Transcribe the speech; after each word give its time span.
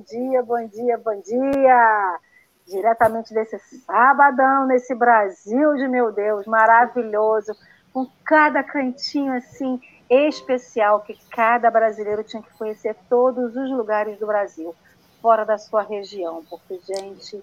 bom 0.00 0.04
dia, 0.08 0.42
bom 0.42 0.66
dia, 0.66 0.98
bom 0.98 1.20
dia! 1.20 2.18
Diretamente 2.66 3.34
desse 3.34 3.58
sabadão, 3.84 4.66
nesse 4.66 4.94
Brasil 4.94 5.74
de 5.74 5.86
meu 5.88 6.10
Deus, 6.10 6.46
maravilhoso, 6.46 7.52
com 7.92 8.06
cada 8.24 8.62
cantinho 8.62 9.34
assim 9.34 9.80
especial 10.08 11.00
que 11.00 11.18
cada 11.30 11.70
brasileiro 11.70 12.24
tinha 12.24 12.42
que 12.42 12.52
conhecer 12.56 12.96
todos 13.10 13.54
os 13.54 13.70
lugares 13.70 14.18
do 14.18 14.26
Brasil, 14.26 14.74
fora 15.20 15.44
da 15.44 15.58
sua 15.58 15.82
região, 15.82 16.42
porque, 16.48 16.80
gente, 16.82 17.42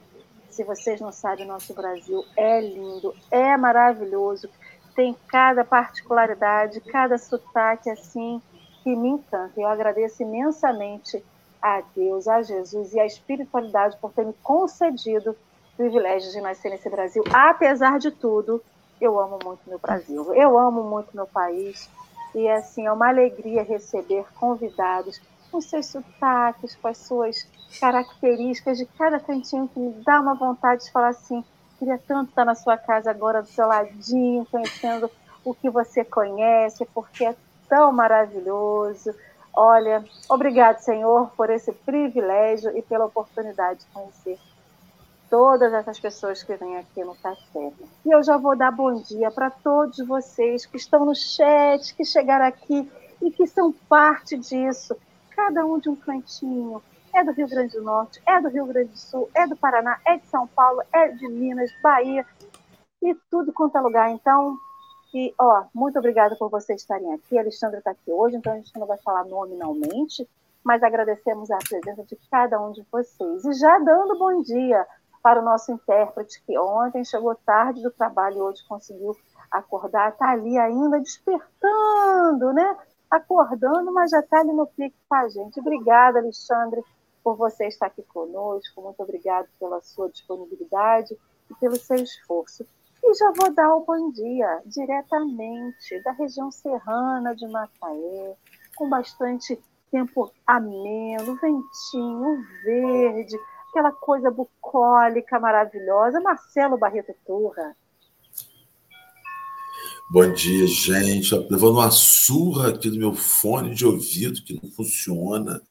se 0.49 0.63
vocês 0.63 0.99
não 0.99 1.11
sabem, 1.11 1.45
nosso 1.45 1.75
Brasil 1.75 2.23
é 2.35 2.59
lindo, 2.59 3.13
é 3.29 3.55
maravilhoso, 3.55 4.49
tem 4.95 5.15
cada 5.27 5.63
particularidade, 5.63 6.81
cada 6.81 7.19
sotaque 7.19 7.89
assim 7.89 8.41
que 8.83 8.95
me 8.95 9.09
encanta. 9.09 9.59
Eu 9.59 9.67
agradeço 9.67 10.23
imensamente 10.23 11.23
a 11.61 11.81
Deus, 11.95 12.27
a 12.27 12.41
Jesus 12.41 12.93
e 12.93 12.99
a 12.99 13.05
espiritualidade 13.05 13.97
por 13.97 14.11
ter 14.13 14.25
me 14.25 14.33
concedido 14.43 15.31
o 15.31 15.77
privilégio 15.77 16.31
de 16.31 16.41
nascer 16.41 16.69
nesse 16.69 16.89
Brasil. 16.89 17.23
Apesar 17.33 17.99
de 17.99 18.11
tudo, 18.11 18.63
eu 18.99 19.19
amo 19.19 19.37
muito 19.43 19.61
meu 19.67 19.79
Brasil, 19.79 20.33
eu 20.33 20.57
amo 20.57 20.83
muito 20.83 21.15
meu 21.15 21.27
país. 21.27 21.89
E 22.33 22.47
assim, 22.49 22.85
é 22.85 22.91
uma 22.91 23.07
alegria 23.07 23.63
receber 23.63 24.25
convidados 24.35 25.19
com 25.51 25.61
seus 25.61 25.85
sotaques, 25.87 26.75
com 26.75 26.87
as 26.87 26.97
suas 26.97 27.47
características 27.79 28.77
de 28.77 28.85
cada 28.85 29.19
cantinho 29.19 29.67
que 29.67 29.79
me 29.79 29.91
dá 30.03 30.19
uma 30.19 30.35
vontade 30.35 30.83
de 30.83 30.91
falar 30.91 31.09
assim, 31.09 31.43
queria 31.77 31.99
tanto 32.07 32.29
estar 32.29 32.45
na 32.45 32.55
sua 32.55 32.77
casa 32.77 33.09
agora 33.09 33.41
do 33.41 33.47
seu 33.47 33.67
ladinho, 33.67 34.45
conhecendo 34.51 35.09
o 35.43 35.53
que 35.53 35.69
você 35.69 36.03
conhece, 36.03 36.85
porque 36.93 37.25
é 37.25 37.35
tão 37.69 37.91
maravilhoso. 37.91 39.13
Olha, 39.59 40.05
obrigado, 40.29 40.77
Senhor, 40.81 41.31
por 41.35 41.49
esse 41.49 41.73
privilégio 41.73 42.77
e 42.77 42.83
pela 42.83 43.05
oportunidade 43.05 43.79
de 43.79 43.87
conhecer 43.87 44.37
todas 45.31 45.73
essas 45.73 45.99
pessoas 45.99 46.43
que 46.43 46.55
vêm 46.55 46.77
aqui 46.77 47.03
no 47.03 47.15
café. 47.15 47.71
E 48.05 48.11
eu 48.11 48.21
já 48.21 48.37
vou 48.37 48.55
dar 48.55 48.69
bom 48.71 48.93
dia 49.01 49.31
para 49.31 49.49
todos 49.49 49.97
vocês 50.05 50.63
que 50.67 50.77
estão 50.77 51.03
no 51.03 51.15
chat, 51.15 51.95
que 51.95 52.05
chegaram 52.05 52.45
aqui 52.45 52.87
e 53.19 53.31
que 53.31 53.47
são 53.47 53.73
parte 53.89 54.37
disso, 54.37 54.95
cada 55.31 55.65
um 55.65 55.79
de 55.79 55.89
um 55.89 55.95
cantinho, 55.95 56.79
é 57.11 57.23
do 57.23 57.31
Rio 57.31 57.49
Grande 57.49 57.73
do 57.73 57.81
Norte, 57.81 58.21
é 58.27 58.39
do 58.39 58.49
Rio 58.49 58.67
Grande 58.67 58.91
do 58.91 58.99
Sul, 58.99 59.27
é 59.33 59.47
do 59.47 59.55
Paraná, 59.57 59.99
é 60.05 60.17
de 60.17 60.27
São 60.27 60.45
Paulo, 60.45 60.83
é 60.93 61.07
de 61.07 61.27
Minas, 61.27 61.71
Bahia 61.81 62.23
e 63.01 63.15
tudo 63.31 63.51
quanto 63.51 63.75
é 63.75 63.81
lugar. 63.81 64.11
Então, 64.11 64.55
e, 65.13 65.33
ó, 65.39 65.65
muito 65.73 65.97
obrigada 65.97 66.35
por 66.35 66.49
vocês 66.49 66.81
estarem 66.81 67.13
aqui. 67.13 67.37
A 67.37 67.41
Alexandra 67.41 67.79
está 67.79 67.91
aqui 67.91 68.11
hoje, 68.11 68.35
então 68.35 68.53
a 68.53 68.57
gente 68.57 68.77
não 68.77 68.85
vai 68.85 68.97
falar 68.97 69.23
nominalmente, 69.25 70.27
mas 70.63 70.83
agradecemos 70.83 71.49
a 71.49 71.57
presença 71.57 72.03
de 72.03 72.17
cada 72.29 72.61
um 72.61 72.71
de 72.71 72.85
vocês. 72.91 73.45
E 73.45 73.53
já 73.53 73.79
dando 73.79 74.17
bom 74.17 74.41
dia 74.41 74.85
para 75.23 75.41
o 75.41 75.43
nosso 75.43 75.71
intérprete, 75.71 76.41
que 76.45 76.57
ontem 76.57 77.03
chegou 77.03 77.35
tarde 77.35 77.81
do 77.81 77.91
trabalho 77.91 78.37
e 78.37 78.41
hoje 78.41 78.67
conseguiu 78.67 79.15
acordar, 79.49 80.11
está 80.11 80.31
ali 80.31 80.57
ainda 80.57 80.99
despertando, 80.99 82.53
né? 82.53 82.77
Acordando, 83.09 83.91
mas 83.93 84.11
já 84.11 84.19
está 84.19 84.39
ali 84.39 84.51
no 84.51 84.67
pique 84.67 84.95
com 85.07 85.15
a 85.15 85.29
gente. 85.29 85.59
Obrigada, 85.59 86.19
Alexandre, 86.19 86.83
por 87.23 87.35
você 87.35 87.67
estar 87.67 87.87
aqui 87.87 88.03
conosco. 88.03 88.81
Muito 88.81 89.01
obrigado 89.01 89.47
pela 89.59 89.81
sua 89.81 90.09
disponibilidade 90.09 91.17
e 91.49 91.55
pelo 91.55 91.77
seu 91.77 91.97
esforço. 91.97 92.65
E 93.09 93.13
já 93.13 93.31
vou 93.31 93.53
dar 93.53 93.73
o 93.73 93.85
bom 93.85 94.11
dia 94.11 94.61
diretamente 94.65 96.03
da 96.03 96.11
região 96.11 96.51
serrana 96.51 97.33
de 97.33 97.47
Macaé, 97.47 98.35
com 98.75 98.89
bastante 98.89 99.57
tempo 99.89 100.29
ameno, 100.45 101.39
ventinho 101.39 102.45
verde, 102.65 103.39
aquela 103.69 103.93
coisa 103.93 104.29
bucólica 104.29 105.39
maravilhosa. 105.39 106.19
Marcelo 106.19 106.77
Barreto 106.77 107.15
Turra. 107.25 107.77
Bom 110.11 110.33
dia, 110.33 110.67
gente. 110.67 111.33
levando 111.49 111.77
uma 111.77 111.91
surra 111.91 112.71
aqui 112.71 112.89
do 112.89 112.99
meu 112.99 113.13
fone 113.13 113.73
de 113.73 113.85
ouvido 113.85 114.43
que 114.43 114.59
não 114.61 114.69
funciona. 114.71 115.61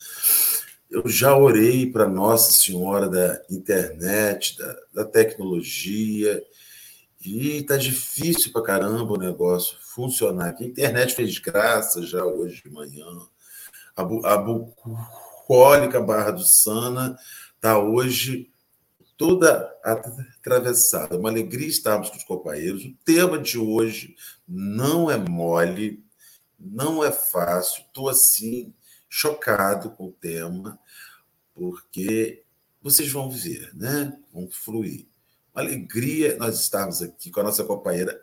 Eu 0.90 1.06
já 1.06 1.36
orei 1.36 1.84
para 1.92 2.08
Nossa 2.08 2.52
Senhora 2.52 3.10
da 3.10 3.42
internet, 3.50 4.56
da, 4.56 4.76
da 4.94 5.04
tecnologia, 5.04 6.42
e 7.26 7.62
tá 7.62 7.76
difícil 7.76 8.52
para 8.52 8.62
caramba 8.62 9.14
o 9.14 9.18
negócio 9.18 9.76
funcionar. 9.80 10.54
A 10.58 10.64
internet 10.64 11.14
fez 11.14 11.38
graça 11.38 12.02
já 12.02 12.24
hoje 12.24 12.62
de 12.62 12.70
manhã. 12.70 13.06
A, 13.96 14.02
a 14.02 14.36
bucólica 14.38 16.00
Barra 16.00 16.30
do 16.30 16.44
Sana 16.46 17.18
está 17.56 17.78
hoje 17.78 18.50
toda 19.16 19.74
atravessada. 19.82 21.18
Uma 21.18 21.30
alegria 21.30 21.66
estarmos 21.66 22.10
com 22.10 22.16
os 22.16 22.24
companheiros. 22.24 22.84
O 22.84 22.94
tema 23.04 23.38
de 23.38 23.58
hoje 23.58 24.14
não 24.46 25.10
é 25.10 25.16
mole, 25.16 26.04
não 26.58 27.02
é 27.02 27.10
fácil. 27.10 27.82
Estou 27.82 28.08
assim 28.08 28.72
chocado 29.08 29.90
com 29.90 30.08
o 30.08 30.12
tema, 30.12 30.78
porque 31.54 32.44
vocês 32.82 33.10
vão 33.10 33.30
ver, 33.30 33.74
né? 33.74 34.16
Vão 34.32 34.48
fluir. 34.50 35.06
Uma 35.56 35.62
alegria 35.62 36.36
nós 36.36 36.60
estarmos 36.60 37.00
aqui 37.00 37.30
com 37.30 37.40
a 37.40 37.44
nossa 37.44 37.64
companheira 37.64 38.20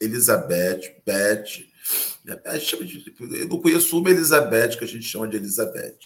Elizabeth, 0.00 1.02
Beth. 1.04 1.42
De, 2.24 3.14
eu 3.40 3.48
não 3.48 3.60
conheço 3.60 3.98
uma 3.98 4.08
Elizabeth 4.08 4.76
que 4.78 4.84
a 4.84 4.86
gente 4.86 5.02
chama 5.02 5.26
de 5.26 5.36
Elizabeth. 5.36 5.98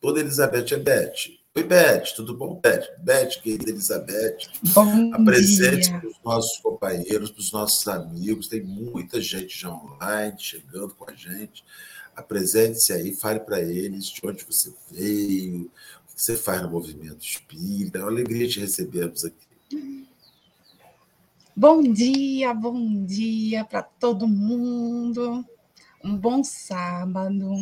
Toda 0.00 0.20
Elizabeth 0.20 0.72
é 0.72 0.78
Beth. 0.78 1.12
Oi, 1.54 1.62
Beth, 1.62 2.14
tudo 2.16 2.34
bom? 2.34 2.58
Beth, 2.58 2.86
Beth, 3.00 3.38
querida 3.42 3.68
Elizabeth. 3.68 4.48
Bom 4.72 5.12
Apresente 5.12 5.90
para 5.90 6.08
os 6.08 6.22
nossos 6.24 6.58
companheiros, 6.60 7.30
para 7.30 7.40
os 7.40 7.52
nossos 7.52 7.86
amigos. 7.86 8.48
Tem 8.48 8.62
muita 8.62 9.20
gente 9.20 9.60
já 9.60 9.68
online 9.68 10.36
chegando 10.38 10.94
com 10.94 11.10
a 11.10 11.12
gente. 11.12 11.62
Apresente-se 12.16 12.94
aí, 12.94 13.14
fale 13.14 13.40
para 13.40 13.60
eles 13.60 14.06
de 14.06 14.20
onde 14.24 14.42
você 14.42 14.72
veio, 14.90 15.70
o 16.10 16.14
que 16.14 16.22
você 16.22 16.34
faz 16.34 16.62
no 16.62 16.70
movimento 16.70 17.22
espírita. 17.22 17.98
É 17.98 18.00
uma 18.00 18.10
alegria 18.10 18.48
te 18.48 18.58
recebermos 18.58 19.22
aqui. 19.26 19.49
Bom 21.54 21.82
dia, 21.82 22.52
bom 22.52 23.04
dia 23.04 23.64
para 23.64 23.82
todo 23.82 24.26
mundo. 24.26 25.44
Um 26.02 26.16
bom 26.16 26.42
sábado. 26.42 27.52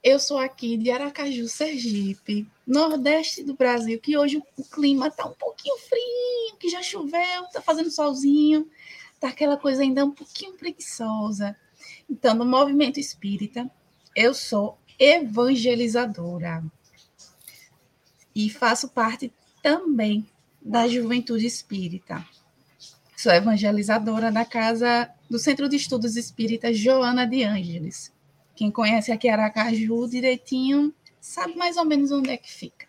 Eu 0.00 0.20
sou 0.20 0.38
aqui 0.38 0.76
de 0.76 0.92
Aracaju, 0.92 1.48
Sergipe, 1.48 2.46
nordeste 2.64 3.42
do 3.42 3.54
Brasil, 3.54 3.98
que 4.00 4.16
hoje 4.16 4.40
o 4.56 4.62
clima 4.62 5.08
está 5.08 5.26
um 5.26 5.32
pouquinho 5.32 5.76
frio, 5.78 6.56
que 6.60 6.68
já 6.68 6.82
choveu, 6.82 7.44
está 7.44 7.60
fazendo 7.60 7.90
solzinho, 7.90 8.70
está 9.14 9.28
aquela 9.28 9.56
coisa 9.56 9.82
ainda 9.82 10.04
um 10.04 10.12
pouquinho 10.12 10.52
preguiçosa. 10.52 11.56
Então, 12.08 12.32
no 12.34 12.44
movimento 12.44 13.00
espírita, 13.00 13.68
eu 14.14 14.32
sou 14.34 14.78
evangelizadora 14.98 16.62
e 18.34 18.48
faço 18.48 18.88
parte 18.90 19.32
também 19.60 20.28
da 20.60 20.86
juventude 20.86 21.46
espírita. 21.46 22.24
Sou 23.16 23.32
evangelizadora 23.32 24.30
da 24.30 24.44
casa 24.44 25.10
do 25.28 25.38
Centro 25.38 25.68
de 25.68 25.76
Estudos 25.76 26.16
Espíritas 26.16 26.78
Joana 26.78 27.26
de 27.26 27.44
Ângeles 27.44 28.12
quem 28.60 28.70
conhece 28.70 29.10
aqui 29.10 29.26
Aracaju 29.26 30.06
direitinho 30.06 30.92
sabe 31.18 31.56
mais 31.56 31.78
ou 31.78 31.84
menos 31.86 32.12
onde 32.12 32.28
é 32.28 32.36
que 32.36 32.52
fica. 32.52 32.86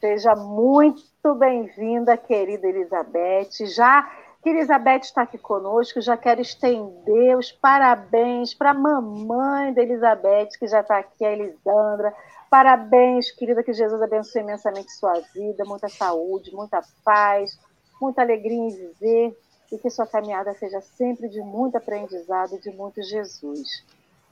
Seja 0.00 0.34
muito 0.34 1.36
bem-vinda, 1.36 2.16
querida 2.16 2.66
Elizabeth. 2.66 3.64
Já 3.72 4.10
que 4.42 4.48
Elizabeth 4.48 5.02
está 5.02 5.22
aqui 5.22 5.38
conosco, 5.38 6.00
já 6.00 6.16
quero 6.16 6.40
estender 6.40 7.38
os 7.38 7.52
parabéns 7.52 8.54
para 8.54 8.70
a 8.70 8.74
mamãe 8.74 9.72
da 9.72 9.80
Elizabeth, 9.80 10.48
que 10.58 10.66
já 10.66 10.80
está 10.80 10.98
aqui, 10.98 11.24
a 11.24 11.30
Elisandra. 11.30 12.12
Parabéns, 12.50 13.30
querida, 13.30 13.62
que 13.62 13.72
Jesus 13.72 14.02
abençoe 14.02 14.42
imensamente 14.42 14.90
sua 14.90 15.20
vida, 15.32 15.64
muita 15.64 15.88
saúde, 15.88 16.52
muita 16.52 16.82
paz, 17.04 17.56
muita 18.00 18.22
alegria 18.22 18.58
em 18.58 18.70
viver 18.70 19.38
e 19.70 19.78
que 19.78 19.88
sua 19.88 20.04
caminhada 20.04 20.52
seja 20.54 20.80
sempre 20.80 21.28
de 21.28 21.40
muito 21.40 21.76
aprendizado 21.76 22.56
e 22.56 22.60
de 22.60 22.72
muito 22.72 23.00
Jesus. 23.04 23.86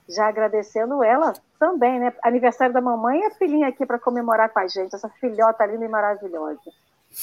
Já 0.08 0.26
agradecendo 0.26 1.04
ela 1.04 1.32
também, 1.60 2.00
né? 2.00 2.12
Aniversário 2.24 2.74
da 2.74 2.80
mamãe 2.80 3.20
e 3.20 3.26
a 3.26 3.30
filhinha 3.30 3.68
aqui 3.68 3.86
para 3.86 4.00
comemorar 4.00 4.52
com 4.52 4.58
a 4.58 4.66
gente, 4.66 4.96
essa 4.96 5.08
filhota 5.08 5.64
linda 5.64 5.84
e 5.84 5.88
maravilhosa. 5.88 6.72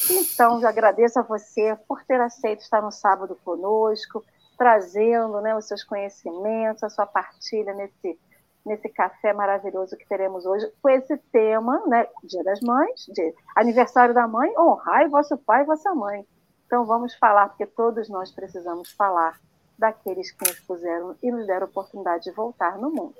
Então, 0.09 0.61
já 0.61 0.69
agradeço 0.69 1.19
a 1.19 1.23
você 1.23 1.77
por 1.87 2.03
ter 2.05 2.21
aceito 2.21 2.61
estar 2.61 2.81
no 2.81 2.91
sábado 2.91 3.37
conosco, 3.43 4.23
trazendo 4.57 5.41
né, 5.41 5.55
os 5.57 5.67
seus 5.67 5.83
conhecimentos, 5.83 6.83
a 6.83 6.89
sua 6.89 7.05
partilha 7.05 7.73
nesse, 7.73 8.17
nesse 8.65 8.89
café 8.89 9.31
maravilhoso 9.31 9.95
que 9.95 10.07
teremos 10.07 10.45
hoje, 10.45 10.71
com 10.81 10.89
esse 10.89 11.15
tema, 11.31 11.81
né? 11.87 12.07
Dia 12.23 12.43
das 12.43 12.59
Mães, 12.61 13.05
dia, 13.13 13.33
aniversário 13.55 14.13
da 14.13 14.27
mãe, 14.27 14.51
honrai 14.57 15.07
vosso 15.07 15.37
pai 15.37 15.61
e 15.61 15.65
vossa 15.65 15.93
mãe. 15.93 16.25
Então 16.65 16.85
vamos 16.85 17.13
falar, 17.15 17.49
porque 17.49 17.65
todos 17.65 18.09
nós 18.09 18.31
precisamos 18.31 18.91
falar 18.93 19.39
daqueles 19.77 20.31
que 20.31 20.47
nos 20.47 20.59
puseram 20.61 21.15
e 21.21 21.31
nos 21.31 21.45
deram 21.45 21.67
a 21.67 21.69
oportunidade 21.69 22.23
de 22.23 22.31
voltar 22.31 22.77
no 22.77 22.89
mundo. 22.89 23.13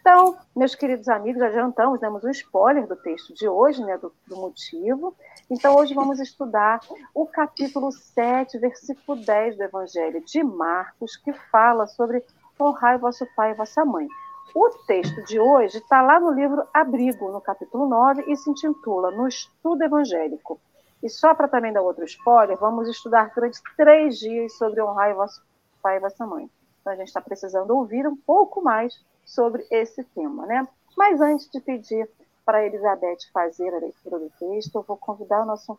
Então, 0.00 0.38
meus 0.56 0.74
queridos 0.74 1.06
amigos, 1.08 1.42
adiantamos, 1.42 2.00
demos 2.00 2.24
um 2.24 2.30
spoiler 2.30 2.86
do 2.86 2.96
texto 2.96 3.34
de 3.34 3.46
hoje, 3.46 3.84
né, 3.84 3.98
do, 3.98 4.10
do, 4.26 4.36
motivo. 4.36 5.14
Então, 5.50 5.76
hoje 5.76 5.92
vamos 5.92 6.18
estudar 6.18 6.80
o 7.14 7.26
capítulo 7.26 7.92
7, 7.92 8.56
versículo 8.58 9.22
10 9.22 9.58
do 9.58 9.64
Evangelho 9.64 10.24
de 10.24 10.42
Marcos, 10.42 11.14
que 11.16 11.32
fala 11.50 11.86
sobre 11.86 12.24
honrar 12.58 12.98
vosso 12.98 13.26
pai 13.36 13.50
e 13.50 13.54
vossa 13.54 13.84
mãe. 13.84 14.08
O 14.54 14.70
texto 14.86 15.22
de 15.24 15.38
hoje 15.38 15.78
está 15.78 16.00
lá 16.00 16.18
no 16.18 16.30
livro 16.30 16.66
Abrigo, 16.72 17.30
no 17.30 17.40
capítulo 17.40 17.86
9, 17.86 18.24
e 18.26 18.36
se 18.36 18.50
intitula 18.50 19.10
No 19.10 19.28
Estudo 19.28 19.82
Evangélico. 19.84 20.58
E 21.02 21.08
só 21.08 21.34
para 21.34 21.48
também 21.48 21.72
dar 21.72 21.82
outro 21.82 22.04
spoiler, 22.04 22.56
vamos 22.56 22.88
estudar 22.88 23.30
durante 23.34 23.60
três 23.76 24.18
dias 24.18 24.56
sobre 24.56 24.82
honrar 24.82 25.14
vosso 25.14 25.42
pai 25.82 25.98
e 25.98 26.00
vossa 26.00 26.26
mãe. 26.26 26.50
Então, 26.80 26.92
a 26.92 26.96
gente 26.96 27.08
está 27.08 27.20
precisando 27.20 27.70
ouvir 27.70 28.06
um 28.06 28.16
pouco 28.16 28.62
mais 28.62 28.98
sobre 29.24 29.66
esse 29.70 30.02
tema, 30.02 30.46
né? 30.46 30.66
Mas 30.96 31.20
antes 31.20 31.48
de 31.50 31.60
pedir 31.60 32.08
para 32.44 32.58
a 32.58 32.66
Elizabeth 32.66 33.18
fazer 33.32 33.68
a 33.74 33.78
leitura 33.78 34.18
do 34.18 34.30
texto, 34.38 34.76
eu 34.76 34.82
vou 34.82 34.96
convidar 34.96 35.42
o 35.42 35.46
nosso 35.46 35.78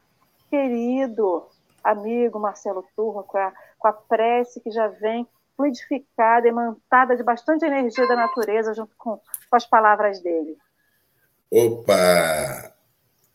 querido 0.49 1.45
amigo 1.83 2.39
Marcelo 2.39 2.85
Turra 2.95 3.23
com 3.23 3.37
a, 3.37 3.51
com 3.77 3.87
a 3.87 3.93
prece 3.93 4.61
que 4.61 4.69
já 4.71 4.87
vem 4.87 5.27
fluidificada, 5.59 6.47
emantada 6.47 7.17
de 7.17 7.23
bastante 7.23 7.65
energia 7.65 8.07
da 8.07 8.15
natureza, 8.15 8.73
junto 8.73 8.95
com, 8.97 9.17
com 9.17 9.55
as 9.55 9.65
palavras 9.65 10.21
dele. 10.21 10.57
Opa! 11.51 12.73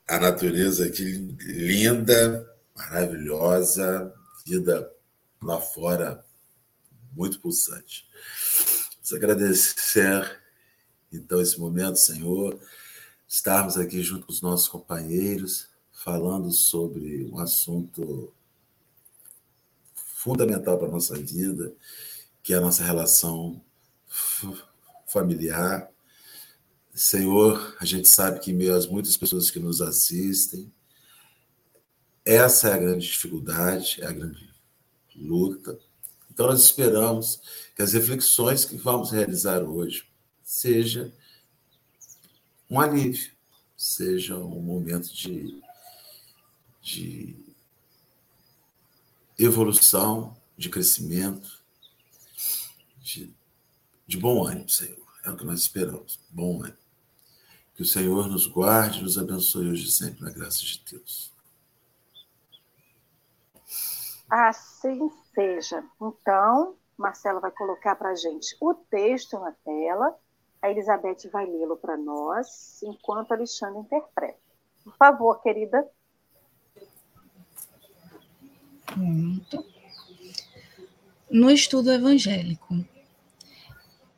A 0.09 0.19
natureza 0.19 0.87
aqui 0.87 1.37
linda, 1.41 2.51
maravilhosa, 2.75 4.15
vida 4.47 4.91
lá 5.43 5.61
fora 5.61 6.25
muito 7.15 7.39
pulsante. 7.41 8.09
Vamos 8.97 9.13
agradecer, 9.13 10.41
então, 11.13 11.41
esse 11.41 11.61
momento, 11.61 11.97
Senhor, 11.97 12.59
estarmos 13.29 13.77
aqui 13.77 14.03
junto 14.03 14.27
com 14.27 14.33
os 14.33 14.41
nossos 14.41 14.69
companheiros, 14.69 15.69
falando 15.93 16.51
sobre 16.51 17.27
um 17.31 17.39
assunto 17.39 18.33
fundamental 20.25 20.79
para 20.79 20.89
a 20.89 20.91
nossa 20.91 21.17
vida, 21.19 21.75
que 22.45 22.53
é 22.53 22.59
a 22.59 22.61
nossa 22.61 22.85
relação 22.85 23.61
familiar. 25.07 25.91
Senhor, 26.95 27.75
a 27.81 27.87
gente 27.87 28.07
sabe 28.07 28.39
que, 28.39 28.53
meio 28.53 28.77
às 28.77 28.87
muitas 28.87 29.17
pessoas 29.17 29.51
que 29.51 29.59
nos 29.59 29.81
assistem, 29.81 30.71
essa 32.23 32.69
é 32.69 32.75
a 32.75 32.79
grande 32.79 33.07
dificuldade, 33.07 33.97
é 34.03 34.07
a 34.07 34.13
grande 34.13 34.55
luta. 35.17 35.79
Então, 36.31 36.47
nós 36.47 36.63
esperamos 36.63 37.41
que 37.75 37.81
as 37.81 37.95
reflexões 37.95 38.67
que 38.67 38.77
vamos 38.77 39.11
realizar 39.11 39.63
hoje 39.63 40.07
seja 40.43 41.11
um 42.69 42.79
alívio, 42.79 43.33
seja 43.75 44.37
um 44.37 44.61
momento 44.61 45.11
de, 45.15 45.63
de 46.83 47.37
evolução, 49.39 50.37
de 50.59 50.69
crescimento, 50.69 51.64
de, 53.05 53.33
de 54.07 54.19
bom 54.19 54.45
ânimo, 54.47 54.69
Senhor. 54.69 55.05
É 55.25 55.31
o 55.31 55.37
que 55.37 55.45
nós 55.45 55.61
esperamos, 55.61 56.19
bom 56.31 56.63
ânimo. 56.63 56.79
Que 57.75 57.83
o 57.83 57.87
Senhor 57.87 58.29
nos 58.29 58.47
guarde 58.47 59.01
e 59.01 59.03
nos 59.03 59.19
abençoe 59.19 59.69
hoje 59.69 59.89
e 59.89 59.93
sempre 59.93 60.25
na 60.25 60.31
graça 60.31 60.61
de 60.61 60.83
Deus. 60.91 61.33
Assim 64.31 65.11
seja. 65.35 65.85
Então, 66.01 66.77
Marcelo 66.97 67.41
vai 67.41 67.51
colocar 67.51 67.95
para 67.97 68.11
a 68.11 68.15
gente 68.15 68.57
o 68.61 68.75
texto 68.75 69.39
na 69.39 69.53
tela, 69.53 70.17
a 70.63 70.71
Elizabeth 70.71 71.29
vai 71.31 71.45
lê-lo 71.47 71.77
para 71.77 71.97
nós, 71.97 72.83
enquanto 72.83 73.33
a 73.33 73.35
Alexandre 73.35 73.81
interpreta. 73.81 74.39
Por 74.83 74.97
favor, 74.97 75.43
querida. 75.43 75.87
Pronto. 78.87 79.75
No 81.31 81.51
estudo 81.51 81.91
evangélico, 81.93 82.75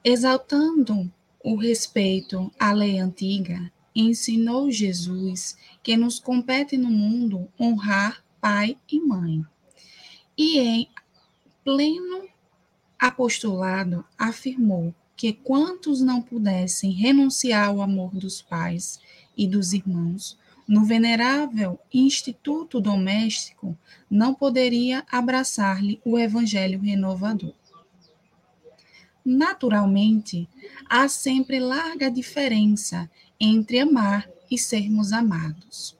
exaltando 0.08 1.12
o 1.42 1.56
respeito 1.56 2.52
à 2.60 2.72
lei 2.72 3.00
antiga, 3.00 3.72
ensinou 3.92 4.70
Jesus 4.70 5.58
que 5.82 5.96
nos 5.96 6.20
compete 6.20 6.76
no 6.76 6.88
mundo 6.88 7.48
honrar 7.58 8.22
pai 8.40 8.78
e 8.88 9.00
mãe. 9.00 9.44
E 10.38 10.60
em 10.60 10.88
pleno 11.64 12.28
apostolado 12.96 14.04
afirmou 14.16 14.94
que 15.16 15.32
quantos 15.32 16.00
não 16.00 16.22
pudessem 16.22 16.92
renunciar 16.92 17.66
ao 17.66 17.82
amor 17.82 18.14
dos 18.14 18.40
pais 18.40 19.00
e 19.36 19.44
dos 19.48 19.72
irmãos, 19.72 20.38
no 20.68 20.84
venerável 20.84 21.80
instituto 21.92 22.80
doméstico, 22.80 23.76
não 24.08 24.32
poderia 24.32 25.04
abraçar-lhe 25.10 26.00
o 26.04 26.16
evangelho 26.16 26.80
renovador. 26.80 27.54
Naturalmente, 29.28 30.48
há 30.88 31.08
sempre 31.08 31.58
larga 31.58 32.08
diferença 32.08 33.10
entre 33.40 33.80
amar 33.80 34.30
e 34.48 34.56
sermos 34.56 35.12
amados. 35.12 35.98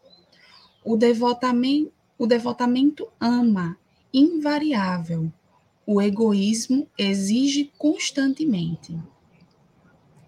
O 0.85 0.97
devotamento, 0.97 1.93
o 2.17 2.25
devotamento 2.25 3.09
ama, 3.19 3.77
invariável, 4.15 5.33
o 5.85 6.01
egoísmo 6.01 6.89
exige 6.97 7.73
constantemente. 7.77 8.97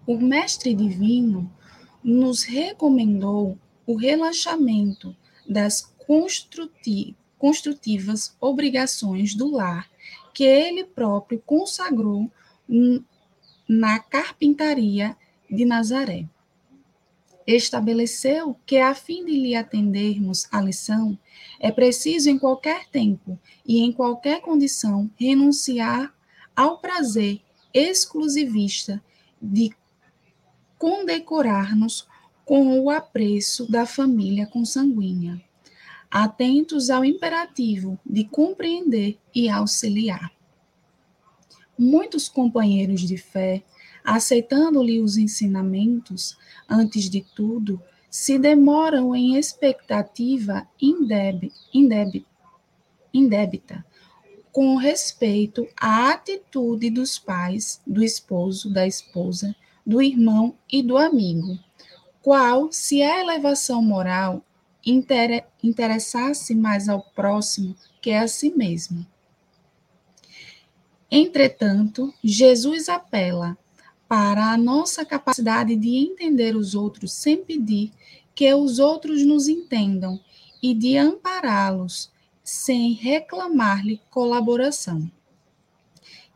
O 0.05 0.17
Mestre 0.17 0.73
Divino 0.73 1.49
nos 2.03 2.43
recomendou 2.43 3.57
o 3.87 3.95
relaxamento 3.95 5.15
das 5.47 5.89
construtivas 7.37 8.35
obrigações 8.41 9.33
do 9.33 9.49
lar 9.49 9.89
que 10.33 10.43
ele 10.43 10.83
próprio 10.83 11.41
consagrou 11.45 12.29
na 13.67 13.99
carpintaria 13.99 15.17
de 15.49 15.65
Nazaré. 15.65 16.27
Estabeleceu 17.45 18.55
que, 18.65 18.77
a 18.77 18.93
fim 18.93 19.25
de 19.25 19.31
lhe 19.31 19.55
atendermos 19.55 20.47
à 20.51 20.61
lição, 20.61 21.17
é 21.59 21.71
preciso, 21.71 22.29
em 22.29 22.37
qualquer 22.37 22.87
tempo 22.89 23.39
e 23.65 23.79
em 23.79 23.91
qualquer 23.91 24.41
condição, 24.41 25.09
renunciar 25.17 26.13
ao 26.55 26.77
prazer 26.77 27.41
exclusivista 27.73 29.01
de 29.41 29.71
condecorar-nos 30.77 32.07
com 32.45 32.79
o 32.79 32.89
apreço 32.89 33.69
da 33.69 33.85
família 33.85 34.47
consanguínea, 34.47 35.41
atentos 36.09 36.89
ao 36.89 37.05
imperativo 37.05 37.99
de 38.05 38.25
compreender 38.25 39.17
e 39.33 39.49
auxiliar. 39.49 40.38
Muitos 41.81 42.27
companheiros 42.27 42.99
de 43.07 43.15
fé, 43.15 43.63
aceitando-lhe 44.03 44.99
os 44.99 45.15
ensinamentos, 45.15 46.37
antes 46.69 47.09
de 47.09 47.21
tudo, 47.21 47.81
se 48.09 48.37
demoram 48.37 49.15
em 49.15 49.37
expectativa 49.37 50.67
indébita, 53.13 53.85
com 54.51 54.75
respeito 54.75 55.65
à 55.79 56.11
atitude 56.11 56.89
dos 56.89 57.17
pais, 57.17 57.81
do 57.87 58.03
esposo, 58.03 58.69
da 58.69 58.85
esposa, 58.85 59.55
do 59.85 60.01
irmão 60.01 60.53
e 60.69 60.83
do 60.83 60.97
amigo, 60.97 61.57
qual, 62.21 62.73
se 62.73 63.01
a 63.01 63.21
elevação 63.21 63.81
moral 63.81 64.43
inter 64.85 65.45
interessasse 65.63 66.53
mais 66.53 66.89
ao 66.89 67.01
próximo 67.01 67.73
que 68.01 68.11
a 68.11 68.27
si 68.27 68.49
mesmo. 68.49 69.07
Entretanto, 71.11 72.13
Jesus 72.23 72.87
apela 72.87 73.57
para 74.07 74.51
a 74.51 74.57
nossa 74.57 75.03
capacidade 75.03 75.75
de 75.75 75.95
entender 75.97 76.55
os 76.55 76.75
outros 76.75 77.13
sem 77.13 77.43
pedir 77.43 77.91
que 78.35 78.53
os 78.53 78.79
outros 78.79 79.25
nos 79.25 79.47
entendam 79.47 80.19
e 80.61 80.73
de 80.73 80.97
ampará-los 80.97 82.11
sem 82.43 82.93
reclamar-lhe 82.93 84.01
colaboração. 84.09 85.11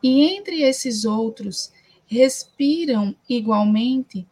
E 0.02 0.22
entre 0.36 0.62
esses 0.62 1.04
outros 1.04 1.72
respiram 2.06 3.14
igualmente 3.28 4.26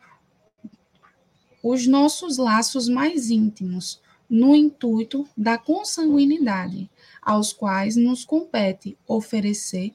os 1.62 1.86
nossos 1.86 2.36
laços 2.36 2.88
mais 2.88 3.30
íntimos, 3.30 4.00
no 4.28 4.54
intuito 4.54 5.28
da 5.36 5.58
consanguinidade, 5.58 6.90
aos 7.20 7.52
quais 7.52 7.96
nos 7.96 8.24
compete 8.24 8.96
oferecer 9.06 9.92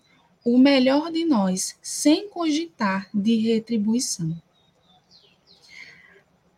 o 0.48 0.58
melhor 0.58 1.12
de 1.12 1.25
nós, 1.25 1.75
sem 1.82 2.30
cogitar 2.30 3.10
de 3.13 3.36
retribuição. 3.36 4.34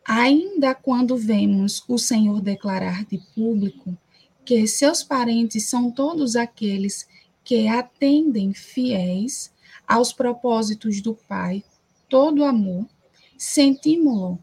Ainda 0.06 0.76
quando 0.76 1.18
vemos 1.18 1.84
o 1.88 1.98
Senhor 1.98 2.40
declarar 2.40 3.04
de 3.06 3.18
público 3.34 3.98
que 4.46 4.68
seus 4.68 5.02
parentes 5.04 5.68
são 5.68 5.90
todos 5.90 6.36
aqueles 6.36 7.08
que 7.44 7.68
atendem 7.68 8.54
fiéis 8.54 9.52
aos 9.88 10.14
propósitos 10.14 11.02
do 11.02 11.16
Pai, 11.16 11.64
todo 12.08 12.44
amor, 12.44 12.86
sentimos 13.40 14.38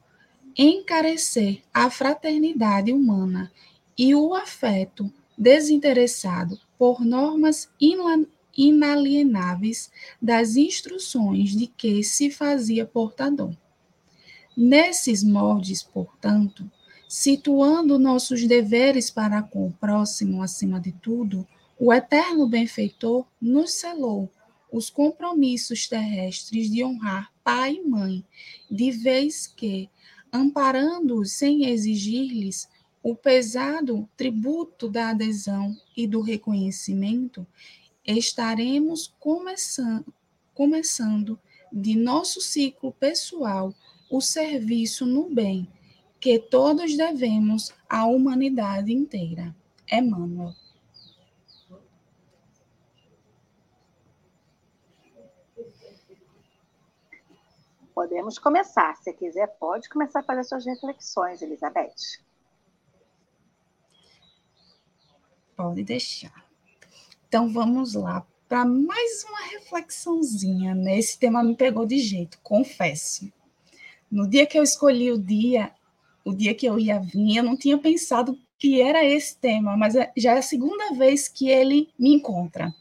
encarecer 0.59 1.62
a 1.73 1.88
fraternidade 1.88 2.93
humana 2.93 3.53
e 3.97 4.12
o 4.12 4.35
afeto 4.35 5.09
desinteressado 5.38 6.59
por 6.76 7.05
normas 7.05 7.69
inalienáveis 8.57 9.91
das 10.21 10.57
instruções 10.57 11.51
de 11.51 11.67
que 11.67 12.03
se 12.03 12.31
fazia 12.31 12.87
portador. 12.87 13.55
Nesses 14.57 15.23
moldes, 15.23 15.83
portanto, 15.83 16.71
situando 17.09 17.99
nossos 17.99 18.47
deveres 18.47 19.11
para 19.11 19.43
com 19.43 19.67
o 19.67 19.73
próximo 19.73 20.43
acima 20.43 20.81
de 20.81 20.93
tudo, 20.93 21.47
o 21.79 21.93
eterno 21.93 22.49
benfeitor 22.49 23.27
nos 23.41 23.73
selou 23.75 24.31
os 24.73 24.91
compromissos 24.91 25.87
terrestres 25.87 26.71
de 26.71 26.83
honrar 26.83 27.31
pai 27.45 27.75
e 27.75 27.87
mãe, 27.87 28.25
de 28.71 28.91
vez 28.91 29.47
que, 29.47 29.89
amparando-os 30.33 31.33
sem 31.33 31.67
exigir-lhes 31.67 32.69
o 33.03 33.15
pesado 33.15 34.09
tributo 34.17 34.89
da 34.89 35.11
adesão 35.11 35.77
e 35.97 36.07
do 36.07 36.21
reconhecimento, 36.21 37.47
estaremos 38.07 39.15
começando, 39.19 40.13
começando 40.55 41.39
de 41.73 41.97
nosso 41.97 42.41
ciclo 42.41 42.93
pessoal 42.93 43.75
o 44.11 44.21
serviço 44.21 45.05
no 45.05 45.29
bem 45.29 45.69
que 46.21 46.39
todos 46.39 46.97
devemos 46.97 47.75
à 47.89 48.07
humanidade 48.07 48.93
inteira. 48.93 49.55
Emmanuel. 49.91 50.53
Podemos 57.95 58.39
começar. 58.39 58.95
Se 58.97 59.13
quiser, 59.13 59.47
pode 59.59 59.89
começar 59.89 60.21
a 60.21 60.23
fazer 60.23 60.45
suas 60.45 60.67
reflexões, 60.67 61.41
Elizabeth. 61.41 62.21
Pode 65.57 65.83
deixar. 65.83 66.46
Então 67.28 67.52
vamos 67.52 67.95
lá 67.95 68.26
para 68.49 68.64
mais 68.64 69.25
uma 69.25 69.40
reflexãozinha. 69.49 70.75
Né? 70.75 70.99
Esse 70.99 71.18
tema 71.18 71.42
me 71.42 71.54
pegou 71.54 71.87
de 71.87 71.99
jeito, 71.99 72.38
confesso. 72.42 73.30
No 74.11 74.28
dia 74.28 74.47
que 74.47 74.59
eu 74.59 74.62
escolhi 74.62 75.11
o 75.11 75.18
dia, 75.18 75.73
o 76.25 76.33
dia 76.33 76.54
que 76.54 76.66
eu 76.66 76.78
ia 76.78 77.00
vir, 77.00 77.37
eu 77.37 77.42
não 77.42 77.56
tinha 77.56 77.76
pensado 77.76 78.38
que 78.59 78.80
era 78.80 79.04
esse 79.04 79.37
tema, 79.37 79.76
mas 79.76 79.95
é, 79.95 80.11
já 80.16 80.35
é 80.35 80.38
a 80.38 80.42
segunda 80.42 80.95
vez 80.95 81.28
que 81.28 81.49
ele 81.49 81.88
me 81.99 82.14
encontra. 82.14 82.73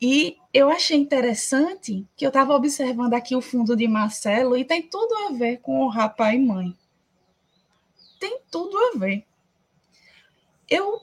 E 0.00 0.36
eu 0.52 0.70
achei 0.70 0.98
interessante 0.98 2.06
que 2.16 2.24
eu 2.24 2.28
estava 2.28 2.54
observando 2.54 3.14
aqui 3.14 3.34
o 3.34 3.40
fundo 3.40 3.76
de 3.76 3.88
Marcelo 3.88 4.56
e 4.56 4.64
tem 4.64 4.82
tudo 4.82 5.14
a 5.26 5.32
ver 5.32 5.58
com 5.58 5.80
o 5.80 5.88
rapaz 5.88 6.34
e 6.34 6.38
mãe. 6.38 6.76
Tem 8.18 8.38
tudo 8.50 8.76
a 8.78 8.98
ver. 8.98 9.24
Eu, 10.68 11.00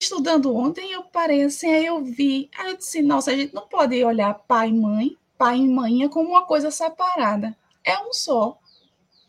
estudando 0.00 0.54
ontem, 0.54 0.92
eu 0.92 1.04
parei 1.04 1.42
assim, 1.42 1.72
aí 1.72 1.86
eu 1.86 2.02
vi, 2.04 2.50
aí 2.56 2.70
eu 2.70 2.76
disse, 2.76 3.02
nossa, 3.02 3.30
a 3.30 3.36
gente 3.36 3.54
não 3.54 3.66
pode 3.66 4.02
olhar 4.04 4.34
pai 4.34 4.68
e 4.68 4.74
mãe, 4.74 5.16
pai 5.38 5.58
e 5.58 5.68
mãe 5.68 6.08
como 6.08 6.30
uma 6.30 6.44
coisa 6.46 6.70
separada. 6.70 7.56
É 7.82 7.98
um 7.98 8.12
só. 8.12 8.58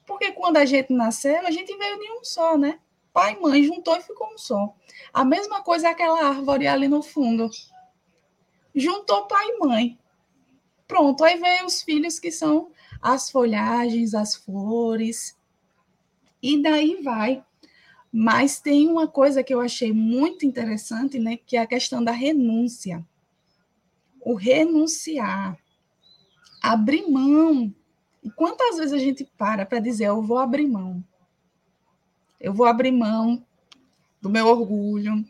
Porque 0.05 0.31
quando 0.33 0.57
a 0.57 0.65
gente 0.65 0.93
nasceu, 0.93 1.45
a 1.45 1.51
gente 1.51 1.75
veio 1.75 1.99
de 1.99 2.11
um 2.11 2.23
só, 2.23 2.57
né? 2.57 2.79
Pai 3.11 3.33
e 3.33 3.41
mãe 3.41 3.63
juntou 3.63 3.95
e 3.95 4.01
ficou 4.01 4.27
um 4.33 4.37
só. 4.37 4.73
A 5.13 5.23
mesma 5.23 5.63
coisa 5.63 5.87
é 5.87 5.91
aquela 5.91 6.27
árvore 6.27 6.67
ali 6.67 6.87
no 6.87 7.01
fundo 7.01 7.49
juntou 8.75 9.25
pai 9.25 9.47
e 9.47 9.59
mãe. 9.59 9.99
Pronto, 10.85 11.23
aí 11.23 11.39
vem 11.39 11.65
os 11.65 11.81
filhos 11.81 12.19
que 12.19 12.31
são 12.31 12.69
as 13.01 13.31
folhagens, 13.31 14.13
as 14.13 14.35
flores, 14.35 15.35
e 16.41 16.61
daí 16.61 17.01
vai. 17.01 17.43
Mas 18.17 18.61
tem 18.61 18.87
uma 18.87 19.09
coisa 19.09 19.43
que 19.43 19.53
eu 19.53 19.59
achei 19.59 19.91
muito 19.91 20.45
interessante, 20.45 21.19
né, 21.19 21.35
que 21.35 21.57
é 21.57 21.59
a 21.59 21.67
questão 21.67 22.01
da 22.01 22.13
renúncia. 22.13 23.05
O 24.21 24.35
renunciar, 24.35 25.57
abrir 26.63 27.11
mão. 27.11 27.75
E 28.23 28.31
quantas 28.31 28.77
vezes 28.77 28.93
a 28.93 28.97
gente 28.97 29.25
para 29.37 29.65
para 29.65 29.81
dizer, 29.81 30.05
eu 30.05 30.21
vou 30.21 30.37
abrir 30.37 30.65
mão? 30.65 31.03
Eu 32.39 32.53
vou 32.53 32.65
abrir 32.65 32.93
mão 32.93 33.45
do 34.21 34.29
meu 34.29 34.47
orgulho, 34.47 35.25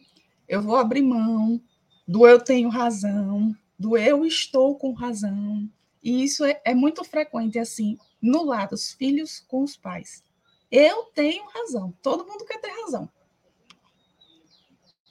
eu 0.48 0.62
vou 0.62 0.76
abrir 0.76 1.02
mão 1.02 1.60
do 2.08 2.28
eu 2.28 2.40
tenho 2.40 2.70
razão, 2.70 3.58
do 3.80 3.98
eu 3.98 4.24
estou 4.28 4.76
com 4.76 4.94
razão. 4.94 5.68
E 6.04 6.24
isso 6.24 6.46
é, 6.46 6.62
é 6.64 6.76
muito 6.76 7.04
frequente, 7.04 7.58
assim, 7.58 7.98
no 8.22 8.44
lado 8.44 8.70
dos 8.70 8.92
filhos 8.92 9.44
com 9.48 9.64
os 9.64 9.76
pais. 9.76 10.24
Eu 10.72 11.04
tenho 11.14 11.46
razão, 11.48 11.94
todo 12.02 12.26
mundo 12.26 12.46
quer 12.46 12.60
ter 12.60 12.70
razão. 12.82 13.10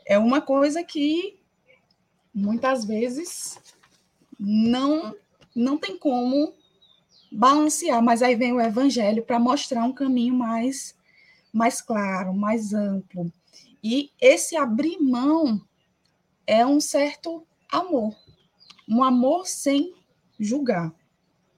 É 0.07 0.19
uma 0.19 0.41
coisa 0.41 0.83
que 0.83 1.39
muitas 2.35 2.85
vezes 2.85 3.59
não 4.39 5.15
não 5.55 5.79
tem 5.79 5.97
como 5.97 6.53
balancear, 7.31 8.03
mas 8.03 8.23
aí 8.23 8.35
vem 8.35 8.53
o 8.53 8.61
evangelho 8.61 9.23
para 9.23 9.39
mostrar 9.39 9.85
um 9.85 9.93
caminho 9.93 10.35
mais 10.35 10.95
mais 11.53 11.81
claro, 11.81 12.35
mais 12.35 12.75
amplo. 12.75 13.33
E 13.83 14.11
esse 14.21 14.57
abrir 14.57 14.99
mão 14.99 15.61
é 16.47 16.67
um 16.67 16.81
certo 16.81 17.47
amor. 17.71 18.15
Um 18.89 19.05
amor 19.05 19.47
sem 19.47 19.95
julgar. 20.39 20.93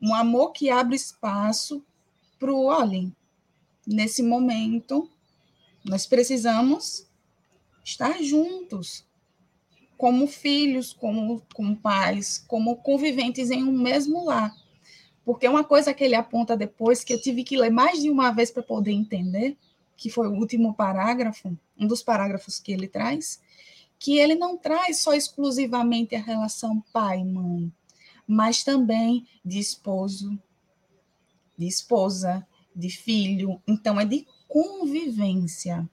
Um 0.00 0.15
amor 0.15 0.53
que 0.53 0.69
abre 0.69 0.97
espaço 0.97 1.83
para 2.38 2.53
o, 2.53 2.67
olhem, 2.67 3.15
nesse 3.87 4.23
momento, 4.23 5.09
nós 5.85 6.07
precisamos 6.07 7.07
estar 7.85 8.23
juntos, 8.23 9.07
como 9.97 10.26
filhos, 10.26 10.93
como, 10.93 11.43
como 11.55 11.76
pais, 11.76 12.45
como 12.47 12.76
conviventes 12.76 13.50
em 13.50 13.62
um 13.62 13.73
mesmo 13.73 14.25
lar. 14.25 14.55
Porque 15.25 15.49
uma 15.49 15.64
coisa 15.64 15.95
que 15.95 16.05
ele 16.05 16.14
aponta 16.14 16.57
depois, 16.57 17.02
que 17.02 17.12
eu 17.12 17.21
tive 17.21 17.45
que 17.45 17.57
ler 17.57 17.71
mais 17.71 18.02
de 18.02 18.11
uma 18.11 18.31
vez 18.31 18.50
para 18.50 18.62
poder 18.62 18.93
entender, 18.93 19.57
que 19.97 20.11
foi 20.11 20.28
o 20.28 20.35
último 20.35 20.75
parágrafo, 20.75 21.57
um 21.78 21.87
dos 21.87 22.02
parágrafos 22.02 22.61
que 22.61 22.73
ele 22.73 22.87
traz, 22.87 23.40
que 23.99 24.19
ele 24.19 24.35
não 24.35 24.59
traz 24.59 24.99
só 24.99 25.14
exclusivamente 25.14 26.14
a 26.14 26.21
relação 26.21 26.83
pai-mãe, 26.93 27.73
mas 28.26 28.62
também 28.62 29.26
de 29.45 29.59
esposo, 29.59 30.38
de 31.57 31.66
esposa, 31.66 32.47
de 32.76 32.90
filho. 32.90 33.61
Então, 33.66 33.99
é 33.99 34.04
de 34.04 34.26
convivência. 34.47 35.88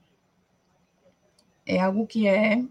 É 1.66 1.80
algo 1.80 2.06
que 2.06 2.28
é 2.28 2.64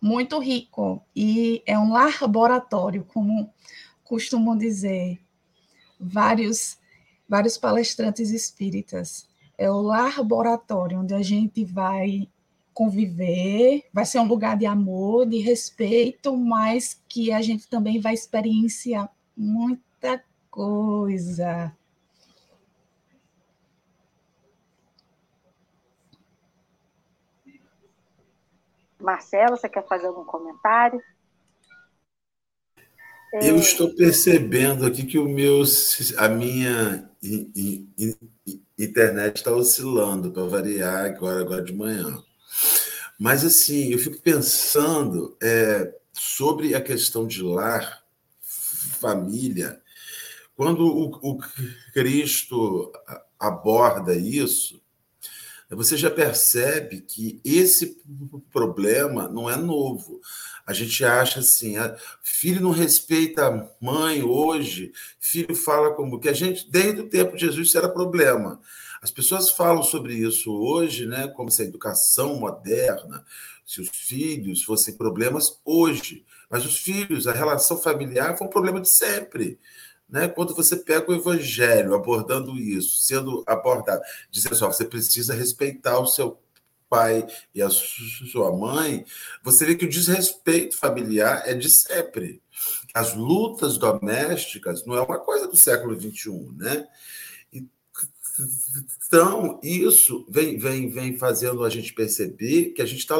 muito 0.00 0.38
rico 0.38 1.00
e 1.14 1.62
é 1.64 1.78
um 1.78 1.92
laboratório, 1.92 3.04
como 3.04 3.50
costumam 4.02 4.58
dizer 4.58 5.18
vários, 5.98 6.76
vários 7.28 7.56
palestrantes 7.56 8.30
espíritas. 8.30 9.26
É 9.56 9.70
o 9.70 9.80
laboratório 9.80 11.00
onde 11.00 11.14
a 11.14 11.22
gente 11.22 11.64
vai 11.64 12.28
conviver, 12.74 13.84
vai 13.92 14.04
ser 14.04 14.18
um 14.18 14.26
lugar 14.26 14.58
de 14.58 14.66
amor, 14.66 15.26
de 15.26 15.38
respeito, 15.38 16.36
mas 16.36 17.00
que 17.08 17.32
a 17.32 17.40
gente 17.40 17.68
também 17.68 18.00
vai 18.00 18.14
experienciar 18.14 19.08
muita 19.36 20.22
coisa. 20.50 21.72
Marcelo, 29.04 29.56
você 29.56 29.68
quer 29.68 29.86
fazer 29.86 30.06
algum 30.06 30.24
comentário? 30.24 31.00
Eu 33.42 33.56
estou 33.56 33.94
percebendo 33.94 34.86
aqui 34.86 35.04
que 35.04 35.18
o 35.18 35.28
meu, 35.28 35.62
a 36.18 36.28
minha 36.28 37.10
internet 38.78 39.36
está 39.36 39.52
oscilando 39.52 40.30
para 40.30 40.44
variar 40.44 41.06
agora, 41.06 41.40
agora 41.40 41.62
de 41.62 41.72
manhã. 41.72 42.22
Mas, 43.18 43.44
assim, 43.44 43.90
eu 43.90 43.98
fico 43.98 44.20
pensando 44.20 45.36
é, 45.42 45.92
sobre 46.12 46.74
a 46.74 46.80
questão 46.80 47.26
de 47.26 47.42
lar, 47.42 48.04
família. 48.40 49.80
Quando 50.56 50.86
o, 50.86 51.32
o 51.32 51.38
Cristo 51.92 52.92
aborda 53.38 54.14
isso, 54.14 54.83
você 55.70 55.96
já 55.96 56.10
percebe 56.10 57.00
que 57.00 57.40
esse 57.44 57.96
problema 58.52 59.28
não 59.28 59.48
é 59.48 59.56
novo. 59.56 60.20
A 60.66 60.72
gente 60.72 61.04
acha 61.04 61.40
assim, 61.40 61.76
ah, 61.76 61.96
filho 62.22 62.60
não 62.60 62.70
respeita 62.70 63.46
a 63.46 63.68
mãe 63.80 64.22
hoje, 64.22 64.92
filho 65.18 65.54
fala 65.54 65.94
como 65.94 66.18
que 66.18 66.28
a 66.28 66.32
gente, 66.32 66.70
desde 66.70 67.00
o 67.00 67.08
tempo 67.08 67.36
de 67.36 67.46
Jesus, 67.46 67.68
isso 67.68 67.78
era 67.78 67.88
problema. 67.88 68.60
As 69.02 69.10
pessoas 69.10 69.50
falam 69.50 69.82
sobre 69.82 70.14
isso 70.14 70.50
hoje, 70.50 71.04
né, 71.06 71.28
como 71.28 71.50
se 71.50 71.60
a 71.60 71.66
educação 71.66 72.36
moderna, 72.36 73.24
se 73.66 73.80
os 73.80 73.90
filhos 73.90 74.62
fossem 74.62 74.96
problemas 74.96 75.60
hoje, 75.64 76.24
mas 76.50 76.64
os 76.64 76.78
filhos, 76.78 77.26
a 77.26 77.32
relação 77.32 77.76
familiar 77.76 78.36
foi 78.36 78.46
um 78.46 78.50
problema 78.50 78.80
de 78.80 78.90
sempre. 78.90 79.58
Né? 80.14 80.28
Quando 80.28 80.54
você 80.54 80.76
pega 80.76 81.10
o 81.10 81.14
evangelho 81.16 81.92
abordando 81.92 82.56
isso, 82.56 82.98
sendo 82.98 83.42
abordado, 83.48 84.00
dizendo 84.30 84.54
só, 84.54 84.68
você 84.68 84.84
precisa 84.84 85.34
respeitar 85.34 85.98
o 85.98 86.06
seu 86.06 86.38
pai 86.88 87.26
e 87.52 87.60
a 87.60 87.68
sua 87.68 88.56
mãe, 88.56 89.04
você 89.42 89.66
vê 89.66 89.74
que 89.74 89.86
o 89.86 89.88
desrespeito 89.88 90.78
familiar 90.78 91.42
é 91.46 91.52
de 91.52 91.68
sempre. 91.68 92.40
As 92.94 93.12
lutas 93.12 93.76
domésticas 93.76 94.86
não 94.86 94.94
é 94.94 95.02
uma 95.02 95.18
coisa 95.18 95.48
do 95.48 95.56
século 95.56 96.00
XXI, 96.00 96.48
né? 96.58 96.86
Então, 99.08 99.58
isso 99.64 100.24
vem, 100.28 100.56
vem, 100.56 100.88
vem 100.88 101.18
fazendo 101.18 101.64
a 101.64 101.68
gente 101.68 101.92
perceber 101.92 102.66
que 102.66 102.82
a 102.82 102.86
gente 102.86 103.00
está 103.00 103.16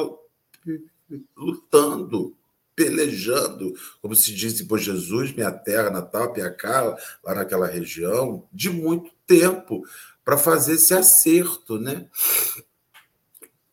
lutando, 1.36 2.36
pelejando, 2.74 3.74
como 4.02 4.14
se 4.14 4.34
diz 4.34 4.60
por 4.62 4.78
Jesus, 4.78 5.32
minha 5.32 5.52
terra 5.52 5.90
natal, 5.90 6.32
Piacá, 6.32 6.96
lá 7.22 7.34
naquela 7.34 7.66
região, 7.66 8.48
de 8.52 8.70
muito 8.70 9.10
tempo 9.26 9.82
para 10.24 10.36
fazer 10.36 10.74
esse 10.74 10.94
acerto, 10.94 11.78
né? 11.78 12.08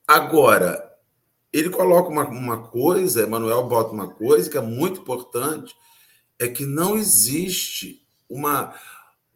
Agora, 0.07 0.91
ele 1.51 1.69
coloca 1.69 2.09
uma, 2.09 2.27
uma 2.27 2.67
coisa, 2.67 3.23
Emanuel 3.23 3.67
bota 3.67 3.93
uma 3.93 4.09
coisa 4.09 4.49
que 4.49 4.57
é 4.57 4.61
muito 4.61 5.01
importante, 5.01 5.75
é 6.39 6.47
que 6.47 6.65
não 6.65 6.97
existe 6.97 8.05
uma, 8.29 8.73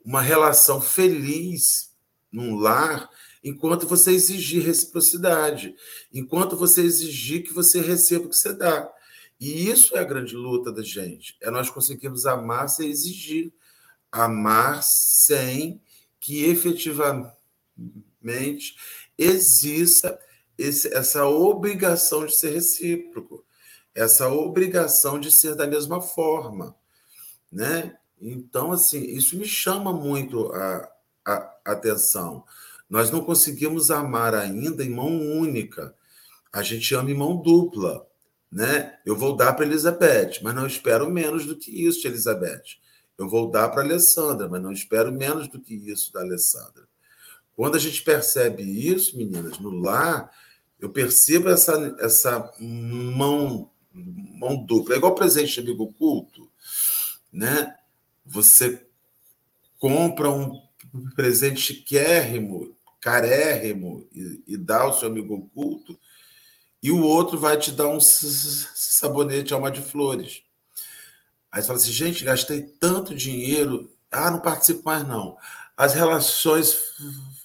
uma 0.03 0.21
relação 0.21 0.81
feliz 0.81 1.91
num 2.31 2.55
lar 2.55 3.09
enquanto 3.43 3.87
você 3.87 4.11
exigir 4.11 4.63
reciprocidade, 4.63 5.75
enquanto 6.11 6.57
você 6.57 6.81
exigir 6.81 7.43
que 7.43 7.53
você 7.53 7.79
receba 7.79 8.25
o 8.25 8.29
que 8.29 8.35
você 8.35 8.53
dá. 8.53 8.91
E 9.39 9.69
isso 9.69 9.95
é 9.95 9.99
a 9.99 10.05
grande 10.05 10.35
luta 10.35 10.71
da 10.71 10.81
gente, 10.81 11.37
é 11.41 11.51
nós 11.51 11.69
conseguirmos 11.69 12.25
amar 12.25 12.69
sem 12.69 12.89
exigir, 12.89 13.53
amar 14.11 14.81
sem 14.83 15.81
que 16.19 16.45
efetivamente 16.45 17.05
exista 19.17 20.19
esse, 20.57 20.93
essa 20.93 21.27
obrigação 21.27 22.25
de 22.25 22.35
ser 22.35 22.53
recíproco, 22.53 23.43
essa 23.93 24.27
obrigação 24.29 25.19
de 25.19 25.31
ser 25.31 25.55
da 25.55 25.67
mesma 25.67 26.01
forma, 26.01 26.75
né? 27.51 27.97
Então, 28.19 28.71
assim, 28.71 29.03
isso 29.03 29.37
me 29.37 29.45
chama 29.45 29.93
muito 29.93 30.51
a, 30.53 30.91
a, 31.25 31.55
atenção. 31.65 32.43
Nós 32.89 33.11
não 33.11 33.23
conseguimos 33.23 33.91
amar 33.91 34.33
ainda 34.33 34.83
em 34.83 34.89
mão 34.89 35.09
única. 35.09 35.93
A 36.51 36.63
gente 36.63 36.93
ama 36.95 37.11
em 37.11 37.15
mão 37.15 37.41
dupla, 37.41 38.07
né? 38.55 38.97
Eu 39.05 39.17
vou 39.17 39.35
dar 39.35 39.51
para 39.51 39.65
Elizabeth, 39.65 40.39
mas 40.41 40.55
não 40.55 40.65
espero 40.65 41.11
menos 41.11 41.45
do 41.45 41.57
que 41.57 41.69
isso 41.85 41.99
de 41.99 42.07
Elizabeth. 42.07 42.77
Eu 43.17 43.27
vou 43.27 43.51
dar 43.51 43.67
para 43.67 43.83
Alessandra, 43.83 44.47
mas 44.47 44.61
não 44.61 44.71
espero 44.71 45.11
menos 45.11 45.49
do 45.49 45.59
que 45.59 45.73
isso 45.75 46.13
da 46.13 46.21
Alessandra. 46.21 46.87
Quando 47.53 47.75
a 47.75 47.79
gente 47.79 48.01
percebe 48.01 48.63
isso, 48.63 49.17
meninas, 49.17 49.59
no 49.59 49.71
lar, 49.71 50.31
eu 50.79 50.89
percebo 50.89 51.49
essa, 51.49 51.97
essa 51.99 52.49
mão, 52.57 53.69
mão 53.91 54.55
dupla. 54.65 54.95
É 54.95 54.97
igual 54.99 55.15
presente 55.15 55.55
de 55.55 55.59
amigo 55.59 55.91
culto, 55.91 56.49
né? 57.33 57.75
Você 58.25 58.87
compra 59.77 60.29
um 60.29 60.61
presente 61.13 61.59
chiquérrimo, 61.59 62.73
carérrimo, 63.01 64.07
e, 64.13 64.43
e 64.47 64.57
dá 64.57 64.83
ao 64.83 64.97
seu 64.97 65.09
amigo 65.09 65.35
oculto, 65.35 65.99
e 66.85 66.91
o 66.91 67.01
outro 67.01 67.39
vai 67.39 67.57
te 67.57 67.71
dar 67.71 67.87
um 67.87 67.99
sabonete 67.99 69.53
alma 69.53 69.71
de 69.71 69.81
flores. 69.81 70.43
Aí 71.51 71.61
você 71.61 71.67
fala 71.67 71.79
assim, 71.79 71.91
gente, 71.91 72.23
gastei 72.23 72.61
tanto 72.61 73.15
dinheiro, 73.15 73.91
ah, 74.11 74.29
não 74.29 74.39
participo 74.39 74.83
mais 74.85 75.07
não. 75.07 75.37
As 75.77 75.93
relações 75.93 76.77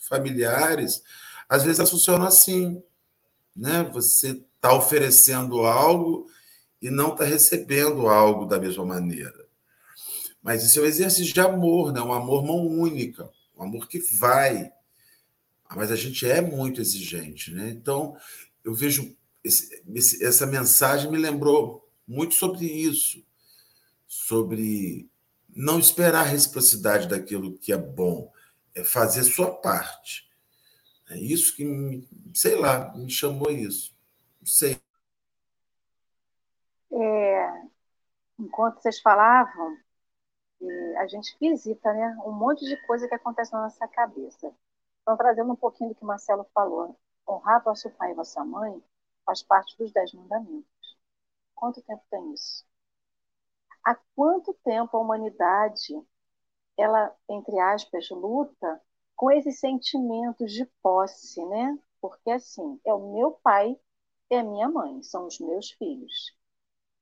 familiares, 0.09 1.03
às 1.48 1.62
vezes 1.62 1.79
elas 1.79 1.90
funcionam 1.90 2.26
assim 2.26 2.83
né? 3.55 3.83
Você 3.92 4.42
está 4.57 4.74
oferecendo 4.74 5.66
algo 5.66 6.26
e 6.81 6.90
não 6.90 7.12
está 7.12 7.24
recebendo 7.24 8.09
algo 8.09 8.46
da 8.46 8.59
mesma 8.59 8.85
maneira. 8.85 9.46
Mas 10.42 10.64
isso 10.64 10.79
é 10.79 10.83
um 10.83 10.87
exercício 10.87 11.35
de 11.35 11.40
amor, 11.40 11.92
né? 11.92 12.00
um 12.00 12.12
amor 12.12 12.42
mão 12.42 12.66
única, 12.66 13.29
um 13.57 13.62
amor 13.62 13.87
que 13.87 13.98
vai. 14.14 14.72
Mas 15.76 15.92
a 15.92 15.96
gente 15.96 16.29
é 16.29 16.40
muito 16.40 16.81
exigente. 16.81 17.53
Né? 17.53 17.68
Então, 17.70 18.16
eu 18.64 18.74
vejo 18.74 19.14
esse, 19.44 20.24
essa 20.24 20.46
mensagem 20.46 21.11
me 21.11 21.18
lembrou 21.18 21.88
muito 22.07 22.35
sobre 22.35 22.66
isso, 22.66 23.24
sobre 24.07 25.09
não 25.48 25.79
esperar 25.79 26.20
a 26.20 26.29
reciprocidade 26.29 27.09
daquilo 27.09 27.59
que 27.59 27.72
é 27.72 27.76
bom, 27.76 28.33
é 28.74 28.85
fazer 28.85 29.24
sua 29.24 29.55
parte. 29.55 30.29
É 31.11 31.16
isso 31.16 31.57
que, 31.57 31.64
me, 31.64 32.09
sei 32.35 32.57
lá, 32.57 32.94
me 32.94 33.11
chamou 33.11 33.50
isso. 33.50 33.94
Não 34.40 34.46
sei. 34.46 34.81
É, 36.92 37.62
enquanto 38.38 38.81
vocês 38.81 39.00
falavam, 39.00 39.76
a 40.98 41.07
gente 41.07 41.37
visita 41.40 41.92
né, 41.92 42.16
um 42.24 42.33
monte 42.33 42.64
de 42.64 42.76
coisa 42.87 43.09
que 43.09 43.14
acontece 43.14 43.53
na 43.53 43.62
nossa 43.62 43.88
cabeça. 43.88 44.53
Então, 45.03 45.16
trazendo 45.16 45.53
um 45.53 45.57
pouquinho 45.57 45.90
do 45.90 45.96
que 45.96 46.05
Marcelo 46.05 46.46
falou, 46.55 46.96
honrar 47.29 47.62
vosso 47.64 47.90
pai 47.90 48.12
e 48.12 48.14
vossa 48.14 48.44
mãe 48.44 48.83
faz 49.24 49.42
parte 49.42 49.76
dos 49.78 49.92
dez 49.92 50.12
mandamentos. 50.12 50.96
Quanto 51.54 51.83
tempo 51.83 52.02
tem 52.11 52.33
isso? 52.33 52.64
Há 53.85 53.96
quanto 54.14 54.54
tempo 54.64 54.96
a 54.96 55.00
humanidade, 55.00 55.94
ela, 56.76 57.14
entre 57.28 57.59
aspas, 57.59 58.09
luta 58.11 58.80
com 59.16 59.30
esses 59.30 59.61
sentimentos 59.61 60.52
de 60.52 60.64
posse, 60.83 61.44
né? 61.46 61.78
Porque 62.00 62.30
assim, 62.30 62.80
é 62.87 62.92
o 62.94 63.12
meu 63.12 63.33
pai 63.33 63.78
e 64.30 64.35
a 64.37 64.42
minha 64.42 64.68
mãe, 64.68 65.02
são 65.02 65.26
os 65.26 65.38
meus 65.38 65.70
filhos. 65.72 66.35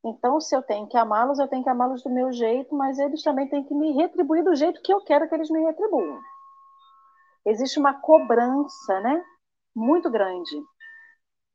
Então, 0.04 0.40
se 0.40 0.54
eu 0.54 0.62
tenho 0.62 0.88
que 0.88 0.96
amá-los, 0.96 1.38
eu 1.38 1.48
tenho 1.48 1.62
que 1.62 1.68
amá-los 1.68 2.02
do 2.02 2.11
meu 2.11 2.33
jeito, 2.33 2.74
mas 2.74 2.98
eles 2.98 3.22
também 3.22 3.48
têm 3.48 3.64
que 3.64 3.74
me 3.74 3.92
retribuir 3.92 4.44
do 4.44 4.54
jeito 4.54 4.81
que 4.83 4.92
eu 4.92 5.00
quero 5.04 5.28
que 5.28 5.35
eles 5.35 5.50
me 5.50 5.61
retribuam. 5.61 6.20
Existe 7.44 7.78
uma 7.78 7.94
cobrança, 8.00 9.00
né? 9.00 9.24
Muito 9.74 10.11
grande. 10.11 10.57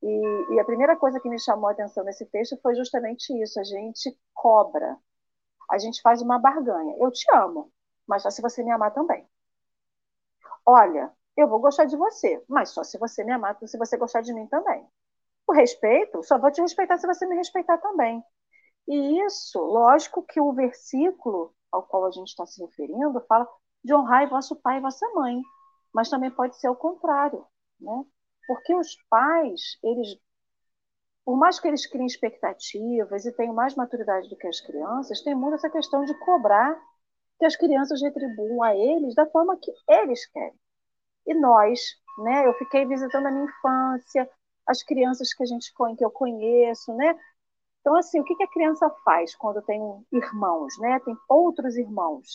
E, 0.03 0.55
e 0.55 0.59
a 0.61 0.65
primeira 0.65 0.97
coisa 0.97 1.19
que 1.19 1.29
me 1.29 1.39
chamou 1.39 1.69
a 1.69 1.73
atenção 1.73 2.05
nesse 2.05 2.25
texto 2.27 2.59
foi 2.61 2.75
justamente 2.75 3.33
isso: 3.41 3.59
a 3.59 3.65
gente 3.65 4.17
cobra, 4.35 4.97
a 5.71 5.77
gente 5.79 6.01
faz 6.01 6.21
uma 6.21 6.39
barganha. 6.39 6.95
Eu 6.99 7.11
te 7.11 7.25
amo, 7.33 7.71
mas 8.07 8.23
só 8.23 8.31
se 8.31 8.41
você 8.41 8.63
me 8.63 8.71
amar 8.71 8.93
também. 8.93 9.27
Olha, 10.65 11.11
eu 11.37 11.47
vou 11.47 11.59
gostar 11.59 11.85
de 11.85 11.95
você, 11.97 12.43
mas 12.47 12.69
só 12.69 12.83
se 12.83 12.97
você 12.97 13.23
me 13.23 13.31
amar, 13.31 13.57
se 13.65 13.77
você 13.77 13.97
gostar 13.97 14.21
de 14.21 14.33
mim 14.33 14.47
também. 14.47 14.85
O 15.47 15.53
respeito, 15.53 16.23
só 16.23 16.37
vou 16.39 16.51
te 16.51 16.61
respeitar 16.61 16.97
se 16.97 17.07
você 17.07 17.25
me 17.27 17.35
respeitar 17.35 17.77
também. 17.79 18.23
E 18.87 19.21
isso, 19.25 19.59
lógico 19.59 20.23
que 20.23 20.41
o 20.41 20.53
versículo 20.53 21.53
ao 21.71 21.83
qual 21.83 22.05
a 22.05 22.11
gente 22.11 22.29
está 22.29 22.45
se 22.45 22.61
referindo 22.61 23.21
fala 23.27 23.47
de 23.83 23.93
honrar 23.95 24.29
vosso 24.29 24.55
pai 24.57 24.77
e 24.77 24.81
vossa 24.81 25.07
mãe, 25.15 25.41
mas 25.93 26.09
também 26.09 26.31
pode 26.31 26.57
ser 26.57 26.69
o 26.69 26.75
contrário, 26.75 27.45
né? 27.79 28.05
Porque 28.47 28.73
os 28.75 28.95
pais, 29.09 29.77
eles, 29.83 30.17
por 31.25 31.37
mais 31.37 31.59
que 31.59 31.67
eles 31.67 31.85
criem 31.87 32.05
expectativas 32.05 33.25
e 33.25 33.31
tenham 33.31 33.53
mais 33.53 33.75
maturidade 33.75 34.29
do 34.29 34.35
que 34.35 34.47
as 34.47 34.59
crianças, 34.59 35.21
tem 35.21 35.33
muito 35.35 35.55
essa 35.55 35.69
questão 35.69 36.03
de 36.03 36.13
cobrar 36.19 36.77
que 37.39 37.45
as 37.45 37.55
crianças 37.55 38.01
retribuam 38.01 38.63
a 38.63 38.75
eles 38.75 39.15
da 39.15 39.25
forma 39.27 39.57
que 39.57 39.71
eles 39.89 40.25
querem. 40.27 40.59
E 41.27 41.33
nós, 41.35 41.79
né? 42.19 42.47
Eu 42.47 42.53
fiquei 42.55 42.85
visitando 42.85 43.27
a 43.27 43.31
minha 43.31 43.45
infância, 43.45 44.29
as 44.67 44.83
crianças 44.83 45.33
que 45.33 45.43
a 45.43 45.45
gente 45.45 45.71
que 45.97 46.05
eu 46.05 46.11
conheço, 46.11 46.93
né? 46.95 47.15
Então 47.81 47.95
assim, 47.95 48.19
o 48.19 48.23
que 48.25 48.43
a 48.43 48.47
criança 48.51 48.89
faz 49.05 49.35
quando 49.35 49.61
tem 49.63 49.81
irmãos, 50.11 50.73
né? 50.79 50.99
Tem 51.01 51.15
outros 51.29 51.77
irmãos. 51.77 52.27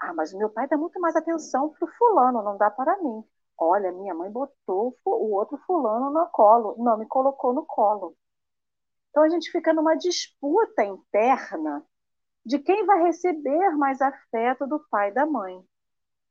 Ah, 0.00 0.14
mas 0.14 0.32
o 0.32 0.38
meu 0.38 0.50
pai 0.50 0.68
dá 0.68 0.76
muito 0.78 1.00
mais 1.00 1.16
atenção 1.16 1.70
para 1.70 1.86
o 1.88 1.92
fulano, 1.98 2.42
não 2.42 2.56
dá 2.58 2.70
para 2.70 2.96
mim. 3.02 3.24
Olha, 3.62 3.92
minha 3.92 4.14
mãe 4.14 4.30
botou 4.30 4.96
o 5.04 5.34
outro 5.34 5.58
fulano 5.66 6.10
no 6.10 6.26
colo, 6.30 6.76
não 6.78 6.96
me 6.96 7.06
colocou 7.06 7.52
no 7.52 7.64
colo. 7.66 8.16
Então 9.10 9.22
a 9.22 9.28
gente 9.28 9.50
fica 9.50 9.74
numa 9.74 9.96
disputa 9.96 10.82
interna 10.82 11.84
de 12.44 12.58
quem 12.58 12.86
vai 12.86 13.02
receber 13.02 13.70
mais 13.76 14.00
afeto 14.00 14.66
do 14.66 14.80
pai 14.90 15.10
e 15.10 15.14
da 15.14 15.26
mãe. 15.26 15.62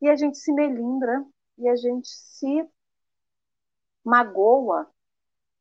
E 0.01 0.09
a 0.09 0.15
gente 0.15 0.39
se 0.39 0.51
melindra 0.51 1.23
e 1.59 1.69
a 1.69 1.75
gente 1.75 2.09
se 2.09 2.67
magoa 4.03 4.89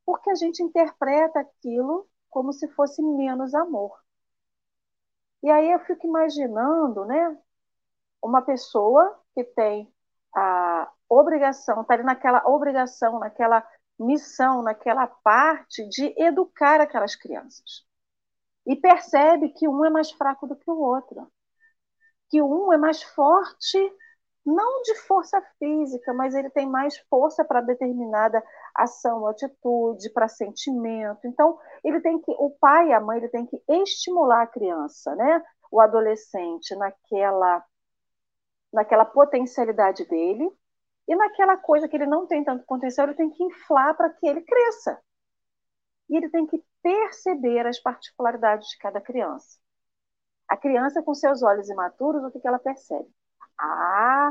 porque 0.07 0.31
a 0.31 0.35
gente 0.35 0.63
interpreta 0.63 1.41
aquilo 1.41 2.09
como 2.31 2.51
se 2.51 2.67
fosse 2.69 3.03
menos 3.03 3.55
amor. 3.55 3.95
E 5.43 5.51
aí 5.51 5.71
eu 5.71 5.81
fico 5.81 6.07
imaginando, 6.07 7.05
né, 7.05 7.39
uma 8.23 8.41
pessoa 8.41 9.21
que 9.35 9.45
tem 9.45 9.93
a 10.35 10.91
obrigação, 11.09 11.83
está 11.83 11.95
ali 11.95 12.03
naquela 12.03 12.43
obrigação, 12.47 13.19
naquela 13.19 13.67
missão, 13.99 14.63
naquela 14.63 15.07
parte 15.07 15.89
de 15.89 16.15
educar 16.17 16.81
aquelas 16.81 17.17
crianças 17.17 17.87
e 18.67 18.77
percebe 18.77 19.49
que 19.51 19.67
um 19.69 19.85
é 19.85 19.91
mais 19.91 20.11
fraco 20.13 20.47
do 20.47 20.57
que 20.57 20.71
o 20.71 20.79
outro. 20.79 21.27
que 22.31 22.43
um 22.43 22.73
é 22.73 22.79
mais 22.79 23.03
forte, 23.03 23.79
não 24.45 24.83
de 24.83 24.95
força 25.07 25.41
física, 25.59 26.13
mas 26.15 26.35
ele 26.35 26.51
tem 26.51 26.67
mais 26.69 26.97
força 27.11 27.45
para 27.45 27.61
determinada 27.61 28.43
ação, 28.75 29.27
atitude, 29.27 30.11
para 30.13 30.29
sentimento. 30.29 31.27
Então, 31.27 31.59
ele 31.85 32.01
tem 32.01 32.21
que, 32.21 32.31
o 32.39 32.51
pai 32.61 32.89
e 32.89 32.93
a 32.93 33.01
mãe, 33.01 33.19
ele 33.19 33.29
tem 33.29 33.47
que 33.47 33.63
estimular 33.69 34.43
a 34.43 34.47
criança, 34.47 35.15
né? 35.17 35.43
O 35.71 35.81
adolescente 35.81 36.75
naquela 36.77 37.65
naquela 38.73 39.05
potencialidade 39.05 40.05
dele 40.07 40.51
e 41.09 41.17
naquela 41.17 41.57
coisa 41.57 41.89
que 41.89 41.97
ele 41.97 42.07
não 42.07 42.27
tem 42.27 42.45
tanto 42.45 42.65
potencial, 42.67 43.09
ele 43.09 43.17
tem 43.17 43.31
que 43.31 43.43
inflar 43.43 43.97
para 43.97 44.11
que 44.11 44.27
ele 44.27 44.43
cresça. 44.43 45.01
E 46.09 46.17
ele 46.17 46.29
tem 46.31 46.47
que 46.47 46.63
perceber 46.83 47.67
as 47.67 47.79
particularidades 47.81 48.69
de 48.69 48.79
cada 48.79 49.01
criança. 49.01 49.59
A 50.49 50.57
criança, 50.57 51.03
com 51.03 51.15
seus 51.15 51.43
olhos 51.43 51.69
imaturos, 51.71 52.25
o 52.25 52.31
que, 52.31 52.41
que 52.41 52.49
ela 52.49 52.59
percebe? 52.59 53.09
Ah, 53.59 54.31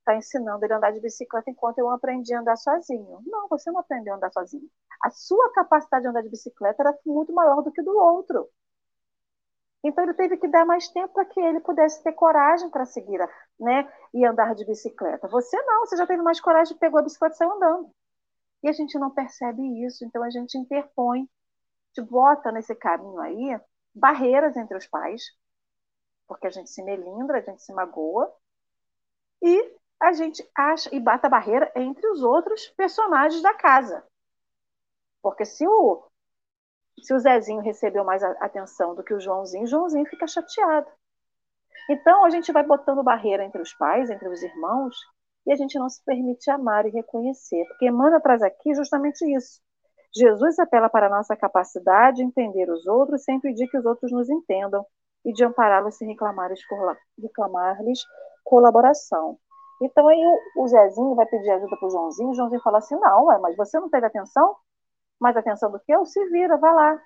está 0.00 0.16
ensinando 0.16 0.64
ele 0.64 0.72
a 0.74 0.78
andar 0.78 0.92
de 0.92 1.00
bicicleta 1.00 1.50
enquanto 1.50 1.78
eu 1.78 1.90
aprendi 1.90 2.34
a 2.34 2.40
andar 2.40 2.56
sozinho. 2.56 3.22
Não, 3.26 3.48
você 3.48 3.70
não 3.70 3.80
aprendeu 3.80 4.14
a 4.14 4.16
andar 4.16 4.32
sozinho. 4.32 4.68
A 5.02 5.10
sua 5.10 5.52
capacidade 5.52 6.02
de 6.02 6.08
andar 6.08 6.22
de 6.22 6.30
bicicleta 6.30 6.82
era 6.82 6.98
muito 7.06 7.32
maior 7.34 7.62
do 7.62 7.72
que 7.72 7.82
do 7.82 7.96
outro. 7.96 8.48
Então 9.82 10.04
ele 10.04 10.14
teve 10.14 10.36
que 10.36 10.48
dar 10.48 10.64
mais 10.66 10.88
tempo 10.88 11.14
para 11.14 11.24
que 11.24 11.40
ele 11.40 11.60
pudesse 11.60 12.02
ter 12.02 12.12
coragem 12.12 12.68
para 12.68 12.84
seguir, 12.84 13.20
né, 13.58 13.90
e 14.12 14.24
andar 14.24 14.54
de 14.54 14.64
bicicleta. 14.64 15.28
Você 15.28 15.56
não, 15.62 15.86
você 15.86 15.96
já 15.96 16.06
teve 16.06 16.22
mais 16.22 16.40
coragem, 16.40 16.76
pegou 16.76 16.98
a 16.98 17.02
bicicleta 17.02 17.34
e 17.34 17.38
saiu 17.38 17.52
andando. 17.52 17.90
E 18.62 18.68
a 18.68 18.72
gente 18.72 18.98
não 18.98 19.10
percebe 19.10 19.62
isso, 19.84 20.04
então 20.04 20.22
a 20.22 20.30
gente 20.30 20.58
interpõe, 20.58 21.28
gente 21.98 22.08
bota 22.08 22.52
nesse 22.52 22.74
caminho 22.74 23.20
aí 23.20 23.60
barreiras 23.94 24.56
entre 24.56 24.76
os 24.76 24.86
pais, 24.86 25.22
porque 26.26 26.46
a 26.46 26.50
gente 26.50 26.70
se 26.70 26.82
melindra, 26.82 27.38
a 27.38 27.40
gente 27.40 27.62
se 27.62 27.72
magoa, 27.72 28.32
e 29.42 29.76
a 30.00 30.12
gente 30.12 30.48
acha 30.54 30.94
e 30.94 31.00
bata 31.00 31.26
a 31.26 31.30
barreira 31.30 31.72
entre 31.74 32.06
os 32.08 32.22
outros 32.22 32.68
personagens 32.68 33.42
da 33.42 33.54
casa. 33.54 34.04
Porque 35.20 35.44
se 35.44 35.66
o, 35.66 36.04
se 37.02 37.14
o 37.14 37.18
Zezinho 37.18 37.60
recebeu 37.60 38.04
mais 38.04 38.22
atenção 38.22 38.94
do 38.94 39.02
que 39.02 39.14
o 39.14 39.20
Joãozinho, 39.20 39.64
o 39.64 39.66
Joãozinho 39.66 40.06
fica 40.06 40.26
chateado. 40.26 40.86
Então 41.90 42.24
a 42.24 42.30
gente 42.30 42.52
vai 42.52 42.62
botando 42.62 43.02
barreira 43.02 43.44
entre 43.44 43.62
os 43.62 43.72
pais, 43.74 44.10
entre 44.10 44.28
os 44.28 44.42
irmãos, 44.42 44.94
e 45.46 45.52
a 45.52 45.56
gente 45.56 45.78
não 45.78 45.88
se 45.88 46.04
permite 46.04 46.50
amar 46.50 46.86
e 46.86 46.90
reconhecer. 46.90 47.64
Porque 47.68 47.88
Emmanuel 47.88 48.20
traz 48.20 48.42
aqui 48.42 48.74
justamente 48.74 49.24
isso. 49.34 49.60
Jesus 50.14 50.58
apela 50.58 50.88
para 50.88 51.06
a 51.06 51.10
nossa 51.10 51.36
capacidade 51.36 52.18
de 52.18 52.24
entender 52.24 52.70
os 52.70 52.86
outros 52.86 53.24
sem 53.24 53.40
pedir 53.40 53.68
que 53.68 53.78
os 53.78 53.84
outros 53.84 54.10
nos 54.12 54.28
entendam 54.28 54.84
e 55.24 55.32
de 55.32 55.44
ampará-los 55.44 55.96
sem 55.96 56.08
reclamar-lhes 56.08 56.60
reclamar 57.20 57.78
colaboração. 58.44 59.38
Então 59.82 60.08
aí 60.08 60.20
o, 60.56 60.66
Zezinho 60.66 61.14
vai 61.14 61.26
pedir 61.26 61.50
ajuda 61.50 61.76
para 61.76 61.86
o 61.86 61.90
Joãozinho, 61.90 62.30
o 62.30 62.34
Joãozinho 62.34 62.62
fala 62.62 62.78
assim, 62.78 62.96
não, 62.96 63.26
mas 63.40 63.56
você 63.56 63.78
não 63.78 63.88
teve 63.88 64.06
atenção? 64.06 64.56
Mais 65.20 65.36
atenção 65.36 65.70
do 65.70 65.80
que 65.80 65.92
eu? 65.92 66.04
Se 66.06 66.24
vira, 66.30 66.56
vai 66.56 66.74
lá. 66.74 67.02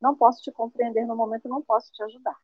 Não 0.00 0.16
posso 0.16 0.42
te 0.42 0.52
compreender 0.52 1.06
no 1.06 1.16
momento, 1.16 1.48
não 1.48 1.62
posso 1.62 1.90
te 1.92 2.02
ajudar. 2.02 2.36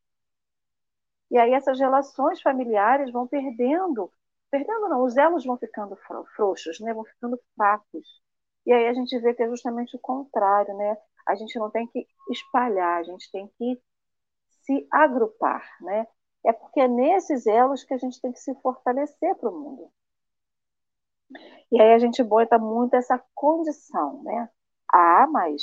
E 1.31 1.39
aí 1.39 1.53
essas 1.53 1.79
relações 1.79 2.43
familiares 2.43 3.13
vão 3.13 3.27
perdendo, 3.27 4.13
perdendo 4.51 4.89
não, 4.89 5.05
os 5.05 5.17
elos 5.17 5.45
vão 5.45 5.57
ficando 5.57 5.97
frouxos, 6.37 6.81
né? 6.81 6.93
vão 6.93 7.05
ficando 7.05 7.39
fracos. 7.55 8.21
E 8.67 8.73
aí 8.73 8.89
a 8.89 8.95
gente 8.95 9.19
vê 9.21 9.35
que 9.35 9.43
é 9.43 9.49
justamente 9.49 9.97
o 9.97 9.99
contrário, 10.01 10.77
né? 10.77 10.97
A 11.27 11.35
gente 11.35 11.59
não 11.59 11.71
tem 11.71 11.87
que 11.87 12.07
espalhar, 12.31 12.99
a 12.99 13.03
gente 13.03 13.31
tem 13.31 13.49
que 13.59 13.81
se 14.65 14.87
agrupar, 14.91 15.65
né? 15.81 16.07
É 16.45 16.53
porque 16.53 16.81
é 16.81 16.89
nesses 16.89 17.47
elos 17.47 17.85
que 17.85 17.95
a 17.95 17.99
gente 17.99 18.21
tem 18.21 18.33
que 18.33 18.41
se 18.41 18.55
fortalecer 18.63 19.35
para 19.37 19.51
o 19.51 19.59
mundo. 19.59 19.93
E 21.71 21.81
aí 21.81 21.93
a 21.93 21.99
gente 21.99 22.23
bota 22.23 22.59
muito 22.59 22.95
essa 22.95 23.23
condição, 23.35 24.23
né? 24.23 24.49
Ah, 24.93 25.27
mas 25.31 25.63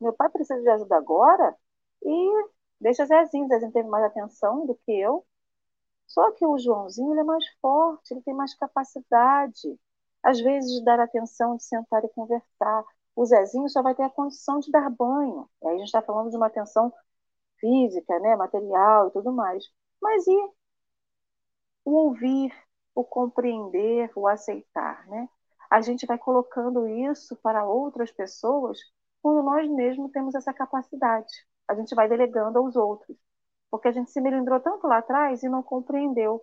meu 0.00 0.12
pai 0.12 0.28
precisa 0.30 0.60
de 0.60 0.68
ajuda 0.70 0.96
agora 0.96 1.56
e 2.02 2.48
deixa 2.80 3.06
Zezinho. 3.06 3.48
Zezinho 3.48 3.72
teve 3.72 3.88
mais 3.88 4.04
atenção 4.04 4.66
do 4.66 4.74
que 4.76 4.92
eu. 5.00 5.24
Só 6.06 6.32
que 6.32 6.46
o 6.46 6.58
Joãozinho 6.58 7.12
ele 7.12 7.20
é 7.20 7.24
mais 7.24 7.44
forte, 7.60 8.12
ele 8.14 8.22
tem 8.22 8.34
mais 8.34 8.54
capacidade, 8.56 9.78
às 10.22 10.40
vezes, 10.40 10.70
de 10.72 10.84
dar 10.84 11.00
atenção, 11.00 11.56
de 11.56 11.64
sentar 11.64 12.04
e 12.04 12.08
conversar. 12.10 12.84
O 13.16 13.24
Zezinho 13.26 13.68
só 13.68 13.82
vai 13.82 13.94
ter 13.94 14.04
a 14.04 14.10
condição 14.10 14.60
de 14.60 14.70
dar 14.70 14.90
banho. 14.90 15.48
E 15.62 15.68
aí 15.68 15.74
a 15.76 15.78
gente 15.78 15.86
está 15.88 16.02
falando 16.02 16.30
de 16.30 16.36
uma 16.36 16.46
atenção 16.48 16.92
física, 17.60 18.18
né, 18.20 18.36
material 18.36 19.08
e 19.08 19.12
tudo 19.12 19.32
mais. 19.32 19.64
Mas 20.02 20.26
e 20.26 20.32
o 21.84 21.92
ouvir, 21.92 22.52
o 22.94 23.02
compreender, 23.04 24.10
o 24.16 24.26
aceitar, 24.28 25.06
né? 25.08 25.28
A 25.74 25.80
gente 25.80 26.06
vai 26.06 26.16
colocando 26.16 26.86
isso 26.86 27.34
para 27.38 27.66
outras 27.66 28.12
pessoas 28.12 28.78
quando 29.20 29.42
nós 29.42 29.68
mesmos 29.68 30.12
temos 30.12 30.32
essa 30.36 30.54
capacidade. 30.54 31.32
A 31.66 31.74
gente 31.74 31.96
vai 31.96 32.08
delegando 32.08 32.60
aos 32.60 32.76
outros, 32.76 33.18
porque 33.72 33.88
a 33.88 33.90
gente 33.90 34.08
se 34.12 34.20
melindrou 34.20 34.60
tanto 34.60 34.86
lá 34.86 34.98
atrás 34.98 35.42
e 35.42 35.48
não 35.48 35.64
compreendeu 35.64 36.40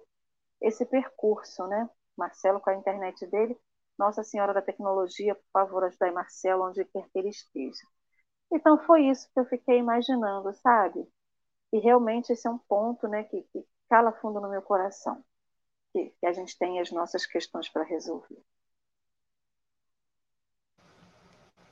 esse 0.59 0.85
percurso, 0.85 1.65
né? 1.67 1.89
Marcelo 2.17 2.59
com 2.59 2.71
a 2.71 2.75
internet 2.75 3.25
dele, 3.27 3.57
Nossa 3.97 4.21
Senhora 4.21 4.53
da 4.53 4.61
Tecnologia, 4.61 5.33
por 5.33 5.49
favor, 5.53 5.85
ajudai 5.85 6.11
Marcelo 6.11 6.67
onde 6.67 6.83
quer 6.83 7.07
que 7.09 7.17
ele 7.17 7.29
esteja. 7.29 7.87
Então 8.51 8.77
foi 8.79 9.05
isso 9.05 9.31
que 9.33 9.39
eu 9.39 9.45
fiquei 9.45 9.77
imaginando, 9.77 10.53
sabe? 10.55 11.07
E 11.71 11.79
realmente 11.79 12.33
esse 12.33 12.45
é 12.45 12.51
um 12.51 12.57
ponto 12.57 13.07
né, 13.07 13.23
que, 13.23 13.43
que 13.43 13.65
cala 13.89 14.11
fundo 14.11 14.41
no 14.41 14.49
meu 14.49 14.61
coração, 14.61 15.23
que, 15.93 16.09
que 16.19 16.25
a 16.25 16.33
gente 16.33 16.57
tem 16.57 16.81
as 16.81 16.91
nossas 16.91 17.25
questões 17.25 17.69
para 17.69 17.83
resolver. 17.83 18.43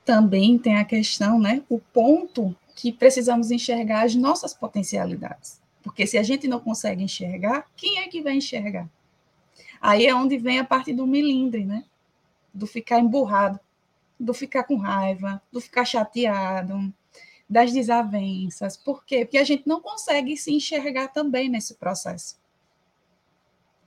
Também 0.04 0.58
tem 0.58 0.76
a 0.76 0.84
questão, 0.84 1.38
né, 1.38 1.62
o 1.68 1.78
ponto 1.78 2.54
que 2.74 2.92
precisamos 2.92 3.50
enxergar 3.50 4.04
as 4.04 4.14
nossas 4.14 4.54
potencialidades. 4.54 5.60
Porque 5.82 6.06
se 6.06 6.18
a 6.18 6.22
gente 6.22 6.48
não 6.48 6.60
consegue 6.60 7.02
enxergar, 7.02 7.66
quem 7.76 7.98
é 7.98 8.08
que 8.08 8.22
vai 8.22 8.34
enxergar? 8.34 8.88
Aí 9.80 10.06
é 10.06 10.14
onde 10.14 10.36
vem 10.36 10.58
a 10.58 10.64
parte 10.64 10.92
do 10.92 11.06
milindre, 11.06 11.64
né? 11.64 11.84
Do 12.52 12.66
ficar 12.66 13.00
emburrado, 13.00 13.58
do 14.18 14.34
ficar 14.34 14.64
com 14.64 14.76
raiva, 14.76 15.42
do 15.50 15.60
ficar 15.60 15.84
chateado, 15.84 16.92
das 17.48 17.72
desavenças. 17.72 18.76
Por 18.76 19.04
quê? 19.04 19.24
Porque 19.24 19.38
a 19.38 19.44
gente 19.44 19.66
não 19.66 19.80
consegue 19.80 20.36
se 20.36 20.52
enxergar 20.52 21.08
também 21.08 21.48
nesse 21.48 21.74
processo. 21.74 22.38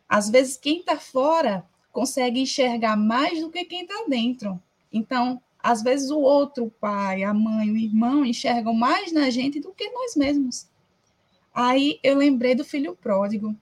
Às 0.09 0.29
vezes, 0.29 0.57
quem 0.57 0.79
está 0.79 0.99
fora 0.99 1.65
consegue 1.91 2.41
enxergar 2.41 2.97
mais 2.97 3.39
do 3.39 3.49
que 3.49 3.65
quem 3.65 3.83
está 3.83 4.05
dentro. 4.07 4.61
Então, 4.91 5.41
às 5.63 5.81
vezes, 5.81 6.11
o 6.11 6.19
outro, 6.19 6.65
o 6.65 6.71
pai, 6.71 7.23
a 7.23 7.33
mãe, 7.33 7.71
o 7.71 7.77
irmão, 7.77 8.25
enxergam 8.25 8.73
mais 8.73 9.11
na 9.11 9.29
gente 9.29 9.59
do 9.59 9.71
que 9.71 9.89
nós 9.89 10.15
mesmos. 10.15 10.67
Aí 11.53 11.99
eu 12.03 12.15
lembrei 12.15 12.53
do 12.53 12.65
filho 12.65 12.95
pródigo. 12.95 13.55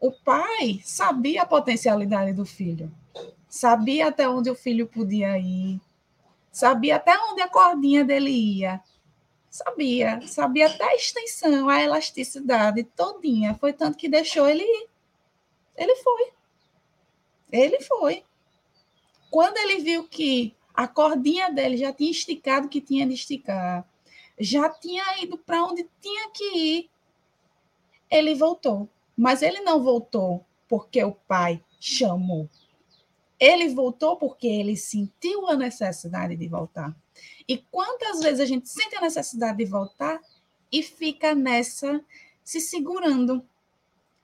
O 0.00 0.10
pai 0.10 0.80
sabia 0.84 1.42
a 1.42 1.46
potencialidade 1.46 2.32
do 2.32 2.44
filho, 2.44 2.92
sabia 3.48 4.08
até 4.08 4.28
onde 4.28 4.50
o 4.50 4.54
filho 4.54 4.88
podia 4.88 5.38
ir, 5.38 5.80
Sabia 6.52 6.96
até 6.96 7.18
onde 7.18 7.40
a 7.40 7.48
cordinha 7.48 8.04
dele 8.04 8.30
ia. 8.30 8.82
Sabia, 9.50 10.20
sabia 10.26 10.66
até 10.66 10.84
a 10.84 10.94
extensão, 10.94 11.68
a 11.68 11.82
elasticidade 11.82 12.84
todinha. 12.84 13.54
Foi 13.54 13.72
tanto 13.72 13.96
que 13.96 14.08
deixou 14.08 14.46
ele 14.46 14.62
ir. 14.62 14.88
Ele 15.74 15.96
foi. 15.96 16.32
Ele 17.50 17.80
foi. 17.80 18.24
Quando 19.30 19.56
ele 19.56 19.78
viu 19.78 20.06
que 20.06 20.54
a 20.74 20.88
cordinha 20.88 21.50
dele 21.50 21.76
já 21.76 21.92
tinha 21.92 22.10
esticado 22.10 22.66
o 22.66 22.70
que 22.70 22.80
tinha 22.80 23.06
de 23.06 23.14
esticar, 23.14 23.86
já 24.38 24.68
tinha 24.68 25.22
ido 25.22 25.36
para 25.38 25.64
onde 25.64 25.86
tinha 26.00 26.30
que 26.30 26.56
ir, 26.56 26.90
ele 28.10 28.34
voltou. 28.34 28.88
Mas 29.16 29.42
ele 29.42 29.60
não 29.60 29.82
voltou 29.82 30.44
porque 30.68 31.02
o 31.04 31.12
pai 31.12 31.62
chamou. 31.78 32.48
Ele 33.38 33.68
voltou 33.74 34.16
porque 34.16 34.46
ele 34.46 34.76
sentiu 34.76 35.48
a 35.48 35.56
necessidade 35.56 36.36
de 36.36 36.48
voltar. 36.48 36.96
E 37.48 37.58
quantas 37.58 38.20
vezes 38.20 38.40
a 38.40 38.46
gente 38.46 38.68
sente 38.68 38.96
a 38.96 39.00
necessidade 39.00 39.58
de 39.58 39.64
voltar 39.64 40.20
e 40.70 40.82
fica 40.82 41.34
nessa 41.34 42.02
se 42.42 42.60
segurando? 42.60 43.44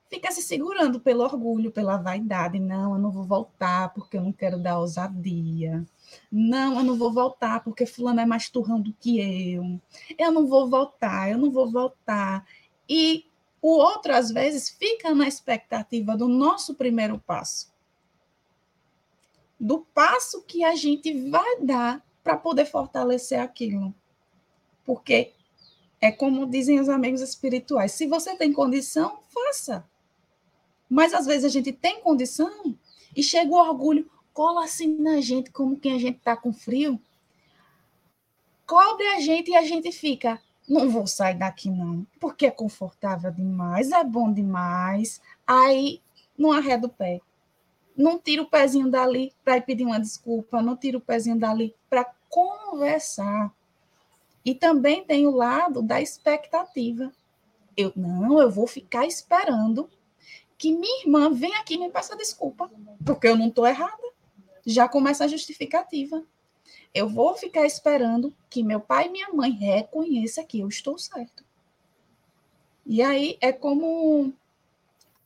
Fica 0.08 0.30
se 0.30 0.40
segurando 0.40 1.00
pelo 1.00 1.22
orgulho, 1.22 1.70
pela 1.70 1.98
vaidade. 1.98 2.58
Não, 2.58 2.94
eu 2.94 2.98
não 2.98 3.10
vou 3.10 3.24
voltar 3.24 3.92
porque 3.92 4.16
eu 4.16 4.22
não 4.22 4.32
quero 4.32 4.58
dar 4.58 4.78
ousadia. 4.78 5.84
Não, 6.30 6.78
eu 6.78 6.84
não 6.84 6.96
vou 6.96 7.12
voltar 7.12 7.62
porque 7.62 7.86
fulano 7.86 8.20
é 8.20 8.26
mais 8.26 8.48
turrão 8.48 8.80
do 8.80 8.92
que 8.92 9.20
eu. 9.20 9.80
Eu 10.18 10.32
não 10.32 10.46
vou 10.46 10.68
voltar, 10.68 11.30
eu 11.30 11.38
não 11.38 11.50
vou 11.50 11.70
voltar. 11.70 12.46
E 12.88 13.26
o 13.60 13.70
outro, 13.70 14.14
às 14.14 14.30
vezes, 14.30 14.70
fica 14.70 15.14
na 15.14 15.26
expectativa 15.26 16.16
do 16.16 16.28
nosso 16.28 16.74
primeiro 16.74 17.18
passo 17.18 17.72
do 19.58 19.80
passo 19.80 20.42
que 20.42 20.62
a 20.62 20.74
gente 20.74 21.28
vai 21.28 21.60
dar 21.60 22.04
para 22.22 22.36
poder 22.36 22.66
fortalecer 22.66 23.40
aquilo. 23.40 23.92
Porque 24.84 25.32
é 26.00 26.12
como 26.12 26.46
dizem 26.46 26.78
os 26.78 26.88
amigos 26.88 27.20
espirituais: 27.20 27.92
se 27.92 28.06
você 28.06 28.36
tem 28.36 28.52
condição, 28.52 29.18
faça. 29.28 29.84
Mas 30.88 31.12
às 31.12 31.26
vezes 31.26 31.44
a 31.44 31.48
gente 31.48 31.72
tem 31.72 32.00
condição 32.00 32.76
e 33.14 33.22
chega 33.22 33.50
o 33.50 33.58
orgulho, 33.58 34.10
cola 34.38 34.62
assim 34.62 34.96
na 35.00 35.20
gente, 35.20 35.50
como 35.50 35.76
que 35.76 35.88
a 35.88 35.98
gente 35.98 36.18
está 36.18 36.36
com 36.36 36.52
frio. 36.52 37.00
Cobre 38.64 39.04
a 39.08 39.18
gente 39.18 39.50
e 39.50 39.56
a 39.56 39.64
gente 39.64 39.90
fica, 39.90 40.40
não 40.68 40.88
vou 40.88 41.08
sair 41.08 41.34
daqui 41.34 41.68
não, 41.68 42.06
porque 42.20 42.46
é 42.46 42.50
confortável 42.52 43.32
demais, 43.32 43.90
é 43.90 44.04
bom 44.04 44.32
demais. 44.32 45.20
Aí 45.44 46.00
não 46.38 46.52
arreda 46.52 46.86
o 46.86 46.88
pé. 46.88 47.20
Não 47.96 48.16
tira 48.16 48.40
o 48.40 48.46
pezinho 48.46 48.88
dali 48.88 49.34
para 49.42 49.56
ir 49.56 49.62
pedir 49.62 49.84
uma 49.84 49.98
desculpa, 49.98 50.62
não 50.62 50.76
tira 50.76 50.98
o 50.98 51.00
pezinho 51.00 51.36
dali 51.36 51.74
para 51.90 52.04
conversar. 52.28 53.52
E 54.44 54.54
também 54.54 55.02
tem 55.02 55.26
o 55.26 55.34
lado 55.34 55.82
da 55.82 56.00
expectativa. 56.00 57.12
Eu 57.76 57.92
não, 57.96 58.40
eu 58.40 58.52
vou 58.52 58.68
ficar 58.68 59.04
esperando 59.04 59.90
que 60.56 60.70
minha 60.72 61.02
irmã 61.02 61.28
venha 61.34 61.58
aqui 61.58 61.74
e 61.74 61.78
me 61.78 61.90
peça 61.90 62.16
desculpa, 62.16 62.70
porque 63.04 63.26
eu 63.26 63.36
não 63.36 63.48
estou 63.48 63.66
errada. 63.66 64.07
Já 64.70 64.86
começa 64.86 65.24
a 65.24 65.28
justificativa. 65.28 66.22
Eu 66.92 67.08
vou 67.08 67.34
ficar 67.34 67.64
esperando 67.64 68.34
que 68.50 68.62
meu 68.62 68.78
pai 68.78 69.06
e 69.06 69.10
minha 69.10 69.32
mãe 69.32 69.50
reconheçam 69.50 70.44
que 70.44 70.60
eu 70.60 70.68
estou 70.68 70.98
certo. 70.98 71.42
E 72.84 73.00
aí 73.00 73.38
é 73.40 73.50
como 73.50 74.30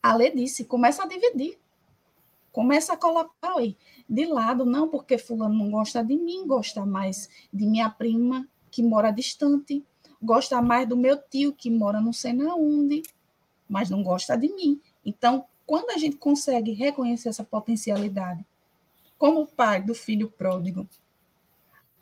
a 0.01 0.15
Lê 0.15 0.31
disse, 0.31 0.65
começa 0.65 1.03
a 1.03 1.09
dividir. 1.09 1.59
Começa 2.53 2.93
a 2.93 2.97
colocar 2.97 3.57
aí, 3.57 3.77
de 4.09 4.27
lado, 4.27 4.65
não 4.65 4.89
porque 4.89 5.19
fulano 5.19 5.57
não 5.57 5.73
gosta 5.73 6.05
de 6.05 6.17
mim, 6.17 6.47
gosta 6.47 6.87
mais 6.87 7.29
de 7.53 7.67
minha 7.67 7.91
prima 7.91 8.47
que 8.71 8.81
mora 8.81 9.11
distante, 9.11 9.85
gosta 10.23 10.63
mais 10.63 10.89
do 10.89 10.97
meu 10.97 11.21
tio 11.21 11.53
que 11.53 11.69
mora 11.69 12.01
não 12.01 12.13
sei 12.13 12.33
na 12.33 12.55
onde, 12.55 13.03
mas 13.69 13.91
não 13.91 14.05
gosta 14.05 14.37
de 14.37 14.55
mim. 14.55 14.81
Então, 15.05 15.47
quando 15.67 15.91
a 15.91 15.99
gente 15.99 16.17
consegue 16.17 16.73
reconhecer 16.73 17.29
essa 17.29 17.43
potencialidade, 17.43 18.47
como 19.23 19.47
pai 19.47 19.81
do 19.81 19.95
filho 19.95 20.29
pródigo, 20.29 20.85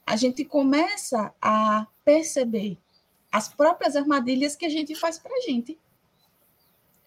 a 0.07 0.17
gente 0.17 0.43
começa 0.43 1.35
a 1.39 1.87
perceber 2.03 2.79
as 3.31 3.47
próprias 3.47 3.95
armadilhas 3.95 4.57
que 4.57 4.65
a 4.65 4.71
gente 4.71 4.95
faz 4.95 5.19
para 5.19 5.37
a 5.37 5.41
gente. 5.43 5.79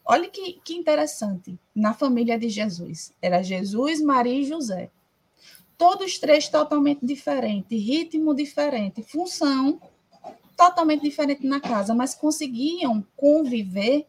Olha 0.05 0.29
que, 0.29 0.61
que 0.63 0.75
interessante. 0.75 1.57
Na 1.73 1.95
família 1.95 2.37
de 2.37 2.47
Jesus, 2.47 3.11
era 3.19 3.41
Jesus, 3.41 4.03
Maria 4.03 4.39
e 4.39 4.45
José. 4.45 4.91
Todos 5.79 6.19
três 6.19 6.47
totalmente 6.47 7.03
diferentes, 7.03 7.83
ritmo 7.83 8.35
diferente, 8.35 9.01
função 9.01 9.81
totalmente 10.55 11.01
diferente 11.01 11.43
na 11.47 11.59
casa, 11.59 11.95
mas 11.95 12.13
conseguiam 12.13 13.03
conviver. 13.17 14.05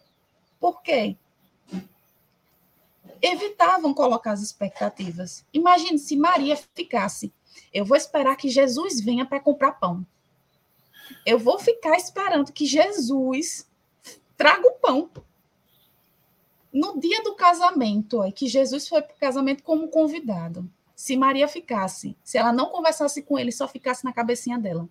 Por 0.60 0.82
quê? 0.82 1.16
Evitavam 3.26 3.94
colocar 3.94 4.32
as 4.32 4.42
expectativas. 4.42 5.44
Imagine 5.52 5.98
se 5.98 6.16
Maria 6.16 6.56
ficasse 6.74 7.32
eu 7.72 7.84
vou 7.84 7.96
esperar 7.96 8.36
que 8.36 8.48
Jesus 8.48 9.00
venha 9.00 9.26
para 9.26 9.40
comprar 9.40 9.72
pão. 9.72 10.06
Eu 11.26 11.38
vou 11.38 11.58
ficar 11.58 11.96
esperando 11.96 12.52
que 12.52 12.66
Jesus 12.66 13.68
traga 14.36 14.66
o 14.66 14.72
pão. 14.72 15.10
No 16.72 16.98
dia 16.98 17.22
do 17.22 17.34
casamento, 17.34 18.22
é 18.22 18.32
que 18.32 18.46
Jesus 18.46 18.88
foi 18.88 19.02
para 19.02 19.14
o 19.14 19.18
casamento 19.18 19.62
como 19.62 19.88
convidado. 19.88 20.68
Se 20.94 21.16
Maria 21.16 21.46
ficasse, 21.48 22.16
se 22.22 22.38
ela 22.38 22.52
não 22.52 22.70
conversasse 22.70 23.22
com 23.22 23.38
ele, 23.38 23.52
só 23.52 23.68
ficasse 23.68 24.04
na 24.04 24.12
cabecinha 24.12 24.58
dela. 24.58 24.88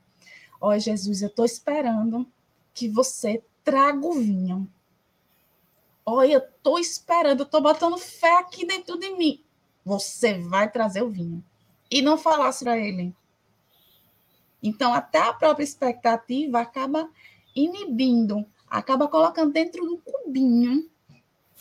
Ó, 0.61 0.77
Jesus, 0.77 1.21
eu 1.21 1.27
estou 1.27 1.45
esperando 1.45 2.27
que 2.73 2.87
você 2.87 3.43
traga 3.63 4.05
o 4.05 4.13
vinho. 4.13 4.69
Olha, 6.05 6.33
eu 6.33 6.39
estou 6.39 6.77
esperando, 6.77 7.41
eu 7.41 7.45
estou 7.45 7.61
botando 7.61 7.97
fé 7.97 8.39
aqui 8.39 8.65
dentro 8.65 8.97
de 8.97 9.11
mim. 9.11 9.41
Você 9.85 10.37
vai 10.39 10.69
trazer 10.69 11.01
o 11.01 11.09
vinho 11.09 11.43
e 11.89 12.01
não 12.01 12.17
falasse 12.17 12.63
para 12.63 12.77
ele. 12.77 13.15
Então, 14.61 14.93
até 14.93 15.19
a 15.19 15.33
própria 15.33 15.63
expectativa 15.63 16.59
acaba 16.59 17.09
inibindo, 17.55 18.45
acaba 18.69 19.07
colocando 19.07 19.51
dentro 19.51 19.85
do 19.85 19.97
cubinho 19.97 20.89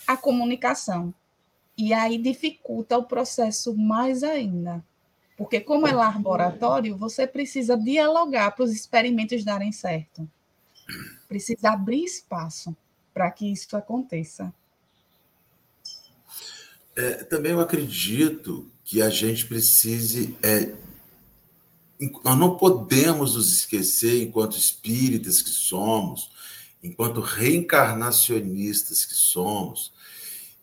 a 0.06 0.16
comunicação. 0.16 1.14
E 1.76 1.92
aí 1.92 2.18
dificulta 2.18 2.98
o 2.98 3.04
processo 3.04 3.76
mais 3.76 4.22
ainda. 4.22 4.84
Porque, 5.36 5.60
como 5.60 5.86
é 5.86 5.92
laboratório, 5.92 6.96
você 6.96 7.26
precisa 7.26 7.76
dialogar 7.76 8.52
para 8.52 8.64
os 8.64 8.72
experimentos 8.72 9.44
darem 9.44 9.72
certo. 9.72 10.28
Precisa 11.28 11.70
abrir 11.70 12.04
espaço 12.04 12.76
para 13.12 13.30
que 13.30 13.50
isso 13.50 13.76
aconteça. 13.76 14.52
É, 16.94 17.24
também 17.24 17.52
eu 17.52 17.60
acredito 17.60 18.70
que 18.84 19.00
a 19.00 19.08
gente 19.08 19.46
precise. 19.46 20.36
É, 20.42 20.74
nós 22.24 22.38
não 22.38 22.56
podemos 22.56 23.34
nos 23.34 23.52
esquecer, 23.52 24.22
enquanto 24.22 24.56
espíritas 24.56 25.40
que 25.40 25.50
somos, 25.50 26.30
enquanto 26.82 27.20
reencarnacionistas 27.20 29.04
que 29.04 29.14
somos, 29.14 29.92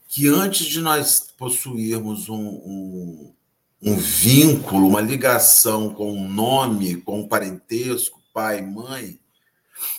que 0.07 0.27
antes 0.27 0.67
de 0.67 0.81
nós 0.81 1.31
possuirmos 1.37 2.29
um, 2.29 2.35
um, 2.35 3.33
um 3.81 3.95
vínculo, 3.95 4.87
uma 4.87 5.01
ligação 5.01 5.93
com 5.93 6.11
um 6.11 6.27
nome, 6.27 6.97
com 7.01 7.21
um 7.21 7.27
parentesco, 7.27 8.21
pai, 8.33 8.61
mãe, 8.61 9.19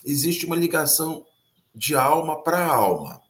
existe 0.05 0.47
uma 0.47 0.57
ligação 0.57 1.25
de 1.81 1.95
alma 1.95 2.43
para 2.45 2.63
alma. 2.63 3.23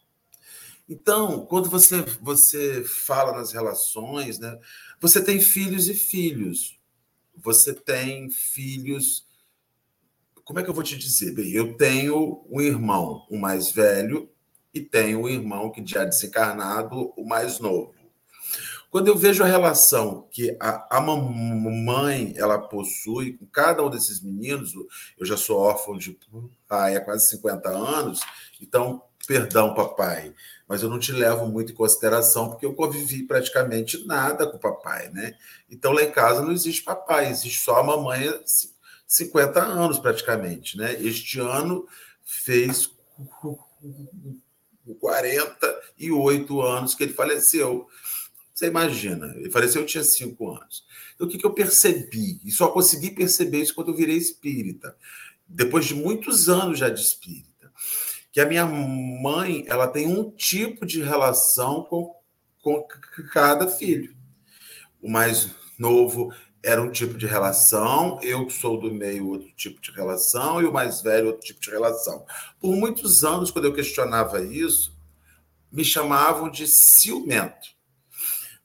Então, 0.88 1.46
quando 1.46 1.70
você, 1.70 2.02
você 2.20 2.82
fala 2.82 3.32
nas 3.32 3.52
relações, 3.52 4.40
né, 4.40 4.58
você 5.00 5.22
tem 5.22 5.40
filhos 5.40 5.88
e 5.88 5.94
filhos. 5.94 6.76
Você 7.36 7.72
tem 7.72 8.28
filhos. 8.28 9.24
Como 10.42 10.58
é 10.58 10.64
que 10.64 10.68
eu 10.68 10.74
vou 10.74 10.82
te 10.82 10.98
dizer? 10.98 11.32
Bem, 11.32 11.52
eu 11.52 11.76
tenho 11.76 12.44
um 12.50 12.60
irmão, 12.60 13.24
o 13.30 13.38
mais 13.38 13.70
velho, 13.70 14.28
e 14.74 14.80
tenho 14.80 15.20
um 15.20 15.28
irmão 15.28 15.70
que 15.70 15.86
já 15.86 16.04
desencarnado, 16.04 17.12
o 17.16 17.24
mais 17.24 17.60
novo. 17.60 17.94
Quando 18.90 19.06
eu 19.06 19.16
vejo 19.16 19.44
a 19.44 19.46
relação 19.46 20.26
que 20.32 20.56
a, 20.58 20.98
a 20.98 21.00
mamãe 21.00 22.34
ela 22.36 22.58
possui 22.58 23.34
com 23.34 23.46
cada 23.46 23.84
um 23.84 23.88
desses 23.88 24.20
meninos, 24.20 24.74
eu 25.16 25.24
já 25.24 25.36
sou 25.36 25.58
órfão 25.58 25.96
de 25.96 26.18
pai 26.66 26.96
há 26.96 27.00
quase 27.00 27.30
50 27.30 27.68
anos, 27.68 28.20
então, 28.60 29.02
perdão, 29.28 29.74
papai, 29.74 30.34
mas 30.66 30.82
eu 30.82 30.90
não 30.90 30.98
te 30.98 31.12
levo 31.12 31.46
muito 31.46 31.70
em 31.70 31.74
consideração 31.74 32.48
porque 32.48 32.66
eu 32.66 32.74
convivi 32.74 33.22
praticamente 33.22 34.04
nada 34.06 34.46
com 34.46 34.56
o 34.56 34.60
papai, 34.60 35.08
né? 35.10 35.36
Então 35.70 35.92
lá 35.92 36.02
em 36.02 36.10
casa 36.10 36.42
não 36.42 36.50
existe 36.50 36.82
papai, 36.82 37.30
existe 37.30 37.60
só 37.60 37.76
a 37.76 37.84
mamãe 37.84 38.28
há 38.28 38.40
50 39.06 39.62
anos 39.62 40.00
praticamente, 40.00 40.76
né? 40.76 40.94
Este 41.00 41.38
ano 41.38 41.86
fez 42.24 42.90
48 45.00 46.60
anos 46.60 46.94
que 46.94 47.04
ele 47.04 47.12
faleceu. 47.12 47.88
Você 48.60 48.66
imagina, 48.66 49.34
ele 49.36 49.50
faleceu, 49.50 49.80
eu 49.80 49.86
tinha 49.86 50.04
5 50.04 50.50
anos. 50.50 50.84
Então 51.14 51.26
o 51.26 51.30
que, 51.30 51.38
que 51.38 51.46
eu 51.46 51.54
percebi? 51.54 52.38
E 52.44 52.50
só 52.50 52.68
consegui 52.68 53.10
perceber 53.10 53.62
isso 53.62 53.74
quando 53.74 53.88
eu 53.88 53.96
virei 53.96 54.18
espírita, 54.18 54.94
depois 55.48 55.86
de 55.86 55.94
muitos 55.94 56.46
anos 56.50 56.78
já 56.78 56.90
de 56.90 57.00
espírita 57.00 57.50
que 58.32 58.40
a 58.40 58.46
minha 58.46 58.66
mãe 58.66 59.64
ela 59.66 59.88
tem 59.88 60.06
um 60.06 60.30
tipo 60.30 60.84
de 60.84 61.02
relação 61.02 61.84
com, 61.84 62.14
com 62.62 62.86
cada 63.32 63.66
filho. 63.66 64.14
O 65.02 65.10
mais 65.10 65.50
novo 65.78 66.30
era 66.62 66.82
um 66.82 66.92
tipo 66.92 67.16
de 67.16 67.26
relação, 67.26 68.20
eu 68.22 68.48
sou 68.50 68.78
do 68.78 68.92
meio 68.92 69.28
outro 69.28 69.50
tipo 69.56 69.80
de 69.80 69.90
relação 69.90 70.60
e 70.60 70.66
o 70.66 70.72
mais 70.72 71.00
velho 71.00 71.28
outro 71.28 71.40
tipo 71.40 71.60
de 71.60 71.70
relação. 71.70 72.26
Por 72.60 72.76
muitos 72.76 73.24
anos, 73.24 73.50
quando 73.50 73.64
eu 73.64 73.72
questionava 73.72 74.42
isso, 74.44 74.94
me 75.72 75.82
chamavam 75.82 76.50
de 76.50 76.68
ciumento. 76.68 77.79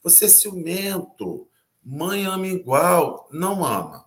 Você 0.06 0.26
é 0.26 0.28
ciumento, 0.28 1.48
mãe 1.84 2.28
ama 2.28 2.46
igual, 2.46 3.28
não 3.32 3.66
ama. 3.66 4.06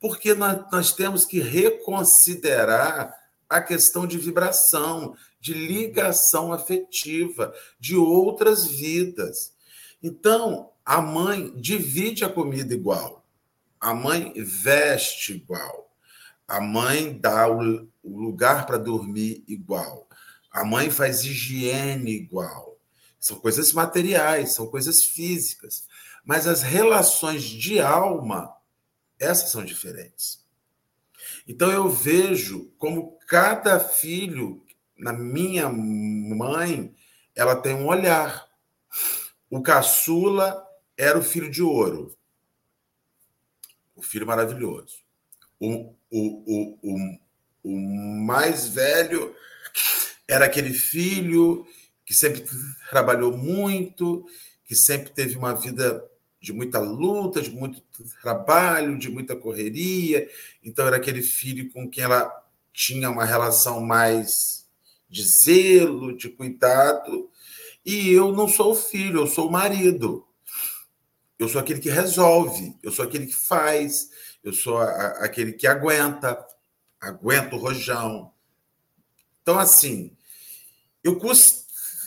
Porque 0.00 0.34
nós, 0.34 0.68
nós 0.72 0.92
temos 0.92 1.24
que 1.24 1.38
reconsiderar 1.38 3.14
a 3.48 3.60
questão 3.60 4.08
de 4.08 4.18
vibração, 4.18 5.16
de 5.38 5.54
ligação 5.54 6.52
afetiva, 6.52 7.54
de 7.78 7.94
outras 7.94 8.66
vidas. 8.66 9.54
Então, 10.02 10.72
a 10.84 11.00
mãe 11.00 11.54
divide 11.60 12.24
a 12.24 12.28
comida 12.28 12.74
igual, 12.74 13.24
a 13.80 13.94
mãe 13.94 14.32
veste 14.36 15.34
igual, 15.34 15.94
a 16.48 16.60
mãe 16.60 17.16
dá 17.16 17.48
o 17.48 17.86
lugar 18.04 18.66
para 18.66 18.78
dormir 18.78 19.44
igual, 19.46 20.08
a 20.50 20.64
mãe 20.64 20.90
faz 20.90 21.22
higiene 21.22 22.10
igual. 22.10 22.73
São 23.24 23.38
coisas 23.38 23.72
materiais, 23.72 24.52
são 24.52 24.66
coisas 24.66 25.02
físicas. 25.02 25.88
Mas 26.22 26.46
as 26.46 26.60
relações 26.60 27.42
de 27.42 27.80
alma, 27.80 28.54
essas 29.18 29.48
são 29.48 29.64
diferentes. 29.64 30.44
Então 31.48 31.70
eu 31.70 31.88
vejo 31.88 32.70
como 32.76 33.18
cada 33.26 33.80
filho, 33.80 34.62
na 34.94 35.10
minha 35.10 35.70
mãe, 35.70 36.94
ela 37.34 37.56
tem 37.56 37.74
um 37.74 37.86
olhar. 37.86 38.46
O 39.48 39.62
caçula 39.62 40.62
era 40.94 41.18
o 41.18 41.22
filho 41.22 41.50
de 41.50 41.62
ouro, 41.62 42.14
o 43.96 44.02
filho 44.02 44.26
maravilhoso. 44.26 44.98
O, 45.58 45.94
o, 46.10 46.18
o, 46.46 46.78
o, 46.82 47.18
o 47.62 47.74
mais 47.74 48.68
velho 48.68 49.34
era 50.28 50.44
aquele 50.44 50.74
filho 50.74 51.66
que 52.04 52.12
sempre 52.14 52.44
trabalhou 52.90 53.36
muito, 53.36 54.26
que 54.64 54.74
sempre 54.74 55.10
teve 55.10 55.36
uma 55.36 55.54
vida 55.54 56.04
de 56.40 56.52
muita 56.52 56.78
luta, 56.78 57.40
de 57.40 57.50
muito 57.50 57.82
trabalho, 58.20 58.98
de 58.98 59.08
muita 59.08 59.34
correria. 59.34 60.28
Então, 60.62 60.86
era 60.86 60.96
aquele 60.96 61.22
filho 61.22 61.70
com 61.72 61.88
quem 61.88 62.04
ela 62.04 62.30
tinha 62.72 63.08
uma 63.08 63.24
relação 63.24 63.80
mais 63.80 64.66
de 65.08 65.24
zelo, 65.24 66.14
de 66.14 66.28
cuidado. 66.28 67.30
E 67.84 68.10
eu 68.10 68.32
não 68.32 68.46
sou 68.46 68.72
o 68.72 68.76
filho, 68.76 69.20
eu 69.20 69.26
sou 69.26 69.48
o 69.48 69.52
marido. 69.52 70.26
Eu 71.38 71.48
sou 71.48 71.60
aquele 71.60 71.80
que 71.80 71.90
resolve, 71.90 72.76
eu 72.82 72.92
sou 72.92 73.04
aquele 73.04 73.26
que 73.26 73.34
faz, 73.34 74.10
eu 74.42 74.52
sou 74.52 74.78
a, 74.78 75.24
aquele 75.24 75.52
que 75.52 75.66
aguenta, 75.66 76.44
aguenta 77.00 77.56
o 77.56 77.58
rojão. 77.58 78.32
Então, 79.42 79.58
assim, 79.58 80.16
eu 81.02 81.16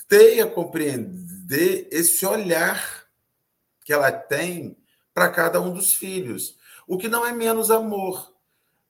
custei 0.07 0.39
a 0.39 0.49
compreender 0.49 1.87
esse 1.91 2.25
olhar 2.25 3.05
que 3.83 3.91
ela 3.91 4.11
tem 4.11 4.77
para 5.13 5.29
cada 5.29 5.59
um 5.59 5.73
dos 5.73 5.93
filhos, 5.93 6.57
o 6.87 6.97
que 6.97 7.09
não 7.09 7.25
é 7.25 7.33
menos 7.33 7.69
amor, 7.69 8.33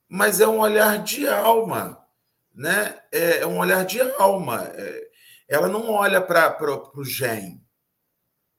mas 0.08 0.40
é 0.40 0.48
um 0.48 0.60
olhar 0.60 1.04
de 1.04 1.28
alma, 1.28 2.06
né? 2.54 3.02
É, 3.12 3.40
é 3.40 3.48
um 3.48 3.58
olhar 3.58 3.84
de 3.86 4.00
alma. 4.00 4.64
É, 4.76 5.10
ela 5.48 5.68
não 5.68 5.90
olha 5.90 6.22
para 6.22 6.56
o 6.96 7.04
gen, 7.04 7.64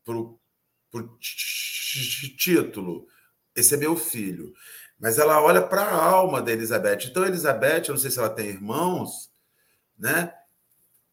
para 0.04 0.16
o 0.16 1.18
título, 2.36 3.06
esse 3.54 3.74
é 3.74 3.76
meu 3.76 3.96
filho, 3.96 4.52
mas 4.98 5.18
ela 5.18 5.40
olha 5.40 5.62
para 5.62 5.82
a 5.82 6.04
alma 6.04 6.42
da 6.42 6.50
Elizabeth. 6.50 7.06
Então, 7.06 7.24
Elizabeth, 7.24 7.84
eu 7.86 7.94
não 7.94 8.00
sei 8.00 8.10
se 8.10 8.18
ela 8.18 8.30
tem 8.30 8.46
irmãos, 8.46 9.30
né? 9.96 10.34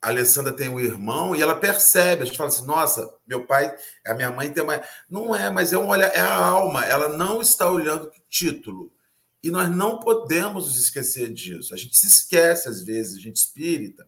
A 0.05 0.09
Alessandra 0.09 0.53
tem 0.53 0.69
um 0.69 0.79
irmão 0.79 1.35
e 1.35 1.41
ela 1.41 1.55
percebe, 1.55 2.21
a 2.21 2.25
gente 2.25 2.37
fala 2.37 2.49
assim: 2.49 2.63
nossa, 2.67 3.11
meu 3.25 3.43
pai, 3.47 3.75
a 4.05 4.13
minha 4.13 4.29
mãe 4.29 4.53
tem 4.53 4.61
uma. 4.61 4.79
Não 5.09 5.35
é, 5.35 5.49
mas 5.49 5.73
é 5.73 5.79
um 5.79 5.87
olhar, 5.87 6.09
é 6.09 6.19
a 6.19 6.35
alma, 6.35 6.85
ela 6.85 7.09
não 7.17 7.41
está 7.41 7.67
olhando 7.67 8.05
o 8.05 8.11
título. 8.29 8.93
E 9.41 9.49
nós 9.49 9.67
não 9.67 9.99
podemos 9.99 10.67
nos 10.67 10.77
esquecer 10.77 11.33
disso. 11.33 11.73
A 11.73 11.77
gente 11.77 11.97
se 11.97 12.05
esquece, 12.05 12.69
às 12.69 12.83
vezes, 12.83 13.17
a 13.17 13.19
gente 13.19 13.37
espírita, 13.37 14.07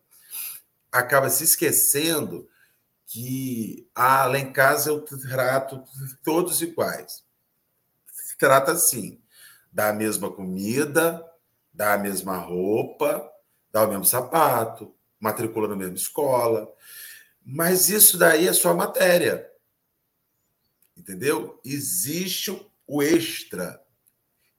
acaba 0.91 1.31
se 1.31 1.43
esquecendo 1.43 2.47
que 3.07 3.89
ah, 3.95 4.27
lá 4.27 4.37
em 4.37 4.53
casa 4.53 4.91
eu 4.91 5.01
trato 5.01 5.83
todos 6.23 6.61
iguais. 6.61 7.23
Trata 8.37 8.73
assim, 8.73 9.19
dá 9.71 9.89
a 9.89 9.93
mesma 9.93 10.29
comida, 10.29 11.25
dá 11.73 11.93
a 11.93 11.97
mesma 11.97 12.37
roupa, 12.37 13.27
dá 13.71 13.83
o 13.83 13.87
mesmo 13.87 14.05
sapato, 14.05 14.95
matricula 15.19 15.67
na 15.67 15.75
mesma 15.75 15.95
escola. 15.95 16.71
Mas 17.43 17.89
isso 17.89 18.17
daí 18.17 18.47
é 18.47 18.53
só 18.53 18.73
matéria. 18.73 19.49
Entendeu? 20.95 21.59
Existe 21.63 22.51
o 22.85 23.01
extra. 23.01 23.81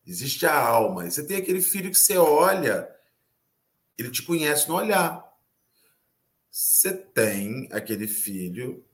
Existe 0.07 0.47
a 0.47 0.55
alma. 0.55 1.07
E 1.07 1.11
você 1.11 1.27
tem 1.27 1.37
aquele 1.37 1.61
filho 1.61 1.91
que 1.91 1.99
você 1.99 2.17
olha, 2.17 2.89
ele 3.97 4.11
te 4.11 4.23
conhece 4.23 4.69
no 4.69 4.77
olhar. 4.77 5.23
Você 6.51 6.95
tem 6.95 7.69
aquele 7.71 8.07
filho 8.07 8.85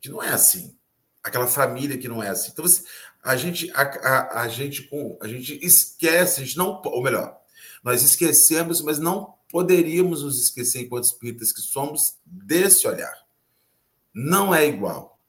que 0.00 0.08
não 0.08 0.22
é 0.22 0.28
assim. 0.28 0.78
Aquela 1.22 1.46
família 1.46 1.98
que 1.98 2.06
não 2.06 2.22
é 2.22 2.28
assim. 2.28 2.50
Então, 2.52 2.64
você, 2.64 2.84
a 3.22 3.36
gente, 3.36 3.70
a, 3.72 3.82
a, 3.82 4.42
a, 4.42 4.48
gente, 4.48 4.88
a 5.20 5.26
gente 5.26 5.58
esquece, 5.64 6.40
a 6.40 6.44
gente 6.44 6.56
não, 6.56 6.80
ou 6.84 7.02
melhor, 7.02 7.40
nós 7.82 8.02
esquecemos, 8.02 8.80
mas 8.82 8.98
não 8.98 9.34
poderíamos 9.54 10.24
nos 10.24 10.42
esquecer, 10.42 10.80
enquanto 10.80 11.04
espíritas 11.04 11.52
que 11.52 11.60
somos, 11.60 12.18
desse 12.26 12.88
olhar. 12.88 13.14
Não 14.12 14.52
é 14.52 14.66
igual. 14.66 15.20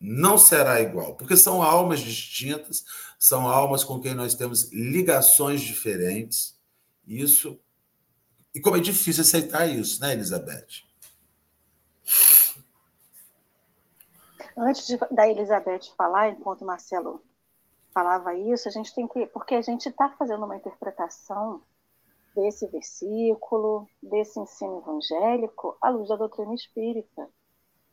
Não 0.00 0.38
será 0.38 0.80
igual, 0.80 1.14
porque 1.14 1.36
são 1.36 1.62
almas 1.62 2.00
distintas, 2.00 2.86
são 3.18 3.46
almas 3.46 3.84
com 3.84 4.00
quem 4.00 4.14
nós 4.14 4.34
temos 4.34 4.72
ligações 4.72 5.60
diferentes. 5.60 6.58
Isso. 7.06 7.60
E 8.54 8.62
como 8.62 8.78
é 8.78 8.80
difícil 8.80 9.20
aceitar 9.20 9.66
isso, 9.66 10.00
né, 10.00 10.14
Elizabeth? 10.14 10.82
Antes 14.56 14.86
de, 14.86 14.96
da 15.10 15.28
Elizabeth 15.28 15.92
falar, 15.98 16.30
enquanto 16.30 16.62
o 16.62 16.66
Marcelo 16.66 17.22
falava 17.92 18.34
isso, 18.34 18.68
a 18.68 18.70
gente 18.70 18.94
tem 18.94 19.06
que. 19.06 19.26
Porque 19.26 19.54
a 19.54 19.60
gente 19.60 19.86
está 19.90 20.08
fazendo 20.18 20.46
uma 20.46 20.56
interpretação 20.56 21.60
desse 22.34 22.66
versículo, 22.68 23.86
desse 24.02 24.38
ensino 24.40 24.78
evangélico, 24.78 25.76
à 25.80 25.90
luz 25.90 26.08
da 26.08 26.16
doutrina 26.16 26.54
espírita. 26.54 27.28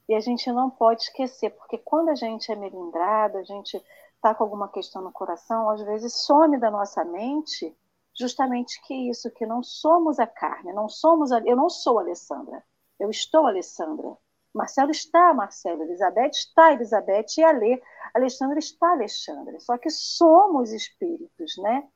E 0.10 0.16
a 0.16 0.20
gente 0.20 0.52
não 0.52 0.70
pode 0.70 1.04
esquecer, 1.04 1.52
porque 1.52 1.78
quando 1.78 2.10
a 2.10 2.16
gente 2.16 2.52
é 2.52 2.56
melindrado, 2.56 3.38
a 3.38 3.44
gente 3.44 3.82
está 4.16 4.36
com 4.36 4.44
alguma 4.44 4.68
questão 4.68 5.02
no 5.02 5.12
coração, 5.12 5.70
às 5.70 5.82
vezes 5.82 6.14
some 6.26 6.60
da 6.60 6.70
nossa 6.70 7.04
mente 7.06 7.76
justamente 8.18 8.82
que 8.86 8.94
isso, 9.10 9.32
que 9.32 9.46
não 9.46 9.64
somos 9.64 10.20
a 10.20 10.28
carne, 10.28 10.74
não 10.74 10.90
somos 10.90 11.32
a, 11.32 11.40
eu 11.40 11.56
não 11.56 11.70
sou 11.70 12.00
a 12.00 12.02
Alessandra, 12.02 12.64
eu 13.00 13.10
estou 13.10 13.46
a 13.46 13.50
Alessandra. 13.50 14.18
Marcelo 14.54 14.92
está 14.92 15.34
Marcelo, 15.34 15.84
Elizabeth 15.84 16.32
está 16.32 16.74
Elizabeth 16.74 17.38
e 17.38 17.44
a 17.44 17.52
Lê, 17.52 17.82
Alexandre 18.14 18.60
está 18.60 18.92
Alexandre. 18.92 19.60
Só 19.62 19.78
que 19.78 19.90
somos 19.90 20.74
espíritos, 20.74 21.54
né? 21.60 21.88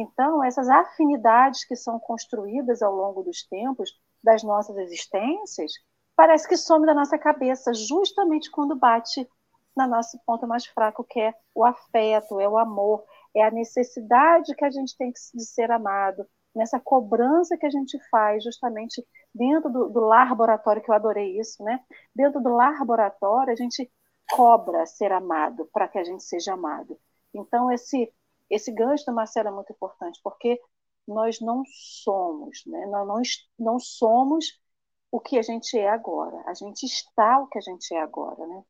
Então, 0.00 0.44
essas 0.44 0.68
afinidades 0.68 1.64
que 1.64 1.74
são 1.74 1.98
construídas 1.98 2.82
ao 2.82 2.94
longo 2.94 3.20
dos 3.24 3.42
tempos 3.48 3.90
das 4.22 4.44
nossas 4.44 4.76
existências, 4.78 5.72
parece 6.14 6.46
que 6.48 6.56
some 6.56 6.86
da 6.86 6.94
nossa 6.94 7.18
cabeça 7.18 7.74
justamente 7.74 8.48
quando 8.48 8.76
bate 8.76 9.28
na 9.76 9.88
nosso 9.88 10.16
ponto 10.24 10.46
mais 10.46 10.66
fraco, 10.66 11.02
que 11.02 11.18
é 11.18 11.34
o 11.52 11.64
afeto, 11.64 12.38
é 12.38 12.48
o 12.48 12.56
amor, 12.56 13.02
é 13.34 13.42
a 13.42 13.50
necessidade 13.50 14.54
que 14.54 14.64
a 14.64 14.70
gente 14.70 14.96
tem 14.96 15.10
de 15.10 15.44
ser 15.44 15.68
amado, 15.72 16.24
nessa 16.54 16.78
cobrança 16.78 17.56
que 17.56 17.66
a 17.66 17.70
gente 17.70 17.98
faz 18.08 18.44
justamente 18.44 19.04
dentro 19.34 19.68
do, 19.68 19.88
do 19.88 20.00
laboratório, 20.00 20.80
que 20.82 20.90
eu 20.90 20.94
adorei 20.94 21.40
isso, 21.40 21.62
né? 21.64 21.80
Dentro 22.14 22.40
do 22.40 22.50
laboratório, 22.50 23.52
a 23.52 23.56
gente 23.56 23.90
cobra 24.30 24.86
ser 24.86 25.10
amado 25.10 25.68
para 25.72 25.88
que 25.88 25.98
a 25.98 26.04
gente 26.04 26.22
seja 26.22 26.54
amado. 26.54 26.96
Então, 27.34 27.70
esse 27.70 28.12
esse 28.50 28.72
gancho 28.72 29.04
do 29.06 29.14
Marcelo 29.14 29.48
é 29.48 29.52
muito 29.52 29.72
importante, 29.72 30.20
porque 30.22 30.60
nós 31.06 31.40
não 31.40 31.62
somos, 31.66 32.62
né? 32.66 32.86
nós 32.86 33.06
não, 33.06 33.22
não 33.58 33.78
somos 33.78 34.60
o 35.10 35.18
que 35.18 35.38
a 35.38 35.42
gente 35.42 35.78
é 35.78 35.88
agora, 35.88 36.42
a 36.46 36.54
gente 36.54 36.84
está 36.84 37.38
o 37.40 37.46
que 37.46 37.58
a 37.58 37.62
gente 37.62 37.94
é 37.94 38.00
agora. 38.00 38.46
Né? 38.46 38.62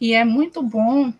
E 0.00 0.14
é 0.14 0.24
muito 0.24 0.62
bom 0.62 1.12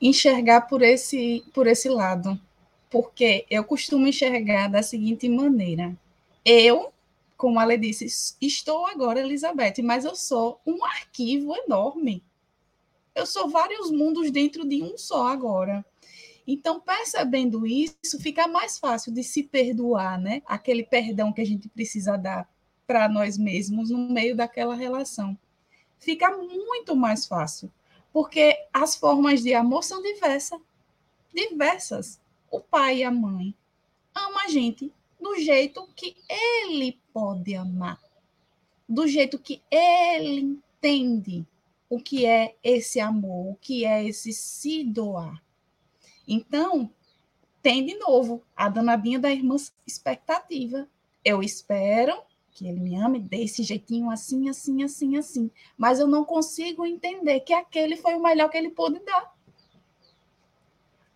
enxergar 0.00 0.62
por 0.62 0.82
esse, 0.82 1.44
por 1.52 1.66
esse 1.66 1.88
lado, 1.88 2.40
porque 2.88 3.44
eu 3.50 3.64
costumo 3.64 4.06
enxergar 4.06 4.68
da 4.68 4.82
seguinte 4.82 5.28
maneira: 5.28 5.96
eu, 6.44 6.92
como 7.36 7.58
a 7.58 7.64
Lê 7.64 7.76
disse, 7.76 8.36
estou 8.40 8.86
agora 8.86 9.20
Elizabeth, 9.20 9.82
mas 9.82 10.04
eu 10.04 10.14
sou 10.14 10.60
um 10.66 10.84
arquivo 10.84 11.56
enorme 11.56 12.24
eu 13.14 13.26
sou 13.26 13.48
vários 13.48 13.90
mundos 13.90 14.30
dentro 14.30 14.66
de 14.66 14.82
um 14.82 14.96
só 14.96 15.26
agora. 15.26 15.84
Então, 16.46 16.80
percebendo 16.80 17.66
isso, 17.66 18.18
fica 18.20 18.48
mais 18.48 18.78
fácil 18.78 19.12
de 19.12 19.22
se 19.22 19.42
perdoar, 19.42 20.18
né? 20.18 20.42
Aquele 20.46 20.82
perdão 20.82 21.32
que 21.32 21.40
a 21.40 21.46
gente 21.46 21.68
precisa 21.68 22.16
dar 22.16 22.48
para 22.86 23.08
nós 23.08 23.38
mesmos 23.38 23.90
no 23.90 23.98
meio 24.10 24.34
daquela 24.34 24.74
relação. 24.74 25.38
Fica 25.98 26.36
muito 26.36 26.96
mais 26.96 27.26
fácil, 27.26 27.70
porque 28.12 28.56
as 28.72 28.96
formas 28.96 29.42
de 29.42 29.54
amor 29.54 29.84
são 29.84 30.02
diversas. 30.02 30.60
Diversas. 31.32 32.20
O 32.50 32.58
pai 32.58 32.98
e 32.98 33.04
a 33.04 33.10
mãe 33.10 33.54
ama 34.14 34.44
a 34.44 34.48
gente 34.48 34.92
do 35.20 35.36
jeito 35.38 35.86
que 35.94 36.16
ele 36.28 36.98
pode 37.12 37.54
amar, 37.54 38.00
do 38.88 39.06
jeito 39.06 39.38
que 39.38 39.62
ele 39.70 40.40
entende 40.40 41.46
o 41.90 41.98
que 41.98 42.24
é 42.24 42.54
esse 42.62 43.00
amor, 43.00 43.52
o 43.52 43.56
que 43.56 43.84
é 43.84 44.02
esse 44.06 44.32
se 44.32 44.84
doar. 44.84 45.42
Então, 46.26 46.90
tem 47.60 47.84
de 47.84 47.96
novo 47.98 48.42
a 48.56 48.68
danadinha 48.68 49.18
da 49.18 49.30
irmã 49.30 49.56
expectativa. 49.86 50.88
Eu 51.24 51.42
espero 51.42 52.22
que 52.52 52.66
ele 52.66 52.80
me 52.80 52.96
ame 52.96 53.18
desse 53.18 53.62
jeitinho 53.62 54.10
assim, 54.10 54.48
assim, 54.48 54.82
assim, 54.82 55.16
assim. 55.16 55.50
Mas 55.76 55.98
eu 55.98 56.06
não 56.06 56.24
consigo 56.24 56.86
entender 56.86 57.40
que 57.40 57.52
aquele 57.52 57.96
foi 57.96 58.14
o 58.14 58.22
melhor 58.22 58.48
que 58.48 58.56
ele 58.56 58.70
pôde 58.70 59.00
dar. 59.00 59.34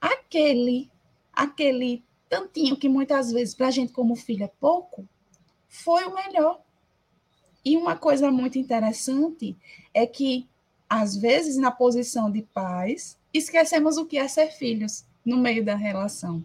Aquele, 0.00 0.90
aquele 1.32 2.04
tantinho 2.28 2.76
que 2.76 2.88
muitas 2.88 3.30
vezes 3.30 3.54
para 3.54 3.68
a 3.68 3.70
gente 3.70 3.92
como 3.92 4.16
filho 4.16 4.44
é 4.44 4.50
pouco, 4.60 5.08
foi 5.68 6.04
o 6.04 6.14
melhor. 6.14 6.60
E 7.64 7.76
uma 7.76 7.96
coisa 7.96 8.30
muito 8.30 8.58
interessante 8.58 9.56
é 9.94 10.06
que, 10.06 10.46
às 10.88 11.16
vezes, 11.16 11.56
na 11.56 11.70
posição 11.70 12.30
de 12.30 12.42
pais, 12.42 13.18
esquecemos 13.32 13.96
o 13.96 14.06
que 14.06 14.18
é 14.18 14.28
ser 14.28 14.52
filhos 14.52 15.04
no 15.24 15.36
meio 15.36 15.64
da 15.64 15.74
relação. 15.74 16.44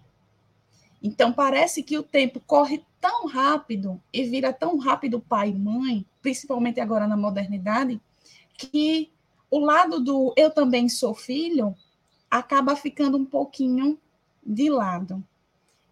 Então, 1.01 1.31
parece 1.31 1.83
que 1.83 1.97
o 1.97 2.03
tempo 2.03 2.41
corre 2.45 2.83
tão 2.99 3.27
rápido 3.27 4.01
e 4.11 4.23
vira 4.23 4.51
tão 4.51 4.77
rápido 4.77 5.19
pai 5.19 5.49
e 5.49 5.53
mãe, 5.53 6.05
principalmente 6.21 6.79
agora 6.79 7.07
na 7.07 7.15
modernidade, 7.15 8.01
que 8.57 9.09
o 9.49 9.59
lado 9.59 9.99
do 9.99 10.33
eu 10.35 10.51
também 10.51 10.89
sou 10.89 11.15
filho 11.15 11.75
acaba 12.29 12.75
ficando 12.75 13.17
um 13.17 13.25
pouquinho 13.25 13.97
de 14.45 14.69
lado. 14.69 15.23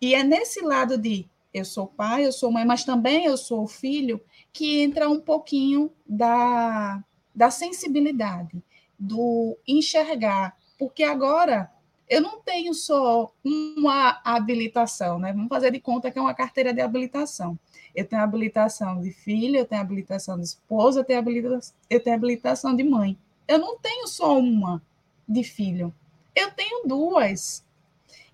E 0.02 0.14
é 0.14 0.24
nesse 0.24 0.62
lado 0.62 0.98
de 0.98 1.28
eu 1.54 1.66
sou 1.66 1.88
pai, 1.88 2.26
eu 2.26 2.32
sou 2.32 2.52
mãe, 2.52 2.66
mas 2.66 2.84
também 2.84 3.26
eu 3.26 3.38
sou 3.38 3.66
filho, 3.68 4.22
que 4.54 4.82
entra 4.82 5.10
um 5.10 5.20
pouquinho 5.20 5.92
da, 6.06 7.04
da 7.38 7.52
sensibilidade, 7.52 8.64
do 8.98 9.56
enxergar. 9.68 10.58
Porque 10.80 11.04
agora 11.04 11.72
eu 12.10 12.20
não 12.20 12.40
tenho 12.40 12.74
só 12.74 13.32
uma 13.46 14.20
habilitação, 14.24 15.20
né? 15.20 15.32
Vamos 15.32 15.48
fazer 15.48 15.72
de 15.72 15.80
conta 15.80 16.10
que 16.10 16.18
é 16.18 16.22
uma 16.22 16.34
carteira 16.34 16.74
de 16.74 16.82
habilitação. 16.82 17.58
Eu 17.96 18.06
tenho 18.06 18.24
habilitação 18.24 19.00
de 19.00 19.12
filha, 19.12 19.60
eu 19.60 19.66
tenho 19.66 19.82
habilitação 19.82 20.36
de 20.36 20.46
esposa, 20.46 21.02
eu 21.02 21.04
tenho 21.04 21.20
habilitação, 21.20 21.76
eu 21.88 22.04
tenho 22.04 22.16
habilitação 22.16 22.76
de 22.76 22.84
mãe. 22.84 23.16
Eu 23.48 23.60
não 23.60 23.78
tenho 23.78 24.08
só 24.08 24.40
uma 24.40 24.82
de 25.30 25.44
filho, 25.44 25.94
eu 26.36 26.50
tenho 26.52 26.88
duas. 26.88 27.64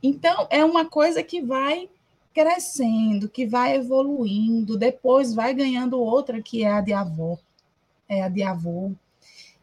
Então, 0.01 0.47
é 0.49 0.64
uma 0.64 0.86
coisa 0.86 1.22
que 1.22 1.41
vai 1.41 1.89
crescendo, 2.34 3.28
que 3.28 3.45
vai 3.45 3.76
evoluindo, 3.76 4.78
depois 4.78 5.34
vai 5.34 5.54
ganhando 5.54 5.99
outra 5.99 6.41
que 6.41 6.64
é 6.64 6.72
a 6.72 6.82
de 6.82 6.93
avó, 6.93 7.38
é 8.08 8.24
a 8.24 8.30
de 8.30 8.43
avô. 8.43 8.91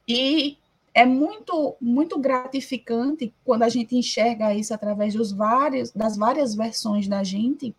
E 0.06 0.58
é 0.92 1.06
muito 1.06 1.76
muito 1.80 2.18
gratificante 2.18 3.32
quando 3.44 3.62
a 3.62 3.68
gente 3.68 3.96
enxerga 3.96 4.54
isso 4.54 4.74
através 4.74 5.14
dos 5.14 5.32
vários 5.32 5.90
das 5.92 6.16
várias 6.16 6.54
versões 6.54 7.06
da 7.06 7.22
gente, 7.22 7.74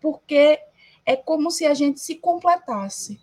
porque 0.00 0.58
é 1.04 1.16
como 1.16 1.50
se 1.50 1.66
a 1.66 1.74
gente 1.74 2.00
se 2.00 2.16
completasse. 2.16 3.20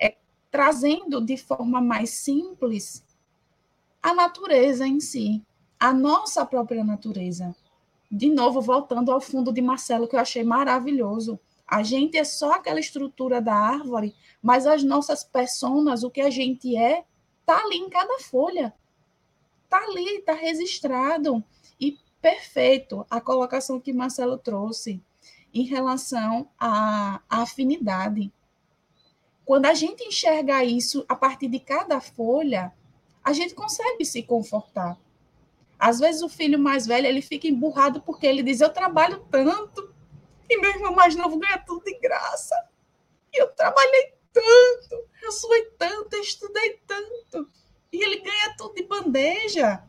É 0.00 0.16
trazendo 0.50 1.20
de 1.20 1.36
forma 1.36 1.80
mais 1.80 2.10
simples 2.10 3.04
a 4.02 4.14
natureza 4.14 4.86
em 4.86 5.00
si, 5.00 5.42
a 5.78 5.92
nossa 5.92 6.46
própria 6.46 6.84
natureza 6.84 7.54
de 8.10 8.30
novo, 8.30 8.60
voltando 8.60 9.12
ao 9.12 9.20
fundo 9.20 9.52
de 9.52 9.60
Marcelo, 9.60 10.08
que 10.08 10.16
eu 10.16 10.20
achei 10.20 10.42
maravilhoso. 10.42 11.38
A 11.68 11.82
gente 11.82 12.16
é 12.16 12.24
só 12.24 12.52
aquela 12.52 12.80
estrutura 12.80 13.42
da 13.42 13.54
árvore, 13.54 14.16
mas 14.42 14.66
as 14.66 14.82
nossas 14.82 15.22
personas, 15.22 16.02
o 16.02 16.10
que 16.10 16.22
a 16.22 16.30
gente 16.30 16.74
é, 16.74 17.04
tá 17.44 17.62
ali 17.62 17.76
em 17.76 17.90
cada 17.90 18.18
folha. 18.20 18.74
Tá 19.68 19.76
ali, 19.76 20.22
tá 20.22 20.32
registrado. 20.32 21.44
E 21.78 21.98
perfeito 22.22 23.06
a 23.10 23.20
colocação 23.20 23.78
que 23.78 23.92
Marcelo 23.92 24.38
trouxe 24.38 25.02
em 25.52 25.64
relação 25.64 26.48
à, 26.58 27.20
à 27.28 27.42
afinidade. 27.42 28.32
Quando 29.44 29.66
a 29.66 29.74
gente 29.74 30.04
enxerga 30.04 30.64
isso 30.64 31.04
a 31.06 31.14
partir 31.14 31.48
de 31.48 31.60
cada 31.60 32.00
folha, 32.00 32.72
a 33.22 33.34
gente 33.34 33.54
consegue 33.54 34.06
se 34.06 34.22
confortar. 34.22 34.98
Às 35.78 35.98
vezes 36.00 36.22
o 36.22 36.28
filho 36.30 36.58
mais 36.58 36.86
velho 36.86 37.06
ele 37.06 37.20
fica 37.20 37.46
emburrado 37.46 38.00
porque 38.00 38.26
ele 38.26 38.42
diz: 38.42 38.60
Eu 38.60 38.70
trabalho 38.70 39.24
tanto 39.30 39.94
e 40.48 40.60
meu 40.60 40.70
irmão 40.70 40.94
mais 40.94 41.14
novo 41.14 41.38
ganha 41.38 41.58
tudo 41.58 41.84
de 41.84 41.98
graça. 41.98 42.54
E 43.32 43.40
eu 43.40 43.48
trabalhei 43.54 44.14
tanto, 44.32 45.08
eu 45.22 45.32
suei 45.32 45.64
tanto, 45.78 46.14
eu 46.14 46.22
estudei 46.22 46.80
tanto. 46.86 47.50
E 47.92 48.02
ele 48.02 48.20
ganha 48.20 48.54
tudo 48.56 48.74
de 48.74 48.84
bandeja. 48.84 49.84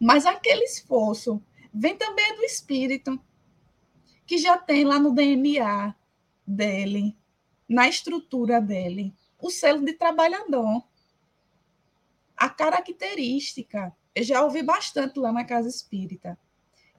Mas 0.00 0.26
aquele 0.26 0.64
esforço 0.64 1.42
vem 1.72 1.96
também 1.96 2.36
do 2.36 2.44
espírito, 2.44 3.18
que 4.26 4.38
já 4.38 4.58
tem 4.58 4.84
lá 4.84 4.98
no 4.98 5.14
DNA 5.14 5.94
dele, 6.46 7.16
na 7.68 7.88
estrutura 7.88 8.60
dele, 8.60 9.14
o 9.38 9.50
selo 9.50 9.84
de 9.84 9.94
trabalhador. 9.94 10.82
A 12.36 12.48
característica 12.48 13.94
eu 14.14 14.22
já 14.22 14.44
ouvi 14.44 14.62
bastante 14.62 15.18
lá 15.18 15.32
na 15.32 15.44
casa 15.44 15.68
espírita. 15.68 16.38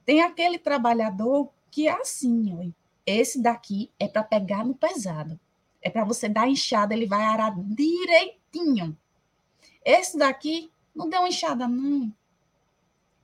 Tem 0.04 0.20
aquele 0.20 0.58
trabalhador 0.58 1.52
que 1.74 1.88
é 1.88 1.92
assim, 2.00 2.72
esse 3.04 3.42
daqui 3.42 3.90
é 3.98 4.06
para 4.06 4.22
pegar 4.22 4.64
no 4.64 4.76
pesado. 4.76 5.40
É 5.82 5.90
para 5.90 6.04
você 6.04 6.28
dar 6.28 6.46
enxada, 6.46 6.94
ele 6.94 7.04
vai 7.04 7.24
arar 7.24 7.52
direitinho. 7.56 8.96
Esse 9.84 10.16
daqui 10.16 10.70
não 10.94 11.08
deu 11.08 11.26
enxada, 11.26 11.66
não. 11.66 12.14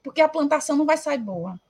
Porque 0.02 0.20
a 0.20 0.28
plantação 0.28 0.76
não 0.76 0.84
vai 0.84 0.96
sair 0.96 1.18
boa. 1.18 1.60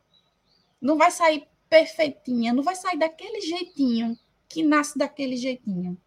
Não 0.81 0.97
vai 0.97 1.11
sair 1.11 1.47
perfeitinha, 1.69 2.55
não 2.55 2.63
vai 2.63 2.75
sair 2.75 2.97
daquele 2.97 3.43
jeitinho 3.43 4.19
que 4.49 4.63
nasce 4.63 4.97
daquele 4.97 5.37
jeitinho. 5.37 6.01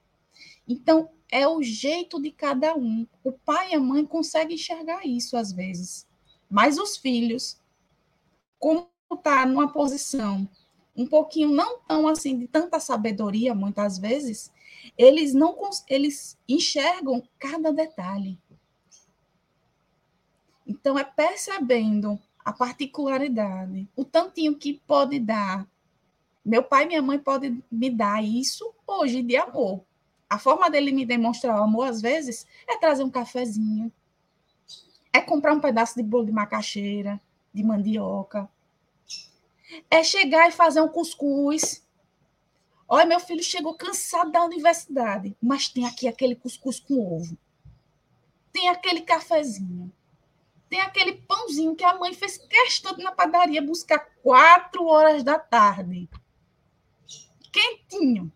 Então, 0.68 1.08
é 1.30 1.48
o 1.48 1.62
jeito 1.62 2.20
de 2.20 2.32
cada 2.32 2.76
um. 2.76 3.06
O 3.24 3.32
pai 3.32 3.74
e 3.74 3.76
a 3.76 3.80
mãe 3.80 4.04
conseguem 4.08 4.56
enxergar 4.56 5.06
isso 5.06 5.38
às 5.38 5.52
vezes. 5.52 6.08
Mas 6.50 6.80
os 6.80 6.98
filhos, 6.98 7.62
como 8.58 8.90
está 9.12 9.46
numa 9.46 9.72
posição 9.72 10.50
um 10.96 11.08
pouquinho 11.08 11.50
não 11.50 11.80
tão 11.80 12.08
assim 12.08 12.38
de 12.38 12.48
tanta 12.48 12.80
sabedoria 12.80 13.56
muitas 13.56 13.98
vezes, 13.98 14.52
eles 14.98 15.34
não 15.34 15.58
eles 15.88 16.38
enxergam 16.48 17.24
cada 17.40 17.72
detalhe. 17.72 18.38
Então 20.68 20.98
é 20.98 21.04
percebendo 21.04 22.20
a 22.44 22.52
particularidade, 22.52 23.88
o 23.96 24.04
tantinho 24.04 24.56
que 24.56 24.82
pode 24.86 25.20
dar. 25.20 25.68
Meu 26.46 26.62
pai 26.62 26.84
e 26.84 26.88
minha 26.88 27.02
mãe 27.02 27.18
podem 27.18 27.64
me 27.72 27.90
dar 27.90 28.24
isso 28.24 28.74
hoje 28.86 29.24
de 29.24 29.38
amor. 29.38 29.82
A 30.30 30.38
forma 30.38 30.70
dele 30.70 30.92
me 30.92 31.06
demonstrar 31.06 31.60
o 31.60 31.64
amor, 31.64 31.88
às 31.88 32.02
vezes, 32.02 32.46
é 32.68 32.78
trazer 32.78 33.04
um 33.04 33.10
cafezinho, 33.10 33.92
é 35.14 35.22
comprar 35.22 35.54
um 35.54 35.60
pedaço 35.60 35.96
de 35.96 36.04
bolo 36.04 36.26
de 36.26 36.32
macaxeira, 36.32 37.22
de 37.54 37.64
mandioca, 37.64 38.50
é 39.90 40.04
chegar 40.04 40.50
e 40.50 40.52
fazer 40.52 40.82
um 40.82 40.88
cuscuz. 40.88 41.86
Olha, 42.88 43.06
meu 43.06 43.20
filho 43.20 43.44
chegou 43.44 43.76
cansado 43.76 44.32
da 44.32 44.44
universidade, 44.44 45.36
mas 45.42 45.68
tem 45.68 45.86
aqui 45.86 46.08
aquele 46.08 46.36
cuscuz 46.36 46.80
com 46.80 47.00
ovo. 47.00 47.38
Tem 48.52 48.70
aquele 48.70 49.02
cafezinho. 49.02 49.92
Tem 50.70 50.82
aquele 50.82 51.14
pãozinho 51.14 51.76
que 51.76 51.84
a 51.84 51.98
mãe 51.98 52.14
fez 52.14 52.38
questão 52.38 52.96
de 52.96 53.04
na 53.04 53.12
padaria 53.12 53.62
buscar 53.62 54.00
quatro 54.22 54.86
horas 54.86 55.24
da 55.24 55.38
tarde. 55.38 56.10
Quentinho 57.52 58.32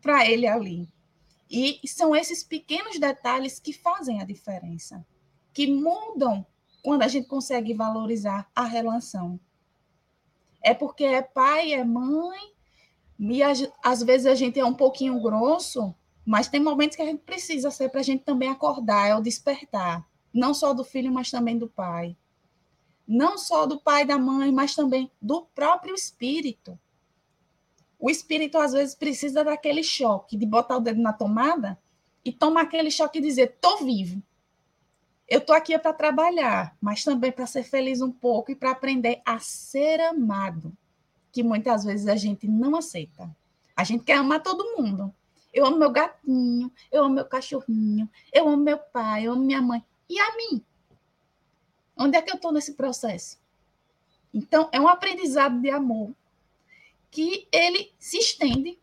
para 0.00 0.28
ele 0.28 0.46
ali. 0.46 0.88
E 1.48 1.80
são 1.86 2.16
esses 2.16 2.42
pequenos 2.42 2.98
detalhes 2.98 3.60
que 3.60 3.72
fazem 3.72 4.20
a 4.20 4.24
diferença, 4.24 5.06
que 5.52 5.66
mudam 5.66 6.44
quando 6.82 7.02
a 7.02 7.08
gente 7.08 7.28
consegue 7.28 7.74
valorizar 7.74 8.50
a 8.54 8.64
relação. 8.64 9.38
É 10.62 10.74
porque 10.74 11.04
é 11.04 11.22
pai, 11.22 11.72
é 11.72 11.84
mãe, 11.84 12.52
e 13.18 13.42
às 13.42 14.02
vezes 14.02 14.26
a 14.26 14.34
gente 14.34 14.58
é 14.58 14.64
um 14.64 14.74
pouquinho 14.74 15.20
grosso, 15.20 15.94
mas 16.24 16.48
tem 16.48 16.60
momentos 16.60 16.96
que 16.96 17.02
a 17.02 17.06
gente 17.06 17.22
precisa 17.22 17.70
ser 17.70 17.88
para 17.88 18.00
a 18.00 18.04
gente 18.04 18.24
também 18.24 18.48
acordar, 18.48 19.08
é 19.08 19.14
o 19.14 19.20
despertar. 19.22 20.06
Não 20.32 20.54
só 20.54 20.72
do 20.72 20.84
filho, 20.84 21.12
mas 21.12 21.30
também 21.30 21.58
do 21.58 21.68
pai. 21.68 22.16
Não 23.06 23.36
só 23.36 23.66
do 23.66 23.80
pai 23.80 24.04
da 24.04 24.18
mãe, 24.18 24.50
mas 24.50 24.74
também 24.74 25.10
do 25.20 25.42
próprio 25.54 25.94
espírito. 25.94 26.78
O 27.98 28.10
espírito, 28.10 28.58
às 28.58 28.72
vezes, 28.72 28.94
precisa 28.94 29.44
daquele 29.44 29.82
choque, 29.82 30.36
de 30.36 30.46
botar 30.46 30.78
o 30.78 30.80
dedo 30.80 31.00
na 31.00 31.12
tomada 31.12 31.78
e 32.24 32.32
tomar 32.32 32.62
aquele 32.62 32.90
choque 32.90 33.18
e 33.18 33.22
dizer: 33.22 33.50
estou 33.50 33.84
vivo. 33.84 34.22
Eu 35.32 35.38
estou 35.38 35.56
aqui 35.56 35.78
para 35.78 35.94
trabalhar, 35.94 36.76
mas 36.78 37.02
também 37.02 37.32
para 37.32 37.46
ser 37.46 37.62
feliz 37.62 38.02
um 38.02 38.12
pouco 38.12 38.50
e 38.52 38.54
para 38.54 38.70
aprender 38.70 39.22
a 39.24 39.38
ser 39.38 39.98
amado, 39.98 40.76
que 41.32 41.42
muitas 41.42 41.84
vezes 41.84 42.06
a 42.06 42.16
gente 42.16 42.46
não 42.46 42.76
aceita. 42.76 43.34
A 43.74 43.82
gente 43.82 44.04
quer 44.04 44.18
amar 44.18 44.42
todo 44.42 44.76
mundo. 44.76 45.10
Eu 45.50 45.64
amo 45.64 45.78
meu 45.78 45.88
gatinho, 45.88 46.70
eu 46.90 47.04
amo 47.04 47.14
meu 47.14 47.24
cachorrinho, 47.24 48.10
eu 48.30 48.46
amo 48.46 48.62
meu 48.62 48.76
pai, 48.76 49.26
eu 49.26 49.32
amo 49.32 49.42
minha 49.42 49.62
mãe. 49.62 49.82
E 50.06 50.20
a 50.20 50.36
mim? 50.36 50.62
Onde 51.96 52.18
é 52.18 52.20
que 52.20 52.30
eu 52.30 52.36
estou 52.36 52.52
nesse 52.52 52.74
processo? 52.74 53.38
Então, 54.34 54.68
é 54.70 54.78
um 54.78 54.86
aprendizado 54.86 55.58
de 55.62 55.70
amor 55.70 56.12
que 57.10 57.48
ele 57.50 57.90
se 57.98 58.18
estende, 58.18 58.78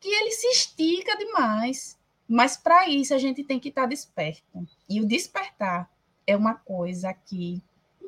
que 0.00 0.08
ele 0.08 0.32
se 0.32 0.48
estica 0.48 1.16
demais. 1.16 1.96
Mas 2.28 2.56
para 2.56 2.88
isso 2.88 3.14
a 3.14 3.18
gente 3.18 3.42
tem 3.42 3.58
que 3.58 3.70
estar 3.70 3.82
tá 3.82 3.88
desperto. 3.88 4.66
E 4.88 5.00
o 5.00 5.06
despertar 5.06 5.90
é 6.26 6.36
uma 6.36 6.54
coisa 6.54 7.12
que 7.14 7.62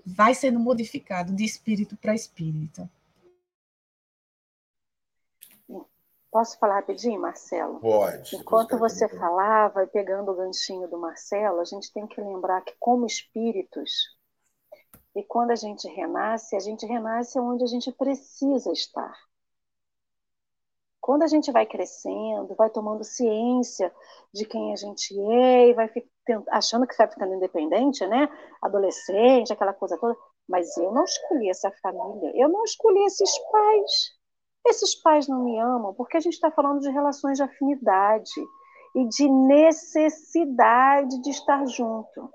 vai 0.05 0.35
sendo 0.35 0.61
modificado 0.61 1.35
de 1.35 1.45
espírito 1.45 1.97
para 1.97 2.15
espírito. 2.15 2.89
Posso 6.31 6.57
falar 6.59 6.77
rapidinho, 6.77 7.21
Marcelo? 7.21 7.81
Pode. 7.81 8.37
Enquanto 8.37 8.79
você 8.79 9.09
falava, 9.09 9.85
pegando 9.89 10.31
o 10.31 10.37
ganchinho 10.37 10.87
do 10.87 10.97
Marcelo, 10.97 11.61
a 11.61 11.65
gente 11.65 11.93
tem 11.93 12.07
que 12.07 12.21
lembrar 12.21 12.61
que, 12.61 12.73
como 12.79 13.05
espíritos, 13.05 14.17
e 15.15 15.25
quando 15.25 15.51
a 15.51 15.57
gente 15.57 15.89
renasce, 15.89 16.55
a 16.55 16.61
gente 16.61 16.87
renasce 16.87 17.39
onde 17.39 17.65
a 17.65 17.67
gente 17.67 17.91
precisa 17.91 18.71
estar. 18.71 19.13
Quando 21.01 21.23
a 21.23 21.27
gente 21.27 21.51
vai 21.51 21.65
crescendo, 21.65 22.55
vai 22.57 22.69
tomando 22.69 23.03
ciência 23.03 23.93
de 24.33 24.45
quem 24.45 24.73
a 24.73 24.77
gente 24.77 25.19
é 25.19 25.69
e 25.69 25.75
vai 25.75 25.91
achando 26.51 26.87
que 26.87 26.97
vai 26.97 27.09
ficando 27.09 27.35
independente, 27.35 28.07
né? 28.07 28.29
Adolescente, 28.63 29.53
aquela 29.53 29.73
coisa 29.73 29.97
toda. 29.99 30.17
Mas 30.49 30.77
eu 30.77 30.93
não 30.93 31.05
escolhi 31.05 31.49
essa 31.49 31.71
família, 31.83 32.33
eu 32.35 32.49
não 32.49 32.65
escolhi 32.65 33.03
esses 33.05 33.39
pais. 33.51 34.21
Esses 34.67 34.95
pais 34.95 35.27
não 35.27 35.45
me 35.45 35.59
amam 35.59 35.95
porque 35.95 36.17
a 36.17 36.21
gente 36.21 36.35
está 36.35 36.51
falando 36.51 36.81
de 36.81 36.91
relações 36.91 37.39
de 37.39 37.43
afinidade 37.43 38.31
e 38.95 39.07
de 39.09 39.29
necessidade 39.29 41.21
de 41.23 41.31
estar 41.31 41.65
junto. 41.67 42.31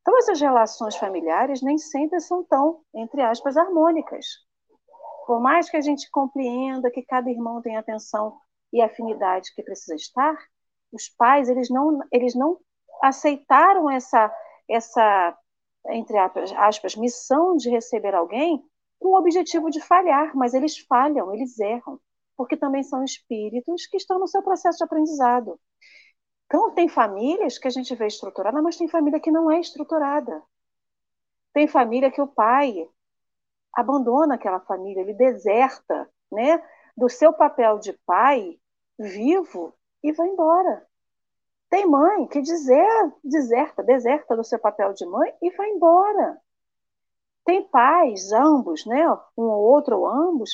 Então, 0.00 0.16
essas 0.18 0.40
relações 0.40 0.94
familiares 0.96 1.62
nem 1.62 1.76
sempre 1.78 2.20
são 2.20 2.44
tão, 2.44 2.80
entre 2.94 3.22
aspas, 3.22 3.56
harmônicas. 3.56 4.24
Por 5.26 5.40
mais 5.40 5.68
que 5.68 5.76
a 5.76 5.80
gente 5.80 6.08
compreenda 6.10 6.90
que 6.90 7.02
cada 7.02 7.28
irmão 7.28 7.60
tem 7.60 7.76
atenção 7.76 8.38
e 8.72 8.80
afinidade 8.80 9.52
que 9.54 9.62
precisa 9.62 9.96
estar, 9.96 10.36
os 10.92 11.08
pais 11.08 11.48
eles 11.48 11.68
não, 11.68 11.98
eles 12.12 12.34
não 12.34 12.58
aceitaram 13.02 13.90
essa, 13.90 14.32
essa 14.70 15.36
entre 15.88 16.16
aspas, 16.56 16.94
missão 16.94 17.56
de 17.56 17.68
receber 17.68 18.14
alguém 18.14 18.64
com 19.00 19.08
o 19.08 19.18
objetivo 19.18 19.68
de 19.68 19.80
falhar, 19.80 20.34
mas 20.36 20.54
eles 20.54 20.78
falham, 20.78 21.34
eles 21.34 21.58
erram, 21.58 22.00
porque 22.36 22.56
também 22.56 22.82
são 22.82 23.02
espíritos 23.04 23.86
que 23.86 23.96
estão 23.96 24.18
no 24.18 24.28
seu 24.28 24.42
processo 24.42 24.78
de 24.78 24.84
aprendizado. 24.84 25.58
Então, 26.46 26.70
tem 26.72 26.88
famílias 26.88 27.58
que 27.58 27.66
a 27.66 27.70
gente 27.70 27.94
vê 27.96 28.06
estruturada, 28.06 28.62
mas 28.62 28.76
tem 28.76 28.88
família 28.88 29.18
que 29.18 29.32
não 29.32 29.50
é 29.50 29.58
estruturada. 29.58 30.40
Tem 31.52 31.66
família 31.66 32.10
que 32.10 32.20
o 32.20 32.28
pai 32.28 32.88
abandona 33.76 34.36
aquela 34.36 34.60
família, 34.60 35.02
ele 35.02 35.12
deserta 35.12 36.08
né, 36.32 36.62
do 36.96 37.10
seu 37.10 37.32
papel 37.32 37.78
de 37.78 37.92
pai 38.06 38.58
vivo 38.98 39.74
e 40.02 40.12
vai 40.12 40.26
embora. 40.26 40.86
Tem 41.68 41.86
mãe 41.86 42.26
que 42.26 42.40
deserta, 42.40 43.16
deserta, 43.22 43.82
deserta 43.82 44.36
do 44.36 44.42
seu 44.42 44.58
papel 44.58 44.94
de 44.94 45.04
mãe 45.04 45.30
e 45.42 45.50
vai 45.50 45.68
embora. 45.68 46.40
Tem 47.44 47.68
pais, 47.68 48.32
ambos, 48.32 48.86
né, 48.86 49.06
um 49.36 49.44
ou 49.44 49.62
outro 49.62 49.98
ou 49.98 50.06
ambos, 50.06 50.50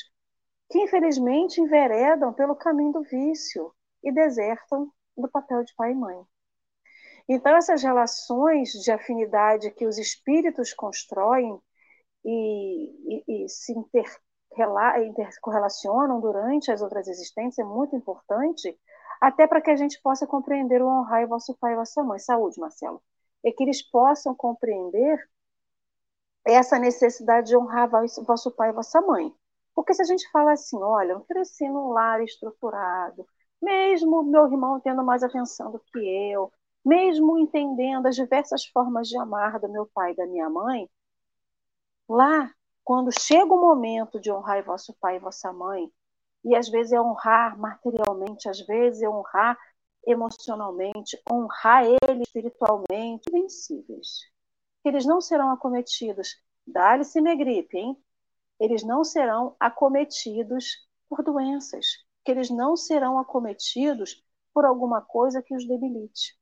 que 0.68 0.81
infelizmente 0.81 1.61
enveredam 1.61 2.33
pelo 2.33 2.57
caminho 2.57 2.93
do 2.93 3.03
vício 3.03 3.73
e 4.03 4.11
desertam 4.11 4.91
do 5.16 5.29
papel 5.29 5.62
de 5.62 5.73
pai 5.77 5.93
e 5.93 5.95
mãe. 5.95 6.20
Então, 7.29 7.55
essas 7.55 7.83
relações 7.83 8.70
de 8.70 8.91
afinidade 8.91 9.70
que 9.70 9.87
os 9.87 9.97
espíritos 9.97 10.73
constroem 10.73 11.61
e, 12.25 13.25
e, 13.27 13.45
e 13.45 13.49
se 13.49 13.73
intercorrelacionam 13.73 16.20
durante 16.20 16.70
as 16.70 16.83
outras 16.83 17.09
existências 17.09 17.59
é 17.59 17.68
muito 17.68 17.97
importante, 17.97 18.79
até 19.20 19.47
para 19.47 19.61
que 19.61 19.70
a 19.70 19.77
gente 19.77 20.01
possa 20.03 20.27
compreender 20.27 20.83
o 20.83 20.87
honrar 20.87 21.27
vosso 21.27 21.57
pai 21.59 21.73
e 21.73 21.77
vossa 21.77 22.03
mãe. 22.03 22.18
Saúde, 22.18 22.61
Marcelo. 22.61 23.03
É 23.45 23.51
que 23.51 23.62
eles 23.62 23.83
possam 23.83 24.35
compreender 24.35 25.18
essa 26.45 26.79
necessidade 26.79 27.49
de 27.49 27.57
honrar 27.57 27.89
vosso 28.27 28.51
pai 28.53 28.70
e 28.70 28.73
vossa 28.73 29.01
mãe. 29.01 29.33
Porque 29.75 29.95
se 29.95 30.03
a 30.03 30.05
gente 30.05 30.29
fala 30.31 30.53
assim, 30.53 30.81
olha, 30.83 31.12
eu 31.12 31.20
cresci 31.23 31.68
num 31.68 31.89
lar 31.89 32.23
estruturado, 32.23 33.27
mesmo 33.61 34.23
meu 34.23 34.47
irmão 34.47 34.81
tendo 34.81 35.05
mais 35.05 35.23
atenção 35.23 35.70
do 35.70 35.79
que 35.79 35.99
eu, 36.33 36.53
mesmo 36.85 37.39
entendendo 37.39 38.07
as 38.07 38.16
diversas 38.16 38.66
formas 38.66 39.09
de 39.09 39.16
amar 39.16 39.59
do 39.61 39.68
meu 39.68 39.87
pai 39.95 40.12
e 40.12 40.16
da 40.16 40.27
minha 40.27 40.51
mãe, 40.51 40.89
lá, 42.13 42.51
quando 42.85 43.11
chega 43.13 43.53
o 43.53 43.61
momento 43.61 44.21
de 44.21 44.31
honrar 44.33 44.65
vosso 44.65 44.95
pai 45.01 45.17
e 45.17 45.21
vossa 45.21 45.53
mãe, 45.53 45.91
e 46.45 46.57
às 46.57 46.69
vezes 46.69 46.93
é 46.93 47.01
honrar 47.01 47.59
materialmente, 47.59 48.49
às 48.49 48.61
vezes 48.67 49.03
é 49.03 49.09
honrar 49.09 49.59
emocionalmente, 50.07 51.21
honrar 51.31 51.85
ele 51.85 52.23
espiritualmente, 52.23 53.31
vencíveis 53.31 54.33
que 54.83 54.89
eles 54.89 55.07
não 55.07 55.21
serão 55.21 55.51
acometidos, 55.51 56.37
dá-lhe-se 56.67 57.21
gripe, 57.37 57.79
hein? 57.79 57.97
Eles 58.59 58.83
não 58.83 59.05
serão 59.05 59.57
acometidos 59.59 60.87
por 61.09 61.23
doenças, 61.23 61.87
que 62.25 62.33
eles 62.33 62.51
não 62.51 62.77
serão 62.77 63.19
acometidos 63.19 64.23
por 64.53 64.65
alguma 64.65 65.01
coisa 65.01 65.43
que 65.43 65.55
os 65.55 65.67
debilite. 65.67 66.37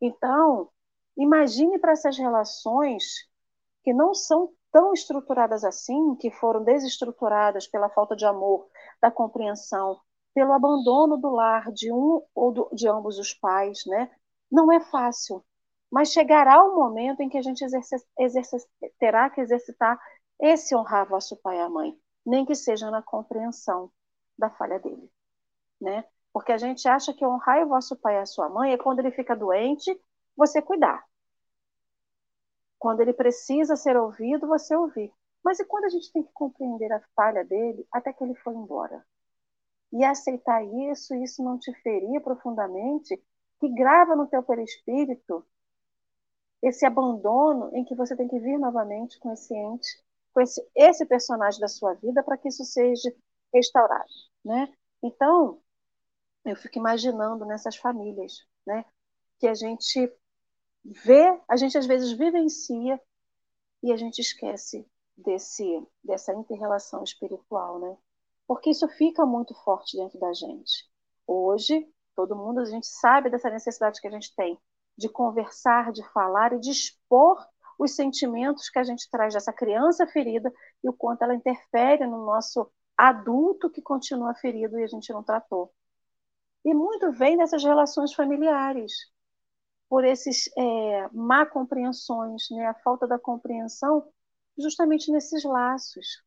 Então, 0.00 0.70
imagine 1.16 1.78
para 1.78 1.92
essas 1.92 2.18
relações 2.18 3.28
que 3.84 3.92
não 3.92 4.14
são 4.14 4.50
tão 4.72 4.92
estruturadas 4.92 5.62
assim, 5.62 6.16
que 6.16 6.30
foram 6.32 6.64
desestruturadas 6.64 7.68
pela 7.68 7.88
falta 7.90 8.16
de 8.16 8.26
amor, 8.26 8.66
da 9.00 9.10
compreensão, 9.10 10.00
pelo 10.34 10.52
abandono 10.52 11.16
do 11.16 11.30
lar 11.30 11.70
de 11.70 11.92
um 11.92 12.22
ou 12.34 12.50
do, 12.50 12.68
de 12.72 12.88
ambos 12.88 13.18
os 13.18 13.32
pais, 13.34 13.82
né? 13.86 14.10
Não 14.50 14.72
é 14.72 14.80
fácil. 14.80 15.44
Mas 15.90 16.10
chegará 16.10 16.64
o 16.64 16.74
momento 16.74 17.20
em 17.20 17.28
que 17.28 17.38
a 17.38 17.42
gente 17.42 17.62
exerce, 17.62 17.96
exerce, 18.18 18.56
terá 18.98 19.30
que 19.30 19.40
exercitar 19.40 20.00
esse 20.40 20.74
honrar 20.74 21.08
vosso 21.08 21.36
pai 21.36 21.58
e 21.58 21.60
a 21.60 21.68
mãe, 21.68 21.96
nem 22.26 22.44
que 22.44 22.54
seja 22.54 22.90
na 22.90 23.00
compreensão 23.00 23.92
da 24.36 24.50
falha 24.50 24.80
dele, 24.80 25.08
né? 25.80 26.04
Porque 26.32 26.50
a 26.50 26.58
gente 26.58 26.88
acha 26.88 27.14
que 27.14 27.24
honrar 27.24 27.62
o 27.64 27.68
vosso 27.68 27.94
pai 27.96 28.16
e 28.16 28.18
a 28.18 28.26
sua 28.26 28.48
mãe 28.48 28.72
é 28.72 28.78
quando 28.78 28.98
ele 28.98 29.12
fica 29.12 29.36
doente, 29.36 29.96
você 30.36 30.60
cuidar. 30.60 31.04
Quando 32.84 33.00
ele 33.00 33.14
precisa 33.14 33.76
ser 33.76 33.96
ouvido, 33.96 34.46
você 34.46 34.76
ouvir. 34.76 35.10
Mas 35.42 35.58
e 35.58 35.64
quando 35.64 35.86
a 35.86 35.88
gente 35.88 36.12
tem 36.12 36.22
que 36.22 36.30
compreender 36.34 36.92
a 36.92 37.00
falha 37.16 37.42
dele 37.42 37.88
até 37.90 38.12
que 38.12 38.22
ele 38.22 38.34
foi 38.34 38.52
embora? 38.52 39.02
E 39.90 40.04
aceitar 40.04 40.62
isso, 40.62 41.14
isso 41.14 41.42
não 41.42 41.58
te 41.58 41.72
ferir 41.80 42.20
profundamente, 42.20 43.16
que 43.58 43.70
grava 43.70 44.14
no 44.14 44.26
teu 44.26 44.42
perispírito 44.42 45.42
esse 46.62 46.84
abandono 46.84 47.74
em 47.74 47.86
que 47.86 47.94
você 47.94 48.14
tem 48.14 48.28
que 48.28 48.38
vir 48.38 48.58
novamente 48.58 49.18
com 49.18 49.32
esse 49.32 49.54
ente, 49.56 50.04
com 50.34 50.42
esse, 50.42 50.62
esse 50.76 51.06
personagem 51.06 51.60
da 51.60 51.68
sua 51.68 51.94
vida 51.94 52.22
para 52.22 52.36
que 52.36 52.48
isso 52.48 52.66
seja 52.66 53.10
restaurado, 53.50 54.12
né? 54.44 54.70
Então, 55.02 55.58
eu 56.44 56.54
fico 56.54 56.78
imaginando 56.78 57.46
nessas 57.46 57.76
famílias, 57.76 58.46
né? 58.66 58.84
Que 59.38 59.48
a 59.48 59.54
gente 59.54 60.12
vê, 60.84 61.40
a 61.48 61.56
gente 61.56 61.78
às 61.78 61.86
vezes 61.86 62.12
vivencia 62.12 63.00
e 63.82 63.92
a 63.92 63.96
gente 63.96 64.20
esquece 64.20 64.86
desse 65.16 65.86
dessa 66.02 66.32
interrelação 66.34 67.02
espiritual, 67.02 67.78
né? 67.78 67.96
Porque 68.46 68.70
isso 68.70 68.86
fica 68.88 69.24
muito 69.24 69.54
forte 69.64 69.96
dentro 69.96 70.18
da 70.18 70.32
gente. 70.32 70.88
Hoje, 71.26 71.88
todo 72.14 72.36
mundo 72.36 72.60
a 72.60 72.64
gente 72.64 72.86
sabe 72.86 73.30
dessa 73.30 73.48
necessidade 73.48 74.00
que 74.00 74.08
a 74.08 74.10
gente 74.10 74.34
tem 74.34 74.58
de 74.96 75.08
conversar, 75.08 75.92
de 75.92 76.04
falar 76.10 76.52
e 76.52 76.60
de 76.60 76.70
expor 76.70 77.44
os 77.78 77.94
sentimentos 77.96 78.68
que 78.68 78.78
a 78.78 78.84
gente 78.84 79.08
traz 79.10 79.34
dessa 79.34 79.52
criança 79.52 80.06
ferida 80.06 80.52
e 80.82 80.88
o 80.88 80.92
quanto 80.92 81.22
ela 81.22 81.34
interfere 81.34 82.06
no 82.06 82.24
nosso 82.24 82.70
adulto 82.96 83.70
que 83.70 83.82
continua 83.82 84.34
ferido 84.34 84.78
e 84.78 84.84
a 84.84 84.86
gente 84.86 85.12
não 85.12 85.22
tratou. 85.22 85.72
E 86.64 86.72
muito 86.72 87.12
vem 87.12 87.36
dessas 87.36 87.64
relações 87.64 88.14
familiares, 88.14 88.92
por 89.88 90.04
esses 90.04 90.50
é, 90.56 91.08
má 91.12 91.46
compreensões, 91.46 92.48
né, 92.50 92.66
a 92.66 92.74
falta 92.74 93.06
da 93.06 93.18
compreensão, 93.18 94.08
justamente 94.58 95.10
nesses 95.10 95.44
laços, 95.44 96.22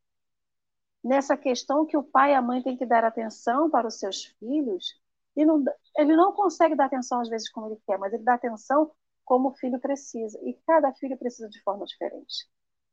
nessa 1.04 1.38
questão 1.38 1.86
que 1.86 1.98
o 1.98 2.04
pai 2.04 2.32
e 2.32 2.36
a 2.36 2.42
mãe 2.42 2.62
têm 2.62 2.78
que 2.78 2.86
dar 2.86 3.04
atenção 3.04 3.70
para 3.70 3.88
os 3.88 4.00
seus 4.00 4.26
filhos 4.40 5.00
e 5.36 5.46
não, 5.46 5.64
ele 5.96 6.16
não 6.16 6.34
consegue 6.34 6.76
dar 6.76 6.86
atenção 6.86 7.22
às 7.22 7.30
vezes 7.30 7.50
como 7.50 7.68
ele 7.68 7.80
quer, 7.86 7.98
mas 8.00 8.12
ele 8.12 8.24
dá 8.24 8.34
atenção 8.34 8.92
como 9.24 9.50
o 9.50 9.54
filho 9.56 9.80
precisa. 9.80 10.40
E 10.44 10.54
cada 10.66 10.92
filho 10.94 11.18
precisa 11.18 11.48
de 11.48 11.62
forma 11.62 11.86
diferente. 11.86 12.48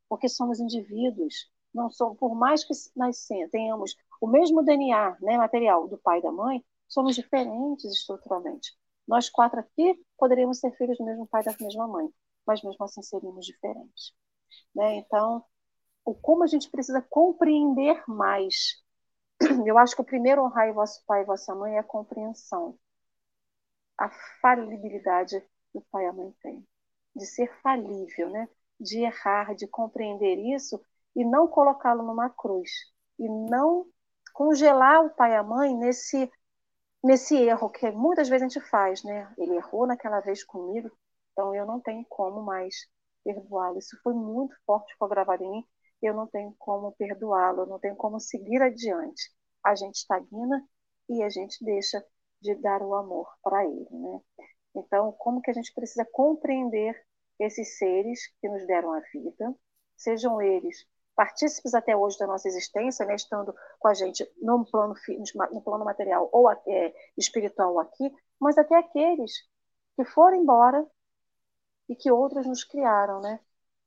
Porque 0.07 0.29
somos 0.29 0.59
indivíduos, 0.59 1.49
não 1.73 1.89
somos, 1.89 2.17
por 2.19 2.35
mais 2.35 2.63
que 2.63 2.73
nós 2.95 3.25
tenhamos 3.51 3.95
o 4.21 4.27
mesmo 4.27 4.63
DNA 4.63 5.17
né, 5.21 5.37
material 5.37 5.87
do 5.87 5.97
pai 5.97 6.19
e 6.19 6.21
da 6.21 6.31
mãe, 6.31 6.63
somos 6.87 7.15
diferentes 7.15 7.91
estruturalmente. 7.91 8.77
Nós 9.07 9.29
quatro 9.29 9.59
aqui 9.59 9.99
poderíamos 10.17 10.59
ser 10.59 10.71
filhos 10.77 10.97
do 10.97 11.05
mesmo 11.05 11.27
pai 11.27 11.41
e 11.41 11.45
da 11.45 11.55
mesma 11.59 11.87
mãe, 11.87 12.09
mas 12.45 12.61
mesmo 12.63 12.83
assim 12.83 13.01
seríamos 13.01 13.45
diferentes. 13.45 14.13
Né? 14.73 14.95
Então, 14.95 15.43
o 16.03 16.13
como 16.13 16.43
a 16.43 16.47
gente 16.47 16.69
precisa 16.69 17.01
compreender 17.01 18.03
mais 18.07 18.83
eu 19.65 19.77
acho 19.77 19.95
que 19.95 20.01
o 20.01 20.05
primeiro 20.05 20.43
honrar 20.43 20.73
vosso 20.73 21.03
pai 21.05 21.21
e 21.21 21.25
vossa 21.25 21.53
mãe 21.53 21.75
é 21.75 21.79
a 21.79 21.83
compreensão. 21.83 22.77
A 23.97 24.09
falibilidade 24.41 25.39
que 25.71 25.77
o 25.77 25.85
pai 25.91 26.05
e 26.05 26.07
a 26.07 26.13
mãe 26.13 26.33
têm. 26.41 26.65
De 27.15 27.25
ser 27.25 27.51
falível, 27.61 28.29
né? 28.29 28.47
de 28.79 28.99
errar, 28.99 29.55
de 29.55 29.67
compreender 29.67 30.37
isso 30.37 30.81
e 31.15 31.23
não 31.23 31.47
colocá-lo 31.47 32.03
numa 32.03 32.29
cruz. 32.29 32.69
E 33.17 33.27
não 33.27 33.85
congelar 34.33 35.05
o 35.05 35.09
pai 35.11 35.31
e 35.31 35.35
a 35.35 35.43
mãe 35.43 35.75
nesse 35.75 36.29
nesse 37.05 37.35
erro 37.37 37.69
que 37.69 37.89
muitas 37.91 38.27
vezes 38.27 38.43
a 38.43 38.47
gente 38.47 38.69
faz, 38.69 39.03
né? 39.03 39.31
Ele 39.37 39.55
errou 39.55 39.85
naquela 39.85 40.19
vez 40.21 40.43
comigo, 40.43 40.89
então 41.31 41.53
eu 41.53 41.65
não 41.65 41.79
tenho 41.79 42.03
como 42.09 42.41
mais 42.41 42.75
perdoá-lo. 43.23 43.77
Isso 43.77 43.95
foi 44.03 44.13
muito 44.13 44.55
forte, 44.65 44.91
ficou 44.93 45.07
gravado 45.07 45.43
em. 45.43 45.63
Eu 46.01 46.13
não 46.15 46.27
tenho 46.27 46.53
como 46.57 46.91
perdoá-lo, 46.93 47.61
eu 47.61 47.67
não 47.67 47.79
tenho 47.79 47.95
como 47.95 48.19
seguir 48.19 48.61
adiante. 48.61 49.31
A 49.63 49.75
gente 49.75 49.95
estagna 49.95 50.67
e 51.07 51.23
a 51.23 51.29
gente 51.29 51.63
deixa 51.63 52.03
de 52.41 52.55
dar 52.55 52.81
o 52.81 52.95
amor 52.95 53.27
para 53.43 53.63
ele, 53.63 53.87
né? 53.91 54.19
Então, 54.75 55.11
como 55.13 55.41
que 55.41 55.51
a 55.51 55.53
gente 55.53 55.73
precisa 55.73 56.05
compreender 56.11 56.99
esses 57.39 57.77
seres 57.77 58.19
que 58.41 58.49
nos 58.49 58.65
deram 58.65 58.91
a 58.93 58.99
vida, 59.13 59.55
sejam 59.95 60.41
eles 60.41 60.85
partícipes 61.15 61.73
até 61.73 61.95
hoje 61.95 62.17
da 62.17 62.27
nossa 62.27 62.47
existência, 62.47 63.05
né, 63.05 63.15
estando 63.15 63.55
com 63.79 63.87
a 63.87 63.93
gente 63.93 64.29
no 64.41 64.65
plano, 64.65 64.93
no 65.51 65.61
plano 65.61 65.85
material 65.85 66.29
ou 66.31 66.51
é, 66.51 66.93
espiritual 67.17 67.79
aqui, 67.79 68.11
mas 68.39 68.57
até 68.57 68.75
aqueles 68.75 69.31
que 69.95 70.03
foram 70.05 70.37
embora 70.37 70.85
e 71.89 71.95
que 71.95 72.11
outros 72.11 72.45
nos 72.45 72.63
criaram, 72.63 73.21
né? 73.21 73.39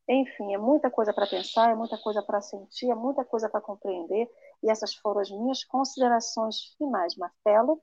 Enfim, 0.09 0.55
é 0.55 0.59
muita 0.59 0.91
coisa 0.91 1.13
para 1.13 1.27
pensar, 1.27 1.71
é 1.71 1.75
muita 1.75 1.99
coisa 1.99 2.23
para 2.23 2.41
sentir, 2.41 2.91
é 2.91 2.95
muita 2.95 3.25
coisa 3.25 3.49
para 3.49 3.61
compreender, 3.61 4.31
e 4.63 4.71
essas 4.71 4.95
foram 4.95 5.21
as 5.21 5.31
minhas 5.31 5.65
considerações 5.65 6.75
finais. 6.79 7.15
Marcelo? 7.17 7.83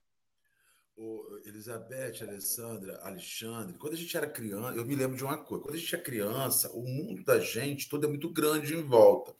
Elizabeth, 1.45 2.21
Alessandra, 2.21 2.99
Alexandre, 3.03 3.77
quando 3.77 3.93
a 3.93 3.97
gente 3.97 4.15
era 4.15 4.27
criança, 4.27 4.77
eu 4.77 4.85
me 4.85 4.95
lembro 4.95 5.17
de 5.17 5.23
uma 5.23 5.37
coisa: 5.37 5.63
quando 5.63 5.75
a 5.75 5.77
gente 5.77 5.95
é 5.95 5.97
criança, 5.97 6.71
o 6.71 6.81
mundo 6.81 7.23
da 7.23 7.39
gente 7.39 7.89
todo 7.89 8.05
é 8.05 8.09
muito 8.09 8.29
grande 8.29 8.73
em 8.73 8.81
volta. 8.81 9.33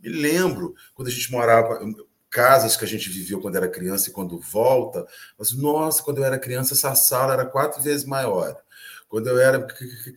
Me 0.00 0.08
lembro 0.08 0.74
quando 0.94 1.08
a 1.08 1.10
gente 1.10 1.30
morava, 1.30 1.78
casas 2.30 2.76
que 2.76 2.84
a 2.84 2.88
gente 2.88 3.08
viveu 3.08 3.40
quando 3.40 3.56
era 3.56 3.68
criança 3.68 4.08
e 4.08 4.12
quando 4.12 4.38
volta, 4.38 5.06
mas 5.38 5.52
nossa, 5.52 6.02
quando 6.02 6.18
eu 6.18 6.24
era 6.24 6.38
criança, 6.38 6.74
essa 6.74 6.94
sala 6.94 7.32
era 7.32 7.46
quatro 7.46 7.80
vezes 7.82 8.04
maior. 8.04 8.60
Quando 9.08 9.28
eu 9.28 9.38
era 9.38 9.66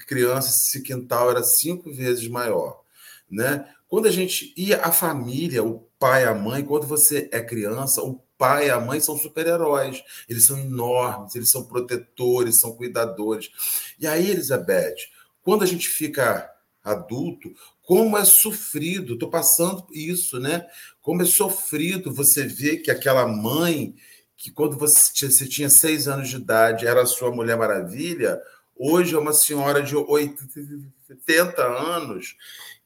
criança, 0.08 0.50
esse 0.50 0.82
quintal 0.82 1.32
era 1.32 1.44
cinco 1.44 1.94
vezes 1.94 2.28
maior. 2.28 2.82
Né? 3.30 3.66
Quando 3.88 4.08
a 4.08 4.12
gente 4.12 4.54
ia 4.58 4.82
a 4.82 4.92
família, 4.92 5.64
o 5.64 5.88
pai, 5.98 6.26
a 6.26 6.34
mãe, 6.34 6.64
quando 6.66 6.86
você 6.86 7.30
é 7.32 7.42
criança, 7.42 8.02
o 8.02 8.22
pai 8.42 8.66
e 8.66 8.72
a 8.72 8.80
mãe 8.80 9.00
são 9.00 9.16
super-heróis. 9.16 10.04
Eles 10.28 10.48
são 10.48 10.58
enormes, 10.58 11.36
eles 11.36 11.52
são 11.52 11.64
protetores, 11.64 12.60
são 12.60 12.76
cuidadores. 12.76 13.52
E 14.00 14.08
aí, 14.08 14.32
Elizabeth, 14.32 14.96
quando 15.44 15.62
a 15.62 15.68
gente 15.68 15.88
fica 15.88 16.50
adulto, 16.84 17.54
como 17.84 18.18
é 18.18 18.26
sofrido, 18.26 19.14
estou 19.14 19.30
passando 19.30 19.86
isso, 19.92 20.40
né? 20.40 20.66
Como 21.04 21.22
é 21.22 21.26
sofrido 21.26 22.12
você 22.12 22.44
ver 22.44 22.78
que 22.78 22.90
aquela 22.90 23.28
mãe, 23.28 23.94
que 24.36 24.50
quando 24.50 24.76
você, 24.76 25.30
você 25.30 25.48
tinha 25.48 25.70
seis 25.70 26.08
anos 26.08 26.28
de 26.28 26.38
idade 26.38 26.88
era 26.88 27.04
a 27.04 27.06
sua 27.06 27.30
Mulher 27.30 27.58
Maravilha, 27.58 28.42
hoje 28.76 29.14
é 29.14 29.20
uma 29.20 29.34
senhora 29.34 29.84
de 29.84 29.96
80 29.96 31.62
anos 31.62 32.36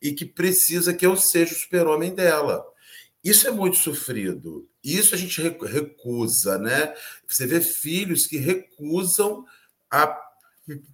e 0.01 0.11
que 0.11 0.25
precisa 0.25 0.93
que 0.93 1.05
eu 1.05 1.15
seja 1.15 1.53
o 1.53 1.57
super-homem 1.57 2.13
dela. 2.13 2.65
Isso 3.25 3.47
é 3.47 3.51
muito 3.51 3.77
sofrido. 3.77 4.69
Isso 4.83 5.15
a 5.15 5.17
gente 5.17 5.41
recusa, 5.41 6.59
né? 6.59 6.93
Você 7.27 7.47
vê 7.47 7.59
filhos 7.59 8.27
que 8.27 8.37
recusam 8.37 9.43
a 9.89 10.15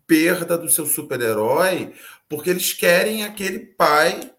perda 0.07 0.57
do 0.57 0.69
seu 0.69 0.85
super-herói 0.85 1.93
porque 2.29 2.49
eles 2.49 2.71
querem 2.71 3.23
aquele 3.25 3.59
pai 3.59 4.33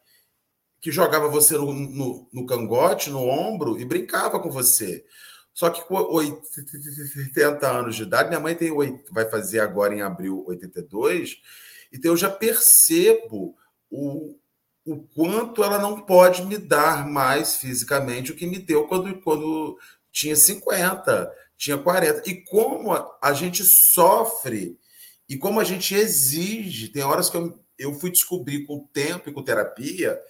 que 0.80 0.90
jogava 0.90 1.28
você 1.28 1.54
no, 1.54 1.70
no, 1.70 2.28
no, 2.32 2.46
cangote, 2.46 3.10
no 3.10 3.28
ombro 3.28 3.78
e 3.78 3.84
brincava 3.84 4.40
com 4.40 4.50
você. 4.50 5.04
Só 5.52 5.68
que 5.68 5.82
com 5.82 5.94
80 5.94 7.68
anos 7.68 7.94
de 7.94 8.04
idade, 8.04 8.30
minha 8.30 8.40
mãe 8.40 8.54
tem 8.54 8.72
vai 9.10 9.28
fazer 9.28 9.60
agora 9.60 9.94
em 9.94 10.00
abril 10.00 10.44
82, 10.46 11.36
então 11.92 12.12
eu 12.12 12.16
já 12.16 12.30
percebo 12.30 13.54
o, 13.90 14.34
o 14.84 15.02
quanto 15.14 15.62
ela 15.62 15.78
não 15.78 16.00
pode 16.00 16.44
me 16.44 16.58
dar 16.58 17.08
mais 17.08 17.56
fisicamente 17.56 18.32
o 18.32 18.36
que 18.36 18.46
me 18.46 18.58
deu 18.58 18.86
quando, 18.86 19.14
quando 19.20 19.78
tinha 20.10 20.34
50, 20.34 21.32
tinha 21.56 21.78
40. 21.78 22.28
E 22.28 22.42
como 22.42 22.92
a, 22.92 23.32
gente 23.32 23.62
sofre 23.64 24.78
e 25.28 25.36
como 25.36 25.60
a 25.60 25.64
gente 25.64 25.94
exige, 25.94 26.88
tem 26.88 27.02
horas 27.02 27.30
que 27.30 27.36
eu, 27.36 27.58
eu 27.78 27.94
fui 27.94 28.10
descobrir 28.10 28.66
com 28.66 28.78
o 28.78 28.88
tempo 28.92 29.30
e 29.30 29.32
com 29.32 29.42
terapia, 29.42 30.20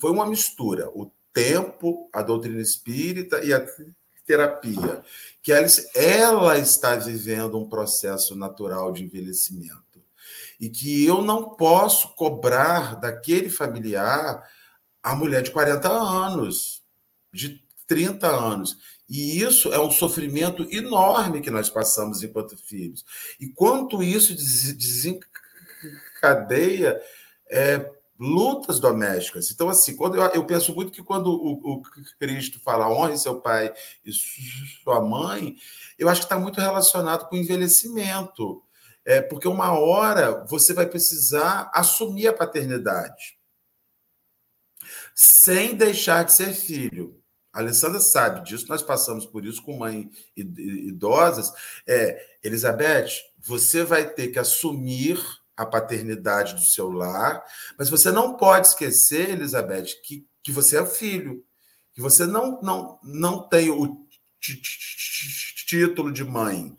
foi 0.00 0.10
uma 0.10 0.26
mistura. 0.26 0.88
O 0.90 1.10
tempo, 1.32 2.08
a 2.12 2.22
doutrina 2.22 2.60
espírita 2.60 3.44
e 3.44 3.52
a 3.52 3.66
terapia, 4.24 5.02
que 5.42 5.52
ela, 5.52 5.66
ela 5.94 6.58
está 6.58 6.94
vivendo 6.94 7.58
um 7.58 7.68
processo 7.68 8.36
natural 8.36 8.92
de 8.92 9.02
envelhecimento 9.02 9.93
e 10.64 10.70
que 10.70 11.04
eu 11.04 11.20
não 11.20 11.50
posso 11.50 12.14
cobrar 12.14 12.96
daquele 12.96 13.50
familiar 13.50 14.42
a 15.02 15.14
mulher 15.14 15.42
de 15.42 15.50
40 15.50 15.90
anos, 15.90 16.82
de 17.30 17.62
30 17.86 18.26
anos. 18.26 18.78
E 19.06 19.42
isso 19.42 19.74
é 19.74 19.78
um 19.78 19.90
sofrimento 19.90 20.66
enorme 20.70 21.42
que 21.42 21.50
nós 21.50 21.68
passamos 21.68 22.22
enquanto 22.22 22.56
filhos. 22.56 23.04
E 23.38 23.46
quanto 23.46 24.02
isso 24.02 24.34
desencadeia 24.34 26.98
é, 27.50 27.92
lutas 28.18 28.80
domésticas. 28.80 29.50
Então, 29.50 29.68
assim, 29.68 29.94
quando 29.94 30.16
eu, 30.16 30.22
eu 30.28 30.46
penso 30.46 30.74
muito 30.74 30.92
que 30.92 31.02
quando 31.02 31.26
o, 31.26 31.74
o, 31.74 31.82
Cristo 32.18 32.58
fala 32.58 32.88
honre 32.88 33.18
seu 33.18 33.38
pai 33.38 33.70
e 34.02 34.10
sua 34.10 35.02
mãe, 35.02 35.56
eu 35.98 36.08
acho 36.08 36.22
que 36.22 36.24
está 36.24 36.38
muito 36.38 36.58
relacionado 36.58 37.28
com 37.28 37.36
o 37.36 37.38
envelhecimento. 37.38 38.62
É, 39.04 39.20
porque 39.20 39.46
uma 39.46 39.78
hora 39.78 40.44
você 40.46 40.72
vai 40.72 40.86
precisar 40.86 41.70
assumir 41.74 42.28
a 42.28 42.32
paternidade 42.32 43.38
sem 45.14 45.74
deixar 45.74 46.24
de 46.24 46.32
ser 46.32 46.52
filho. 46.52 47.20
A 47.52 47.60
Alessandra 47.60 48.00
sabe 48.00 48.44
disso, 48.44 48.66
nós 48.68 48.82
passamos 48.82 49.24
por 49.24 49.44
isso 49.44 49.62
com 49.62 49.76
mães 49.76 50.08
idosas. 50.36 51.52
É, 51.86 52.20
Elizabeth, 52.42 53.10
você 53.38 53.84
vai 53.84 54.08
ter 54.10 54.28
que 54.28 54.40
assumir 54.40 55.22
a 55.56 55.64
paternidade 55.64 56.54
do 56.54 56.60
seu 56.60 56.90
lar, 56.90 57.44
mas 57.78 57.88
você 57.88 58.10
não 58.10 58.36
pode 58.36 58.68
esquecer, 58.68 59.30
Elizabeth, 59.30 59.86
que, 60.02 60.26
que 60.42 60.50
você 60.50 60.76
é 60.76 60.84
filho, 60.84 61.44
que 61.92 62.00
você 62.00 62.26
não, 62.26 62.60
não, 62.60 62.98
não 63.04 63.48
tem 63.48 63.70
o 63.70 64.04
título 65.64 66.10
de 66.10 66.24
mãe, 66.24 66.76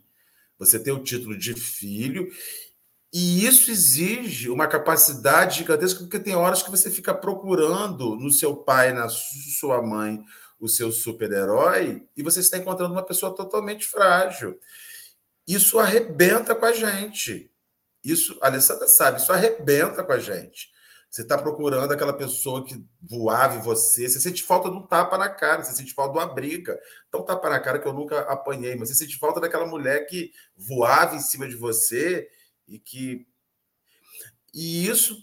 você 0.57 0.79
tem 0.79 0.93
o 0.93 1.03
título 1.03 1.37
de 1.37 1.53
filho, 1.53 2.27
e 3.13 3.45
isso 3.45 3.71
exige 3.71 4.49
uma 4.49 4.67
capacidade 4.67 5.59
gigantesca, 5.59 5.99
porque 5.99 6.19
tem 6.19 6.35
horas 6.35 6.61
que 6.61 6.69
você 6.69 6.91
fica 6.91 7.13
procurando 7.13 8.15
no 8.15 8.29
seu 8.29 8.55
pai, 8.55 8.91
na 8.91 9.07
sua 9.07 9.81
mãe, 9.81 10.21
o 10.59 10.67
seu 10.67 10.91
super-herói, 10.91 12.03
e 12.15 12.21
você 12.21 12.41
está 12.41 12.57
encontrando 12.57 12.93
uma 12.93 13.05
pessoa 13.05 13.33
totalmente 13.33 13.85
frágil. 13.85 14.59
Isso 15.47 15.79
arrebenta 15.79 16.53
com 16.53 16.65
a 16.65 16.73
gente. 16.73 17.49
Isso, 18.03 18.37
a 18.41 18.47
Alessandra 18.47 18.87
sabe, 18.87 19.21
isso 19.21 19.31
arrebenta 19.31 20.03
com 20.03 20.11
a 20.11 20.19
gente. 20.19 20.74
Você 21.15 21.21
está 21.21 21.37
procurando 21.37 21.93
aquela 21.93 22.11
pessoa 22.11 22.65
que 22.65 22.85
voava 23.01 23.55
em 23.55 23.61
você, 23.61 24.09
você 24.09 24.19
sente 24.19 24.43
falta 24.43 24.67
um 24.67 24.85
tapa 24.85 25.17
na 25.17 25.29
cara, 25.29 25.63
você 25.63 25.73
sente 25.73 25.93
falta 25.93 26.11
de 26.11 26.19
uma 26.19 26.33
briga. 26.33 26.77
Então, 27.07 27.23
tapa 27.23 27.49
na 27.49 27.57
cara 27.57 27.79
que 27.79 27.87
eu 27.87 27.93
nunca 27.93 28.19
apanhei, 28.23 28.75
mas 28.75 28.89
você 28.89 28.95
sente 28.95 29.17
falta 29.17 29.39
daquela 29.39 29.65
mulher 29.65 30.07
que 30.07 30.33
voava 30.57 31.15
em 31.15 31.21
cima 31.21 31.47
de 31.47 31.55
você 31.55 32.27
e 32.67 32.77
que. 32.77 33.25
E 34.53 34.85
isso 34.85 35.15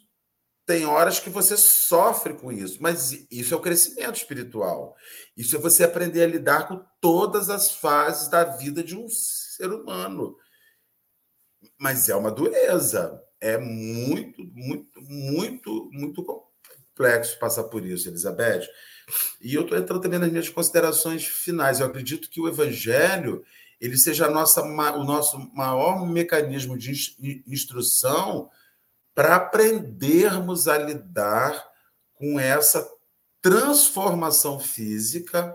tem 0.65 0.87
horas 0.87 1.21
que 1.21 1.29
você 1.29 1.59
sofre 1.59 2.33
com 2.33 2.51
isso, 2.51 2.83
mas 2.83 3.27
isso 3.31 3.53
é 3.53 3.57
o 3.59 3.61
crescimento 3.61 4.17
espiritual. 4.17 4.97
Isso 5.37 5.55
é 5.57 5.59
você 5.59 5.85
aprender 5.85 6.23
a 6.23 6.27
lidar 6.27 6.69
com 6.69 6.83
todas 7.03 7.51
as 7.51 7.71
fases 7.71 8.29
da 8.31 8.45
vida 8.45 8.83
de 8.83 8.97
um 8.97 9.07
ser 9.11 9.71
humano. 9.71 10.39
Mas 11.79 12.09
é 12.09 12.17
uma 12.17 12.31
dureza 12.31 13.23
é 13.43 13.59
muito, 13.59 14.45
muito, 14.55 15.03
muito, 15.03 15.91
muito 15.93 16.25
complexo 16.25 17.39
passar 17.41 17.65
por 17.65 17.85
isso, 17.85 18.09
Elizabeth. 18.09 18.69
E 19.41 19.55
eu 19.55 19.63
estou 19.63 19.77
entrando 19.77 20.01
também 20.01 20.21
nas 20.21 20.31
minhas 20.31 20.49
considerações 20.49 21.27
finais. 21.27 21.81
Eu 21.81 21.87
acredito 21.87 22.31
que 22.31 22.41
o 22.41 22.49
Evangelho 22.49 23.45
ele 23.81 23.99
seja 23.99 24.31
nossa, 24.31 24.63
o 24.63 25.03
nosso 25.03 25.39
maior 25.53 26.07
mecanismo 26.07 26.79
de 26.79 26.93
instrução 27.49 28.49
para 29.13 29.35
aprendermos 29.35 30.69
a 30.69 30.79
lidar 30.79 31.69
com 32.15 32.39
essa 32.39 32.89
transformação 33.43 34.61
física, 34.61 35.53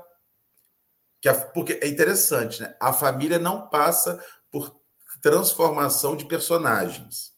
que 1.22 1.30
a, 1.30 1.34
porque 1.34 1.80
é 1.82 1.88
interessante, 1.88 2.62
né? 2.62 2.76
A 2.82 2.92
família 2.92 3.40
não 3.40 3.70
passa 3.70 4.22
por 4.52 4.78
transformação 5.22 6.18
de 6.18 6.26
personagens 6.26 7.37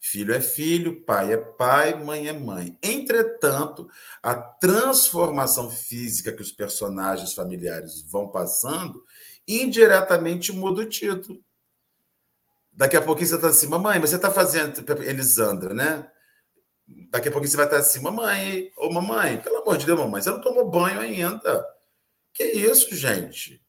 Filho 0.00 0.32
é 0.32 0.40
filho, 0.40 1.04
pai 1.04 1.32
é 1.32 1.36
pai, 1.36 1.94
mãe 1.94 2.28
é 2.28 2.32
mãe. 2.32 2.78
Entretanto, 2.82 3.88
a 4.22 4.34
transformação 4.34 5.70
física 5.70 6.32
que 6.32 6.42
os 6.42 6.52
personagens 6.52 7.34
familiares 7.34 8.02
vão 8.02 8.28
passando 8.28 9.04
indiretamente 9.46 10.52
muda 10.52 10.82
o 10.82 10.88
título. 10.88 11.42
Daqui 12.72 12.96
a 12.96 13.02
pouquinho 13.02 13.26
você 13.26 13.34
está 13.34 13.48
assim, 13.48 13.66
mamãe, 13.66 13.98
mas 13.98 14.10
você 14.10 14.16
está 14.16 14.30
fazendo. 14.30 14.84
Elisandra, 15.02 15.74
né? 15.74 16.08
Daqui 17.10 17.28
a 17.28 17.32
pouquinho 17.32 17.50
você 17.50 17.56
vai 17.56 17.66
estar 17.66 17.78
assim, 17.78 18.00
mamãe, 18.00 18.70
ô 18.76 18.90
mamãe, 18.90 19.40
pelo 19.40 19.58
amor 19.58 19.76
de 19.78 19.84
Deus, 19.84 19.98
mamãe, 19.98 20.22
você 20.22 20.30
não 20.30 20.40
tomou 20.40 20.70
banho 20.70 21.00
ainda. 21.00 21.66
Que 22.32 22.44
isso, 22.44 22.94
gente? 22.94 23.60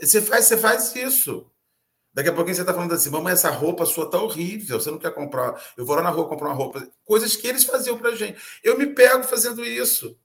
Você 0.00 0.20
faz, 0.20 0.44
você 0.44 0.58
faz 0.58 0.94
isso. 0.94 1.50
Daqui 2.16 2.30
a 2.30 2.32
pouquinho 2.32 2.54
você 2.54 2.62
está 2.62 2.72
falando 2.72 2.94
assim, 2.94 3.10
mamãe, 3.10 3.34
essa 3.34 3.50
roupa 3.50 3.84
sua 3.84 4.10
tá 4.10 4.18
horrível, 4.18 4.80
você 4.80 4.90
não 4.90 4.98
quer 4.98 5.12
comprar. 5.12 5.62
Eu 5.76 5.84
vou 5.84 5.94
lá 5.94 6.00
na 6.00 6.08
rua 6.08 6.26
comprar 6.26 6.46
uma 6.46 6.54
roupa. 6.54 6.88
Coisas 7.04 7.36
que 7.36 7.46
eles 7.46 7.62
faziam 7.62 7.98
pra 7.98 8.16
gente. 8.16 8.40
Eu 8.64 8.78
me 8.78 8.86
pego 8.86 9.22
fazendo 9.22 9.62
isso. 9.62 10.18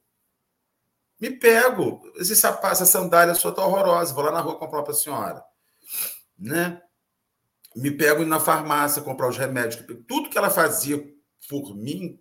Me 1.20 1.30
pego. 1.30 2.02
Esse 2.16 2.34
sapato, 2.34 2.76
essa 2.76 2.86
sandália 2.86 3.36
sua 3.36 3.54
tá 3.54 3.66
horrorosa. 3.66 4.14
Vou 4.14 4.24
lá 4.24 4.32
na 4.32 4.40
rua 4.40 4.58
comprar 4.58 4.84
para 4.84 4.94
a 4.94 4.96
senhora. 4.96 5.44
Né? 6.40 6.82
Me 7.76 7.92
pego 7.92 8.24
na 8.24 8.40
farmácia 8.40 9.02
comprar 9.02 9.28
os 9.28 9.38
remédios. 9.38 9.86
Tudo 10.08 10.30
que 10.30 10.38
ela 10.38 10.50
fazia 10.50 10.98
por 11.50 11.76
mim, 11.76 12.18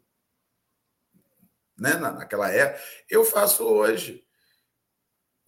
né, 1.78 1.94
naquela 1.94 2.50
época, 2.50 2.82
eu 3.08 3.24
faço 3.24 3.62
hoje. 3.62 4.26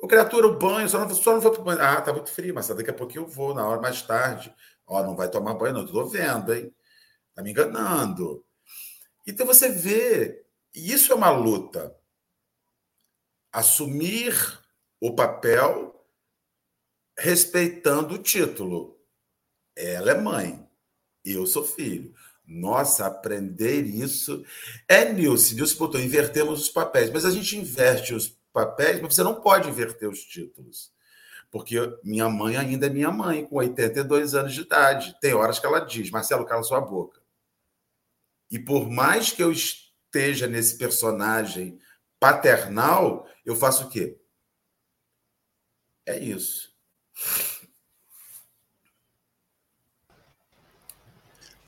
O 0.03 0.09
criatura, 0.09 0.49
o 0.49 0.59
banho, 0.59 0.89
só 0.89 0.99
não, 0.99 1.15
só 1.15 1.33
não 1.33 1.41
vou 1.41 1.53
para 1.53 1.63
banho. 1.63 1.81
Ah, 1.81 2.01
tá 2.03 2.13
muito 2.13 2.29
frio, 2.29 2.53
mas 2.53 2.67
daqui 2.67 2.91
a 2.91 2.93
pouquinho 2.93 3.23
eu 3.23 3.29
vou, 3.29 3.55
na 3.55 3.65
hora 3.65 3.81
mais 3.81 4.03
tarde. 4.03 4.53
Ó, 4.85 5.01
não 5.01 5.15
vai 5.15 5.31
tomar 5.31 5.55
banho, 5.55 5.75
não, 5.75 5.85
estou 5.85 6.09
vendo, 6.09 6.53
hein? 6.53 6.75
Tá 7.33 7.41
me 7.41 7.53
enganando. 7.53 8.45
Então 9.25 9.47
você 9.47 9.69
vê, 9.69 10.45
e 10.75 10.93
isso 10.93 11.13
é 11.13 11.15
uma 11.15 11.31
luta. 11.31 11.97
Assumir 13.53 14.35
o 15.01 15.15
papel 15.15 16.05
respeitando 17.17 18.15
o 18.15 18.19
título. 18.19 19.01
Ela 19.77 20.11
é 20.11 20.21
mãe, 20.21 20.69
eu 21.25 21.47
sou 21.47 21.65
filho. 21.65 22.13
Nossa, 22.45 23.07
aprender 23.07 23.85
isso. 23.85 24.45
É, 24.89 25.13
Nilce, 25.13 25.55
Nilce 25.55 25.77
botou, 25.77 26.01
invertemos 26.01 26.61
os 26.61 26.69
papéis, 26.69 27.09
mas 27.09 27.25
a 27.25 27.31
gente 27.31 27.57
inverte 27.57 28.15
os 28.15 28.42
papéis, 28.53 29.01
mas 29.01 29.15
você 29.15 29.23
não 29.23 29.41
pode 29.41 29.69
inverter 29.69 30.09
os 30.09 30.23
títulos. 30.25 30.93
Porque 31.51 31.77
minha 32.03 32.29
mãe 32.29 32.57
ainda 32.57 32.87
é 32.87 32.91
minha 32.91 33.11
mãe, 33.11 33.45
com 33.45 33.57
82 33.57 34.35
anos 34.35 34.55
de 34.55 34.63
idade. 34.63 35.17
Tem 35.21 35.35
horas 35.35 35.59
que 35.59 35.67
ela 35.67 35.81
diz, 35.81 36.11
Marcelo, 36.11 36.47
cala 36.47 36.63
sua 36.63 36.81
boca. 36.81 37.21
E 38.51 38.59
por 38.59 38.89
mais 38.89 39.31
que 39.31 39.43
eu 39.43 39.53
esteja 39.53 40.47
nesse 40.47 40.79
personagem 40.79 41.79
paternal, 42.19 43.27
eu 43.45 43.57
faço 43.57 43.87
o 43.87 43.91
quê? 43.91 44.19
É 46.07 46.19
isso. 46.19 46.73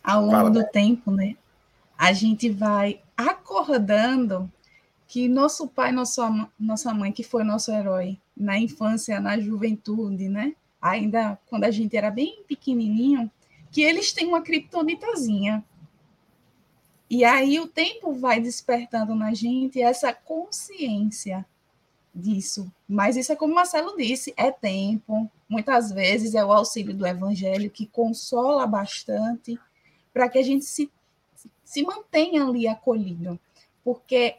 Ao 0.02 0.20
longo 0.20 0.32
Fala, 0.32 0.50
do 0.50 0.64
tempo, 0.66 1.10
né? 1.10 1.36
A 1.96 2.12
gente 2.12 2.50
vai 2.50 3.02
acordando 3.16 4.52
que 5.14 5.28
nosso 5.28 5.68
pai, 5.68 5.92
nossa, 5.92 6.28
nossa 6.58 6.92
mãe, 6.92 7.12
que 7.12 7.22
foi 7.22 7.44
nosso 7.44 7.70
herói 7.70 8.18
na 8.36 8.58
infância, 8.58 9.20
na 9.20 9.38
juventude, 9.38 10.28
né? 10.28 10.56
Ainda 10.82 11.38
quando 11.46 11.62
a 11.62 11.70
gente 11.70 11.96
era 11.96 12.10
bem 12.10 12.42
pequenininho, 12.48 13.30
que 13.70 13.80
eles 13.80 14.12
têm 14.12 14.26
uma 14.26 14.42
criptonitazinha. 14.42 15.64
E 17.08 17.24
aí 17.24 17.60
o 17.60 17.68
tempo 17.68 18.12
vai 18.12 18.40
despertando 18.40 19.14
na 19.14 19.32
gente 19.32 19.80
essa 19.80 20.12
consciência 20.12 21.46
disso. 22.12 22.68
Mas 22.88 23.16
isso 23.16 23.30
é 23.30 23.36
como 23.36 23.54
Marcelo 23.54 23.96
disse, 23.96 24.34
é 24.36 24.50
tempo. 24.50 25.30
Muitas 25.48 25.92
vezes 25.92 26.34
é 26.34 26.44
o 26.44 26.52
auxílio 26.52 26.92
do 26.92 27.06
evangelho 27.06 27.70
que 27.70 27.86
consola 27.86 28.66
bastante 28.66 29.56
para 30.12 30.28
que 30.28 30.38
a 30.40 30.42
gente 30.42 30.64
se, 30.64 30.90
se 31.62 31.84
mantenha 31.84 32.44
ali 32.44 32.66
acolhido. 32.66 33.38
Porque 33.84 34.38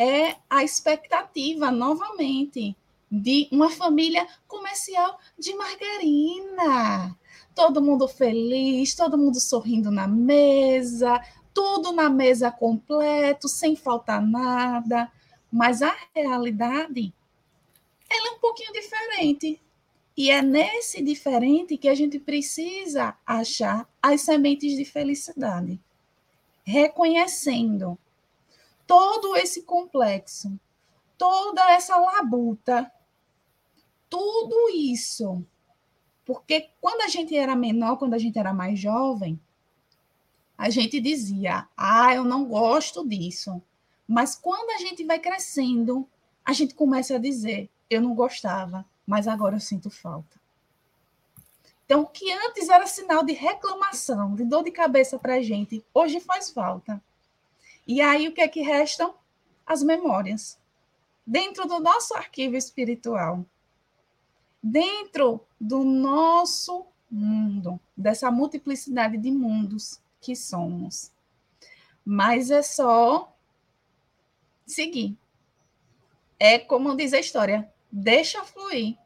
é 0.00 0.36
a 0.48 0.64
expectativa, 0.64 1.70
novamente, 1.70 2.74
de 3.12 3.46
uma 3.52 3.68
família 3.68 4.26
comercial 4.48 5.20
de 5.38 5.54
margarina. 5.54 7.14
Todo 7.54 7.82
mundo 7.82 8.08
feliz, 8.08 8.94
todo 8.94 9.18
mundo 9.18 9.38
sorrindo 9.38 9.90
na 9.90 10.08
mesa, 10.08 11.20
tudo 11.52 11.92
na 11.92 12.08
mesa 12.08 12.50
completo, 12.50 13.46
sem 13.46 13.76
faltar 13.76 14.22
nada. 14.22 15.12
Mas 15.52 15.82
a 15.82 15.94
realidade, 16.14 17.12
ela 18.08 18.28
é 18.28 18.36
um 18.36 18.38
pouquinho 18.38 18.72
diferente. 18.72 19.60
E 20.16 20.30
é 20.30 20.40
nesse 20.40 21.02
diferente 21.02 21.76
que 21.76 21.88
a 21.90 21.94
gente 21.94 22.18
precisa 22.18 23.18
achar 23.26 23.86
as 24.00 24.22
sementes 24.22 24.78
de 24.78 24.84
felicidade. 24.86 25.78
Reconhecendo 26.64 27.98
todo 28.90 29.36
esse 29.36 29.62
complexo, 29.62 30.58
toda 31.16 31.70
essa 31.70 31.96
labuta, 31.96 32.90
tudo 34.08 34.68
isso. 34.70 35.46
Porque 36.24 36.70
quando 36.80 37.02
a 37.02 37.06
gente 37.06 37.36
era 37.36 37.54
menor, 37.54 37.98
quando 37.98 38.14
a 38.14 38.18
gente 38.18 38.36
era 38.36 38.52
mais 38.52 38.80
jovem, 38.80 39.40
a 40.58 40.70
gente 40.70 41.00
dizia: 41.00 41.68
ah, 41.76 42.12
eu 42.12 42.24
não 42.24 42.46
gosto 42.46 43.06
disso. 43.06 43.62
Mas 44.08 44.34
quando 44.34 44.70
a 44.70 44.78
gente 44.78 45.04
vai 45.04 45.20
crescendo, 45.20 46.04
a 46.44 46.52
gente 46.52 46.74
começa 46.74 47.14
a 47.14 47.18
dizer: 47.18 47.70
eu 47.88 48.00
não 48.00 48.12
gostava, 48.12 48.84
mas 49.06 49.28
agora 49.28 49.54
eu 49.54 49.60
sinto 49.60 49.88
falta. 49.88 50.40
Então, 51.86 52.00
o 52.02 52.06
que 52.08 52.32
antes 52.32 52.68
era 52.68 52.88
sinal 52.88 53.24
de 53.24 53.34
reclamação, 53.34 54.34
de 54.34 54.44
dor 54.44 54.64
de 54.64 54.72
cabeça 54.72 55.16
para 55.16 55.34
a 55.34 55.42
gente, 55.42 55.84
hoje 55.94 56.18
faz 56.18 56.50
falta. 56.50 57.00
E 57.86 58.00
aí 58.00 58.28
o 58.28 58.32
que 58.32 58.40
é 58.40 58.48
que 58.48 58.62
restam? 58.62 59.14
As 59.66 59.82
memórias. 59.82 60.58
Dentro 61.26 61.66
do 61.66 61.80
nosso 61.80 62.14
arquivo 62.14 62.56
espiritual. 62.56 63.44
Dentro 64.62 65.40
do 65.60 65.84
nosso 65.84 66.86
mundo, 67.10 67.80
dessa 67.96 68.30
multiplicidade 68.30 69.16
de 69.16 69.30
mundos 69.30 70.00
que 70.20 70.36
somos. 70.36 71.10
Mas 72.04 72.50
é 72.50 72.62
só 72.62 73.34
seguir. 74.66 75.16
É 76.38 76.58
como 76.58 76.96
diz 76.96 77.12
a 77.12 77.18
história, 77.18 77.70
deixa 77.90 78.44
fluir. 78.44 78.96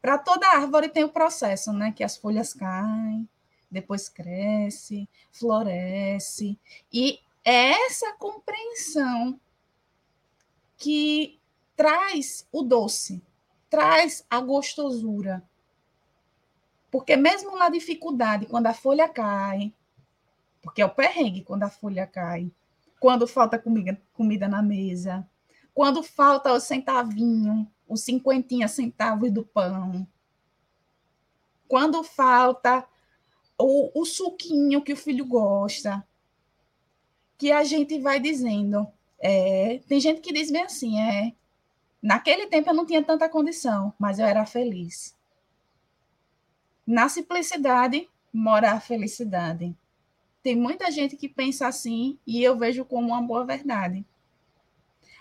Para 0.00 0.18
toda 0.18 0.48
árvore 0.48 0.88
tem 0.88 1.04
o 1.04 1.08
processo, 1.08 1.72
né? 1.72 1.92
Que 1.92 2.04
as 2.04 2.16
folhas 2.16 2.52
caem, 2.52 3.28
depois 3.70 4.08
cresce, 4.08 5.08
floresce. 5.32 6.58
E 6.92 7.20
é 7.44 7.72
essa 7.86 8.12
compreensão 8.14 9.38
que 10.78 11.38
traz 11.76 12.48
o 12.50 12.62
doce, 12.62 13.22
traz 13.68 14.24
a 14.30 14.40
gostosura. 14.40 15.42
Porque 16.90 17.16
mesmo 17.16 17.58
na 17.58 17.68
dificuldade, 17.68 18.46
quando 18.46 18.66
a 18.66 18.74
folha 18.74 19.08
cai, 19.08 19.74
porque 20.62 20.80
é 20.80 20.86
o 20.86 20.90
perrengue 20.90 21.42
quando 21.42 21.64
a 21.64 21.70
folha 21.70 22.06
cai, 22.06 22.50
quando 22.98 23.26
falta 23.26 23.58
comida, 23.58 24.00
comida 24.14 24.48
na 24.48 24.62
mesa, 24.62 25.28
quando 25.74 26.02
falta 26.02 26.52
o 26.52 26.60
centavinho, 26.60 27.70
os 27.86 28.02
cinquentinha 28.02 28.68
centavos 28.68 29.30
do 29.30 29.44
pão, 29.44 30.06
quando 31.68 32.02
falta 32.02 32.86
o, 33.58 34.00
o 34.00 34.04
suquinho 34.06 34.82
que 34.82 34.92
o 34.92 34.96
filho 34.96 35.26
gosta, 35.26 36.06
que 37.38 37.52
a 37.52 37.64
gente 37.64 37.98
vai 38.00 38.20
dizendo. 38.20 38.86
É, 39.18 39.80
tem 39.88 40.00
gente 40.00 40.20
que 40.20 40.32
diz 40.32 40.50
bem 40.50 40.62
assim, 40.62 41.00
é, 41.00 41.32
naquele 42.02 42.46
tempo 42.46 42.70
eu 42.70 42.74
não 42.74 42.86
tinha 42.86 43.02
tanta 43.02 43.28
condição, 43.28 43.92
mas 43.98 44.18
eu 44.18 44.26
era 44.26 44.44
feliz. 44.44 45.16
Na 46.86 47.08
simplicidade 47.08 48.08
mora 48.32 48.72
a 48.72 48.80
felicidade. 48.80 49.74
Tem 50.42 50.54
muita 50.54 50.90
gente 50.90 51.16
que 51.16 51.28
pensa 51.28 51.66
assim 51.66 52.18
e 52.26 52.42
eu 52.42 52.58
vejo 52.58 52.84
como 52.84 53.08
uma 53.08 53.22
boa 53.22 53.46
verdade. 53.46 54.04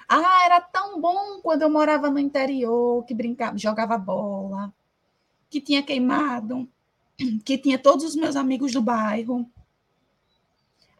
Ah, 0.09 0.45
era 0.45 0.59
tão 0.59 0.99
bom 0.99 1.39
quando 1.41 1.61
eu 1.61 1.69
morava 1.69 2.09
no 2.09 2.19
interior, 2.19 3.05
que 3.05 3.13
brincava, 3.13 3.57
jogava 3.57 3.97
bola, 3.97 4.73
que 5.49 5.61
tinha 5.61 5.81
queimado, 5.81 6.67
que 7.45 7.57
tinha 7.57 7.79
todos 7.79 8.03
os 8.03 8.15
meus 8.15 8.35
amigos 8.35 8.73
do 8.73 8.81
bairro. 8.81 9.49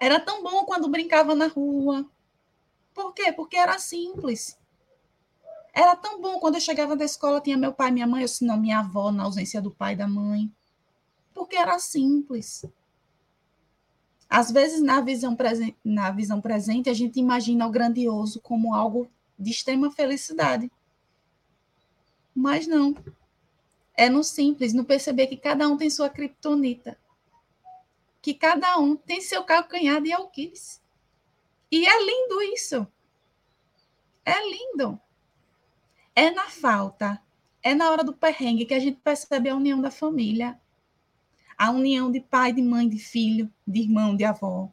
Era 0.04 0.20
tão 0.20 0.44
bom 0.44 0.66
quando 0.66 0.90
brincava 0.90 1.34
na 1.34 1.48
rua. 1.48 2.06
Por 2.94 3.14
quê? 3.14 3.32
Porque 3.32 3.56
era 3.56 3.80
simples. 3.80 4.60
Era 5.74 5.96
tão 5.96 6.20
bom 6.20 6.40
quando 6.40 6.56
eu 6.56 6.62
chegava 6.62 6.94
da 6.94 7.06
escola, 7.06 7.40
tinha 7.40 7.56
meu 7.56 7.72
pai, 7.72 7.90
minha 7.90 8.06
mãe, 8.06 8.22
ou 8.22 8.28
se 8.28 8.44
não, 8.44 8.58
minha 8.58 8.80
avó, 8.80 9.14
na 9.14 9.24
ausência 9.24 9.62
do 9.62 9.72
pai 9.72 9.94
e 9.94 9.96
da 9.96 10.06
mãe. 10.06 10.52
Porque 11.34 11.56
era 11.56 11.80
simples. 11.80 12.66
Às 14.30 14.52
vezes, 14.52 14.82
na 14.82 15.00
visão, 15.00 15.38
na 15.86 16.12
visão 16.12 16.42
presente, 16.42 16.90
a 16.90 16.94
gente 16.94 17.18
imagina 17.18 17.66
o 17.66 17.72
grandioso 17.72 18.42
como 18.42 18.76
algo 18.76 19.10
de 19.40 19.52
extrema 19.52 19.90
felicidade. 19.90 20.70
Mas 22.36 22.68
não. 22.68 22.94
É 23.96 24.10
no 24.10 24.22
simples, 24.22 24.74
no 24.74 24.84
perceber 24.84 25.28
que 25.28 25.38
cada 25.38 25.66
um 25.70 25.78
tem 25.78 25.90
sua 25.90 26.10
criptonita. 26.10 26.98
Que 28.24 28.34
cada 28.34 28.80
um 28.80 28.96
tem 28.96 29.20
seu 29.20 29.44
calcanhar 29.44 30.02
de 30.02 30.14
alquiles. 30.14 30.82
E 31.70 31.86
é 31.86 32.04
lindo 32.06 32.42
isso. 32.42 32.88
É 34.26 34.50
lindo. 34.50 34.98
É 36.16 36.32
na 36.32 36.48
falta, 36.50 37.22
é 37.62 37.76
na 37.76 37.92
hora 37.92 38.02
do 38.02 38.14
perrengue 38.14 38.66
que 38.66 38.74
a 38.74 38.80
gente 38.80 39.02
percebe 39.02 39.50
a 39.50 39.56
união 39.56 39.82
da 39.82 39.92
família. 39.92 40.58
A 41.58 41.70
união 41.70 42.10
de 42.10 42.22
pai, 42.22 42.54
de 42.54 42.62
mãe, 42.62 42.88
de 42.88 42.98
filho, 42.98 43.52
de 43.68 43.82
irmão, 43.82 44.16
de 44.16 44.24
avó. 44.24 44.72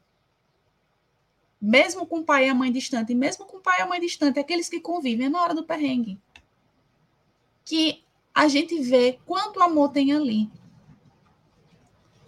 Mesmo 1.61 2.07
com 2.07 2.21
o 2.21 2.25
pai 2.25 2.47
e 2.47 2.49
a 2.49 2.55
mãe 2.55 2.71
distante, 2.71 3.15
mesmo 3.15 3.47
com 3.47 3.57
o 3.57 3.61
pai 3.61 3.81
e 3.81 3.83
a 3.83 3.87
mãe 3.87 4.01
distante, 4.01 4.39
aqueles 4.39 4.69
que 4.69 4.81
convivem, 4.81 5.27
é 5.27 5.29
na 5.29 5.43
hora 5.43 5.55
do 5.55 5.65
perrengue. 5.65 6.21
Que 7.65 8.05
a 8.33 8.47
gente 8.47 8.81
vê 8.81 9.19
quanto 9.27 9.61
amor 9.61 9.91
tem 9.91 10.13
ali. 10.13 10.49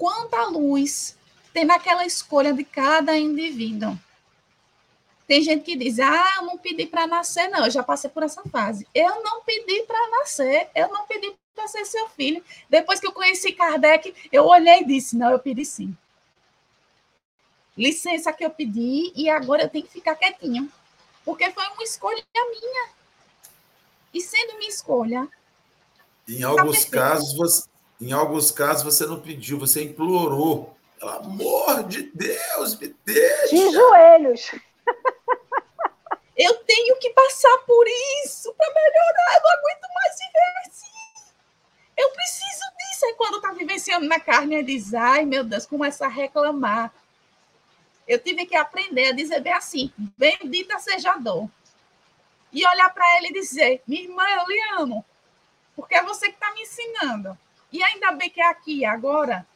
Quanta 0.03 0.47
luz 0.47 1.17
tem 1.55 1.65
naquela 1.65 2.05
escolha 2.05 2.53
de 2.53 2.65
cada 2.65 3.17
indivíduo. 3.17 3.97
Tem 5.29 5.41
gente 5.41 5.63
que 5.63 5.77
diz: 5.77 6.01
Ah, 6.01 6.39
eu 6.39 6.43
não 6.43 6.59
pedi 6.59 6.87
para 6.87 7.07
nascer, 7.07 7.49
não. 7.49 7.65
Eu 7.65 7.71
já 7.71 7.85
passei 7.85 8.11
por 8.11 8.25
essa 8.25 8.43
fase. 8.51 8.85
Eu 8.93 9.23
não 9.23 9.45
pedi 9.45 9.85
para 9.85 10.11
nascer, 10.19 10.69
eu 10.75 10.89
não 10.89 11.07
pedi 11.07 11.33
para 11.55 11.69
ser 11.69 11.85
seu 11.85 12.09
filho. 12.09 12.43
Depois 12.69 12.99
que 12.99 13.07
eu 13.07 13.13
conheci 13.13 13.53
Kardec, 13.53 14.13
eu 14.33 14.45
olhei 14.45 14.81
e 14.81 14.87
disse: 14.87 15.17
Não, 15.17 15.31
eu 15.31 15.39
pedi 15.39 15.65
sim. 15.65 15.97
Licença 17.79 18.33
que 18.33 18.45
eu 18.45 18.51
pedi 18.51 19.13
e 19.15 19.31
agora 19.31 19.63
eu 19.63 19.69
tenho 19.69 19.87
que 19.87 19.93
ficar 19.93 20.17
quietinho. 20.17 20.69
Porque 21.25 21.49
foi 21.53 21.65
uma 21.69 21.85
escolha 21.85 22.25
minha. 22.35 22.89
E 24.13 24.21
sendo 24.21 24.59
minha 24.59 24.69
escolha, 24.69 25.29
em 26.29 26.43
alguns 26.43 26.87
casos, 26.87 27.37
você, 27.37 27.69
em 28.09 28.13
alguns 28.13 28.51
casos, 28.51 28.83
você 28.83 29.07
não 29.07 29.21
pediu, 29.21 29.59
você 29.59 29.85
implorou. 29.85 30.77
Pelo 30.99 31.11
amor 31.11 31.85
de 31.85 32.03
Deus, 32.15 32.79
me 32.79 32.95
deixa. 33.05 33.49
De 33.49 33.71
joelhos. 33.73 34.53
Eu 36.37 36.55
tenho 36.65 36.97
que 36.99 37.11
passar 37.11 37.59
por 37.67 37.87
isso 38.25 38.53
para 38.55 38.73
melhorar. 38.73 39.35
Eu 39.35 39.43
não 39.43 39.51
aguento 39.51 39.89
mais 39.95 40.19
viver 40.19 40.69
assim. 40.69 41.33
Eu 41.97 42.11
preciso 42.11 42.63
disso. 42.79 43.07
Aí 43.07 43.15
quando 43.15 43.41
tá 43.41 43.53
vivenciando 43.53 44.07
na 44.07 44.19
carne, 44.19 44.57
é 44.57 44.63
diz, 44.63 44.95
ai 44.95 45.25
meu 45.25 45.45
Deus, 45.45 45.67
começa 45.67 46.07
a 46.07 46.09
reclamar. 46.09 46.93
Eu 48.09 48.19
tive 48.19 48.47
que 48.47 48.57
aprender 48.57 49.09
a 49.09 49.13
dizer 49.13 49.41
bem 49.41 49.53
assim, 49.53 49.93
bendita 49.97 50.79
seja 50.79 51.13
a 51.13 51.19
dor. 51.19 51.49
E 52.53 52.67
olhar 52.67 52.93
para 52.93 53.19
ele 53.19 53.29
e 53.29 53.33
dizer, 53.35 53.83
minha 53.87 54.03
irmã, 54.03 54.23
eu 54.23 54.47
lhe 54.47 54.61
amo 54.79 55.05
porque 55.75 55.95
é 55.95 56.03
você 56.03 56.29
que 56.29 56.35
está 56.35 56.53
me 56.53 56.63
ensinando. 56.63 57.39
E 57.73 57.83
ainda 57.83 58.13
bem 58.13 58.29
que 58.29 58.41
é 58.41 58.47
aqui, 58.47 58.85
agora, 58.85 59.47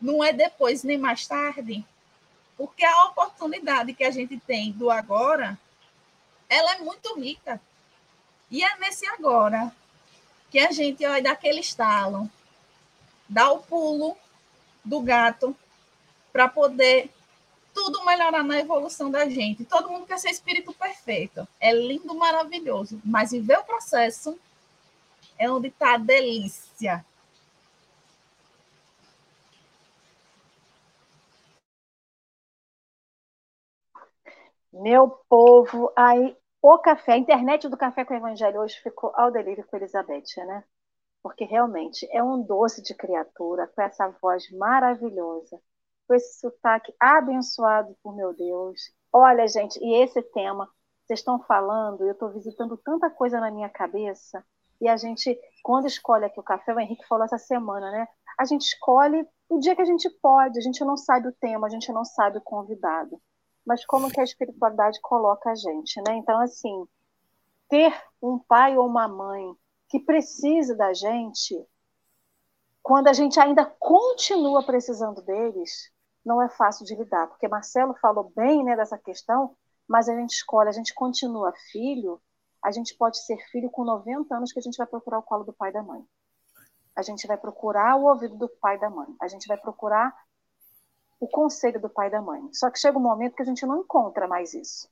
não 0.00 0.22
é 0.22 0.32
depois 0.32 0.84
nem 0.84 0.96
mais 0.96 1.26
tarde, 1.26 1.84
porque 2.56 2.84
a 2.84 3.04
oportunidade 3.06 3.92
que 3.92 4.04
a 4.04 4.10
gente 4.10 4.38
tem 4.38 4.72
do 4.72 4.90
agora, 4.90 5.58
ela 6.48 6.74
é 6.74 6.78
muito 6.78 7.18
rica. 7.18 7.60
E 8.50 8.62
é 8.62 8.78
nesse 8.78 9.06
agora 9.08 9.72
que 10.50 10.58
a 10.58 10.70
gente 10.70 11.04
vai 11.06 11.20
dar 11.20 11.32
aquele 11.32 11.60
estalo, 11.60 12.30
dá 13.28 13.50
o 13.50 13.58
pulo 13.58 14.16
do 14.84 15.00
gato 15.00 15.54
para 16.32 16.48
poder 16.48 17.10
tudo 17.74 18.04
melhorar 18.04 18.42
na 18.42 18.58
evolução 18.58 19.10
da 19.10 19.28
gente. 19.28 19.64
Todo 19.64 19.90
mundo 19.90 20.06
quer 20.06 20.18
ser 20.18 20.30
espírito 20.30 20.72
perfeito. 20.72 21.46
É 21.60 21.72
lindo, 21.72 22.14
maravilhoso, 22.14 23.00
mas 23.04 23.32
viver 23.32 23.58
o 23.58 23.64
processo 23.64 24.38
é 25.38 25.50
onde 25.50 25.68
está 25.68 25.94
a 25.94 25.98
delícia. 25.98 27.04
Meu 34.78 35.08
povo, 35.28 35.90
aí 35.96 36.36
o 36.60 36.78
café, 36.78 37.12
a 37.12 37.16
internet 37.16 37.66
do 37.66 37.78
Café 37.78 38.04
com 38.04 38.12
o 38.12 38.16
Evangelho 38.16 38.60
hoje 38.60 38.78
ficou 38.82 39.10
ao 39.14 39.30
delírio 39.30 39.66
com 39.66 39.76
Elizabeth, 39.76 40.36
né? 40.46 40.64
Porque 41.22 41.44
realmente 41.44 42.06
é 42.12 42.22
um 42.22 42.42
doce 42.42 42.82
de 42.82 42.94
criatura, 42.94 43.66
com 43.74 43.80
essa 43.80 44.08
voz 44.20 44.50
maravilhosa, 44.50 45.58
com 46.06 46.14
esse 46.14 46.40
sotaque 46.40 46.92
abençoado 47.00 47.96
por 48.02 48.14
meu 48.14 48.34
Deus. 48.34 48.80
Olha, 49.10 49.48
gente, 49.48 49.78
e 49.82 50.02
esse 50.02 50.20
tema, 50.20 50.68
vocês 51.06 51.20
estão 51.20 51.42
falando, 51.44 52.04
eu 52.04 52.12
estou 52.12 52.30
visitando 52.30 52.76
tanta 52.76 53.08
coisa 53.08 53.40
na 53.40 53.50
minha 53.50 53.70
cabeça. 53.70 54.44
E 54.78 54.88
a 54.88 54.96
gente, 54.98 55.40
quando 55.62 55.86
escolhe 55.86 56.26
aqui 56.26 56.38
o 56.38 56.44
café, 56.44 56.74
o 56.74 56.80
Henrique 56.80 57.06
falou 57.06 57.24
essa 57.24 57.38
semana, 57.38 57.90
né? 57.90 58.06
A 58.38 58.44
gente 58.44 58.62
escolhe 58.62 59.26
o 59.48 59.58
dia 59.58 59.74
que 59.74 59.80
a 59.82 59.86
gente 59.86 60.10
pode, 60.20 60.58
a 60.58 60.62
gente 60.62 60.84
não 60.84 60.98
sabe 60.98 61.28
o 61.28 61.34
tema, 61.40 61.66
a 61.66 61.70
gente 61.70 61.90
não 61.90 62.04
sabe 62.04 62.36
o 62.36 62.42
convidado. 62.42 63.18
Mas 63.66 63.84
como 63.84 64.10
que 64.10 64.20
a 64.20 64.24
espiritualidade 64.24 65.00
coloca 65.00 65.50
a 65.50 65.54
gente, 65.54 66.00
né? 66.02 66.14
Então, 66.16 66.38
assim, 66.40 66.86
ter 67.68 67.92
um 68.22 68.38
pai 68.38 68.76
ou 68.78 68.86
uma 68.86 69.08
mãe 69.08 69.54
que 69.88 70.00
precisa 70.00 70.74
da 70.76 70.94
gente, 70.94 71.66
quando 72.82 73.08
a 73.08 73.12
gente 73.12 73.40
ainda 73.40 73.64
continua 73.64 74.64
precisando 74.64 75.20
deles, 75.22 75.90
não 76.24 76.40
é 76.40 76.48
fácil 76.48 76.84
de 76.84 76.94
lidar, 76.94 77.26
porque 77.28 77.48
Marcelo 77.48 77.94
falou 78.00 78.32
bem 78.34 78.64
né, 78.64 78.76
dessa 78.76 78.98
questão, 78.98 79.56
mas 79.88 80.08
a 80.08 80.14
gente 80.14 80.30
escolhe, 80.30 80.68
a 80.68 80.72
gente 80.72 80.94
continua 80.94 81.52
filho 81.70 82.20
a 82.66 82.72
gente 82.72 82.96
pode 82.96 83.24
ser 83.24 83.38
filho 83.52 83.70
com 83.70 83.84
90 83.84 84.34
anos 84.36 84.52
que 84.52 84.58
a 84.58 84.62
gente 84.62 84.76
vai 84.76 84.88
procurar 84.88 85.20
o 85.20 85.22
colo 85.22 85.44
do 85.44 85.52
pai 85.52 85.70
e 85.70 85.72
da 85.72 85.84
mãe. 85.84 86.04
A 86.96 87.02
gente 87.02 87.24
vai 87.24 87.36
procurar 87.36 87.94
o 87.94 88.06
ouvido 88.06 88.36
do 88.36 88.48
pai 88.48 88.74
e 88.74 88.80
da 88.80 88.90
mãe. 88.90 89.06
A 89.22 89.28
gente 89.28 89.46
vai 89.46 89.56
procurar 89.56 90.12
o 91.18 91.26
conselho 91.28 91.80
do 91.80 91.88
pai 91.88 92.08
e 92.08 92.10
da 92.10 92.20
mãe. 92.20 92.48
Só 92.52 92.70
que 92.70 92.78
chega 92.78 92.98
um 92.98 93.02
momento 93.02 93.34
que 93.34 93.42
a 93.42 93.46
gente 93.46 93.64
não 93.66 93.80
encontra 93.80 94.28
mais 94.28 94.54
isso. 94.54 94.88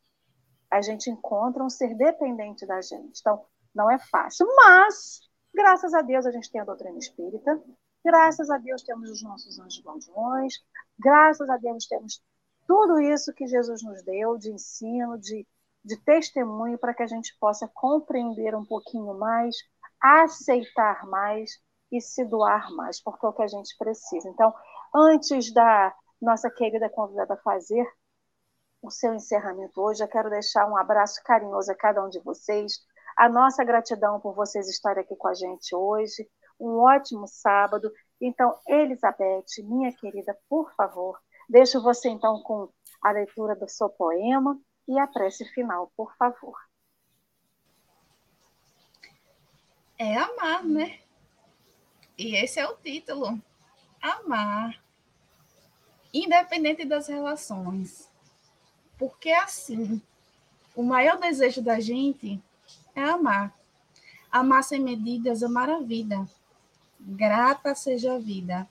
A 0.70 0.80
gente 0.80 1.10
encontra 1.10 1.62
um 1.62 1.70
ser 1.70 1.94
dependente 1.96 2.66
da 2.66 2.80
gente. 2.80 3.20
Então, 3.20 3.44
não 3.74 3.90
é 3.90 3.98
fácil. 3.98 4.46
Mas, 4.56 5.20
graças 5.54 5.92
a 5.94 6.02
Deus, 6.02 6.26
a 6.26 6.30
gente 6.30 6.50
tem 6.50 6.60
a 6.60 6.64
doutrina 6.64 6.98
espírita. 6.98 7.62
Graças 8.04 8.50
a 8.50 8.58
Deus, 8.58 8.82
temos 8.82 9.10
os 9.10 9.22
nossos 9.22 9.58
anjos 9.58 9.82
guardiões. 9.84 10.54
Graças 10.98 11.48
a 11.48 11.56
Deus, 11.56 11.86
temos 11.86 12.22
tudo 12.66 12.98
isso 13.00 13.32
que 13.34 13.46
Jesus 13.46 13.82
nos 13.82 14.02
deu 14.02 14.36
de 14.38 14.50
ensino, 14.50 15.18
de 15.18 15.46
de 15.84 15.96
testemunho 15.98 16.78
para 16.78 16.94
que 16.94 17.02
a 17.02 17.06
gente 17.06 17.36
possa 17.38 17.68
compreender 17.74 18.54
um 18.54 18.64
pouquinho 18.64 19.18
mais, 19.18 19.54
aceitar 20.00 21.06
mais 21.06 21.50
e 21.92 22.00
se 22.00 22.24
doar 22.24 22.72
mais, 22.72 23.00
porque 23.02 23.26
é 23.26 23.28
o 23.28 23.32
que 23.32 23.42
a 23.42 23.46
gente 23.46 23.76
precisa. 23.76 24.28
Então, 24.28 24.52
antes 24.94 25.52
da 25.52 25.94
nossa 26.20 26.50
querida 26.50 26.88
convidada 26.88 27.36
fazer 27.38 27.86
o 28.82 28.90
seu 28.90 29.14
encerramento 29.14 29.80
hoje, 29.80 30.02
eu 30.02 30.08
quero 30.08 30.28
deixar 30.28 30.66
um 30.68 30.76
abraço 30.76 31.22
carinhoso 31.24 31.72
a 31.72 31.74
cada 31.74 32.04
um 32.04 32.08
de 32.08 32.20
vocês, 32.20 32.84
a 33.16 33.28
nossa 33.28 33.64
gratidão 33.64 34.20
por 34.20 34.34
vocês 34.34 34.68
estarem 34.68 35.02
aqui 35.02 35.16
com 35.16 35.28
a 35.28 35.34
gente 35.34 35.74
hoje, 35.74 36.28
um 36.60 36.80
ótimo 36.80 37.26
sábado. 37.26 37.90
Então, 38.20 38.58
Elizabeth, 38.68 39.62
minha 39.62 39.92
querida, 39.96 40.36
por 40.48 40.72
favor, 40.74 41.18
deixo 41.48 41.82
você 41.82 42.08
então 42.08 42.42
com 42.42 42.68
a 43.02 43.10
leitura 43.10 43.56
do 43.56 43.68
seu 43.68 43.88
poema 43.88 44.58
e 44.86 44.98
a 44.98 45.06
prece 45.06 45.44
final, 45.46 45.90
por 45.96 46.14
favor. 46.16 46.56
É 49.98 50.16
amar, 50.16 50.64
né? 50.64 51.00
E 52.18 52.36
esse 52.36 52.60
é 52.60 52.68
o 52.68 52.76
título. 52.76 53.40
Amar. 54.02 54.83
Independente 56.14 56.84
das 56.84 57.08
relações. 57.08 58.08
Porque 58.96 59.32
assim, 59.32 60.00
o 60.74 60.82
maior 60.82 61.18
desejo 61.18 61.60
da 61.60 61.80
gente 61.80 62.40
é 62.94 63.02
amar. 63.02 63.52
Amar 64.30 64.62
sem 64.62 64.80
medidas, 64.80 65.42
amar 65.42 65.68
a 65.68 65.80
vida. 65.80 66.26
Grata 67.00 67.74
seja 67.74 68.14
a 68.14 68.18
vida 68.18 68.66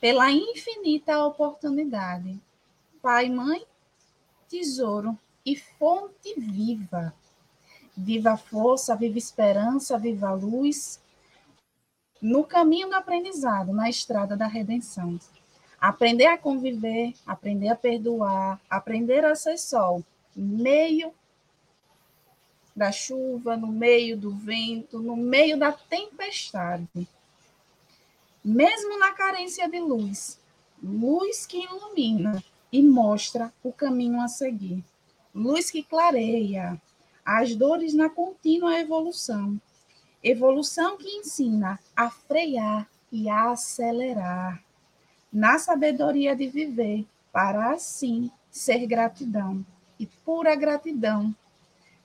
pela 0.00 0.30
infinita 0.30 1.24
oportunidade. 1.24 2.38
Pai, 3.00 3.30
mãe, 3.30 3.64
tesouro 4.48 5.18
e 5.46 5.56
fonte 5.56 6.34
viva. 6.38 7.14
Viva 7.96 8.36
força, 8.36 8.94
viva 8.96 9.16
esperança, 9.16 9.98
viva 9.98 10.32
luz. 10.32 11.00
No 12.20 12.44
caminho 12.44 12.88
do 12.88 12.96
aprendizado, 12.96 13.72
na 13.72 13.88
estrada 13.88 14.36
da 14.36 14.46
redenção. 14.46 15.18
Aprender 15.84 16.28
a 16.28 16.38
conviver, 16.38 17.12
aprender 17.26 17.68
a 17.68 17.76
perdoar, 17.76 18.58
aprender 18.70 19.22
a 19.22 19.34
ser 19.34 19.58
sol, 19.58 20.02
no 20.34 20.62
meio 20.62 21.12
da 22.74 22.90
chuva, 22.90 23.54
no 23.54 23.66
meio 23.66 24.16
do 24.16 24.30
vento, 24.30 24.98
no 24.98 25.14
meio 25.14 25.58
da 25.58 25.72
tempestade. 25.72 27.06
Mesmo 28.42 28.98
na 28.98 29.12
carência 29.12 29.68
de 29.68 29.78
luz, 29.78 30.40
luz 30.82 31.44
que 31.44 31.62
ilumina 31.62 32.42
e 32.72 32.82
mostra 32.82 33.52
o 33.62 33.70
caminho 33.70 34.22
a 34.22 34.28
seguir. 34.28 34.82
Luz 35.34 35.70
que 35.70 35.82
clareia 35.82 36.80
as 37.22 37.54
dores 37.54 37.92
na 37.92 38.08
contínua 38.08 38.80
evolução. 38.80 39.60
Evolução 40.22 40.96
que 40.96 41.10
ensina 41.18 41.78
a 41.94 42.08
frear 42.08 42.88
e 43.12 43.28
a 43.28 43.50
acelerar. 43.50 44.63
Na 45.34 45.58
sabedoria 45.58 46.36
de 46.36 46.46
viver, 46.46 47.04
para 47.32 47.72
assim 47.72 48.30
ser 48.48 48.86
gratidão 48.86 49.66
e 49.98 50.06
pura 50.06 50.54
gratidão. 50.54 51.34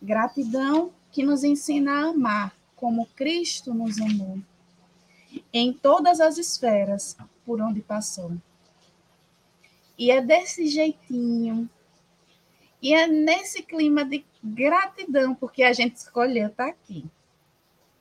Gratidão 0.01 0.91
que 1.11 1.21
nos 1.21 1.43
ensina 1.43 1.91
a 1.91 2.09
amar 2.09 2.55
como 2.75 3.05
Cristo 3.07 3.71
nos 3.71 3.99
amou, 3.99 4.39
em 5.53 5.71
todas 5.71 6.19
as 6.19 6.39
esferas 6.39 7.15
por 7.45 7.61
onde 7.61 7.81
passou. 7.81 8.31
E 9.95 10.09
é 10.09 10.21
desse 10.21 10.65
jeitinho, 10.65 11.69
e 12.81 12.95
é 12.95 13.05
nesse 13.05 13.61
clima 13.61 14.03
de 14.03 14.25
gratidão, 14.43 15.35
porque 15.35 15.61
a 15.61 15.73
gente 15.73 15.97
escolheu 15.97 16.47
estar 16.47 16.63
tá 16.63 16.69
aqui. 16.71 17.05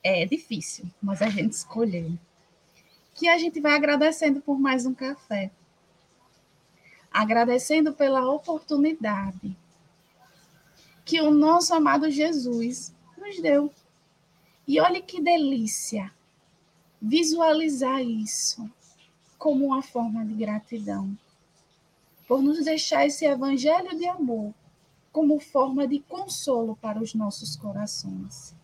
É 0.01 0.25
difícil, 0.25 0.85
mas 0.99 1.21
a 1.21 1.29
gente 1.29 1.51
escolheu. 1.51 2.17
Que 3.19 3.27
a 3.27 3.37
gente 3.37 3.59
vai 3.59 3.73
agradecendo 3.73 4.39
por 4.39 4.57
mais 4.57 4.85
um 4.85 4.93
café. 4.93 5.51
Agradecendo 7.11 7.91
pela 7.91 8.31
oportunidade 8.31 9.57
que 11.03 11.19
o 11.19 11.29
nosso 11.29 11.73
amado 11.73 12.09
Jesus 12.09 12.93
nos 13.17 13.41
deu. 13.41 13.69
E 14.65 14.79
olha 14.79 15.01
que 15.01 15.21
delícia 15.21 16.09
visualizar 17.01 18.01
isso 18.01 18.71
como 19.37 19.65
uma 19.65 19.81
forma 19.81 20.23
de 20.23 20.35
gratidão 20.35 21.17
por 22.25 22.41
nos 22.41 22.63
deixar 22.63 23.05
esse 23.05 23.25
evangelho 23.25 23.97
de 23.97 24.07
amor 24.07 24.53
como 25.11 25.41
forma 25.41 25.85
de 25.85 25.99
consolo 25.99 26.77
para 26.79 27.01
os 27.01 27.13
nossos 27.13 27.57
corações, 27.57 28.55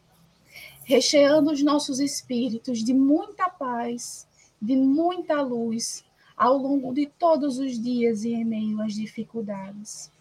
recheando 0.86 1.51
os 1.51 1.62
nossos 1.62 1.99
espíritos 1.99 2.82
de 2.82 2.93
muita 2.93 3.49
paz, 3.49 4.26
de 4.62 4.76
muita 4.76 5.41
luz 5.41 6.03
ao 6.36 6.58
longo 6.58 6.93
de 6.93 7.06
todos 7.06 7.60
os 7.60 7.80
dias 7.80 8.24
e 8.24 8.34
em 8.34 8.43
meio 8.43 8.82
às 8.82 8.93
dificuldades, 8.93 10.12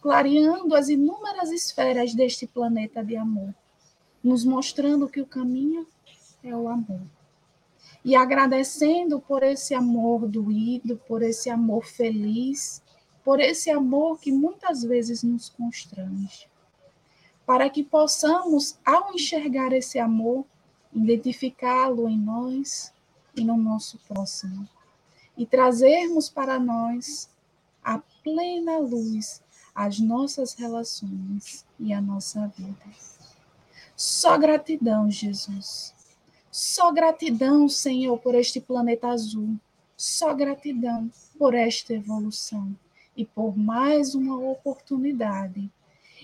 clareando 0.00 0.74
as 0.74 0.88
inúmeras 0.88 1.50
esferas 1.50 2.14
deste 2.14 2.46
planeta 2.46 3.02
de 3.02 3.16
amor, 3.16 3.54
nos 4.22 4.44
mostrando 4.44 5.08
que 5.08 5.20
o 5.20 5.26
caminho 5.26 5.86
é 6.42 6.54
o 6.54 6.68
amor. 6.68 7.00
E 8.04 8.14
agradecendo 8.14 9.18
por 9.18 9.42
esse 9.42 9.74
amor 9.74 10.28
doído, 10.28 10.96
por 11.08 11.22
esse 11.22 11.50
amor 11.50 11.84
feliz, 11.84 12.82
por 13.24 13.40
esse 13.40 13.70
amor 13.70 14.20
que 14.20 14.30
muitas 14.30 14.84
vezes 14.84 15.22
nos 15.22 15.48
constrange, 15.48 16.48
para 17.44 17.68
que 17.70 17.82
possamos, 17.82 18.78
ao 18.84 19.12
enxergar 19.14 19.72
esse 19.72 19.98
amor, 19.98 20.44
identificá-lo 20.92 22.08
em 22.08 22.18
nós 22.18 22.92
e 23.36 23.44
no 23.44 23.56
nosso 23.56 23.98
próximo, 24.08 24.68
e 25.36 25.44
trazermos 25.44 26.28
para 26.30 26.58
nós 26.58 27.28
a 27.84 27.98
plena 28.24 28.78
luz 28.78 29.42
as 29.76 30.00
nossas 30.00 30.54
relações 30.54 31.66
e 31.78 31.92
a 31.92 32.00
nossa 32.00 32.48
vida. 32.56 32.86
Só 33.94 34.38
gratidão, 34.38 35.10
Jesus. 35.10 35.94
Só 36.50 36.90
gratidão, 36.90 37.68
Senhor, 37.68 38.18
por 38.18 38.34
este 38.34 38.58
planeta 38.58 39.08
azul. 39.08 39.56
Só 39.94 40.32
gratidão 40.32 41.10
por 41.38 41.54
esta 41.54 41.92
evolução 41.92 42.74
e 43.14 43.26
por 43.26 43.56
mais 43.56 44.14
uma 44.14 44.38
oportunidade. 44.38 45.70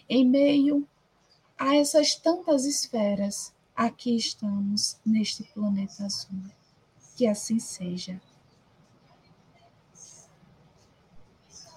Em 0.08 0.26
meio 0.26 0.88
a 1.58 1.76
essas 1.76 2.14
tantas 2.14 2.64
esferas, 2.64 3.52
aqui 3.76 4.16
estamos 4.16 4.96
neste 5.04 5.44
planeta 5.44 6.04
azul. 6.06 6.40
Que 7.22 7.28
assim 7.28 7.60
seja. 7.60 8.20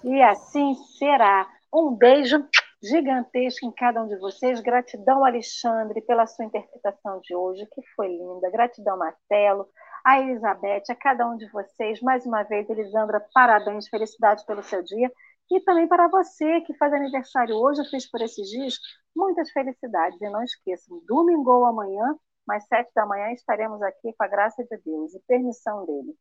E 0.03 0.23
assim 0.23 0.73
será. 0.97 1.47
Um 1.71 1.93
beijo 1.93 2.43
gigantesco 2.81 3.67
em 3.67 3.71
cada 3.71 4.01
um 4.01 4.07
de 4.07 4.17
vocês. 4.17 4.59
Gratidão, 4.59 5.23
Alexandre, 5.23 6.01
pela 6.01 6.25
sua 6.25 6.45
interpretação 6.45 7.19
de 7.21 7.35
hoje, 7.35 7.63
que 7.67 7.83
foi 7.95 8.07
linda. 8.07 8.49
Gratidão, 8.49 8.97
Marcelo 8.97 9.67
a 10.03 10.19
Elizabeth, 10.19 10.85
a 10.89 10.95
cada 10.95 11.27
um 11.27 11.37
de 11.37 11.47
vocês. 11.51 12.01
Mais 12.01 12.25
uma 12.25 12.41
vez, 12.41 12.67
Elisandra, 12.67 13.23
parabéns, 13.31 13.87
felicidade 13.87 14.43
pelo 14.47 14.63
seu 14.63 14.81
dia. 14.81 15.11
E 15.51 15.59
também 15.59 15.87
para 15.87 16.07
você 16.07 16.61
que 16.61 16.75
faz 16.75 16.91
aniversário 16.91 17.55
hoje, 17.55 17.81
eu 17.81 17.85
fiz 17.85 18.09
por 18.09 18.19
esses 18.19 18.49
dias, 18.49 18.79
muitas 19.15 19.51
felicidades. 19.51 20.19
E 20.19 20.27
não 20.27 20.43
esqueçam, 20.43 20.99
domingo 21.05 21.51
ou 21.51 21.65
amanhã, 21.65 22.15
mais 22.47 22.65
sete 22.67 22.91
da 22.95 23.05
manhã, 23.05 23.31
estaremos 23.31 23.81
aqui 23.81 24.13
com 24.13 24.23
a 24.23 24.27
graça 24.27 24.63
de 24.63 24.77
Deus 24.77 25.13
e 25.13 25.19
permissão 25.27 25.85
dele. 25.85 26.15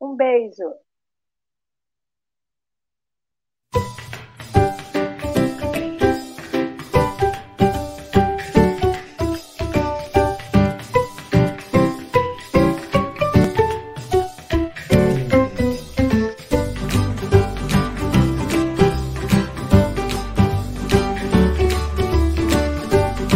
Um 0.00 0.14
beijo! 0.14 0.74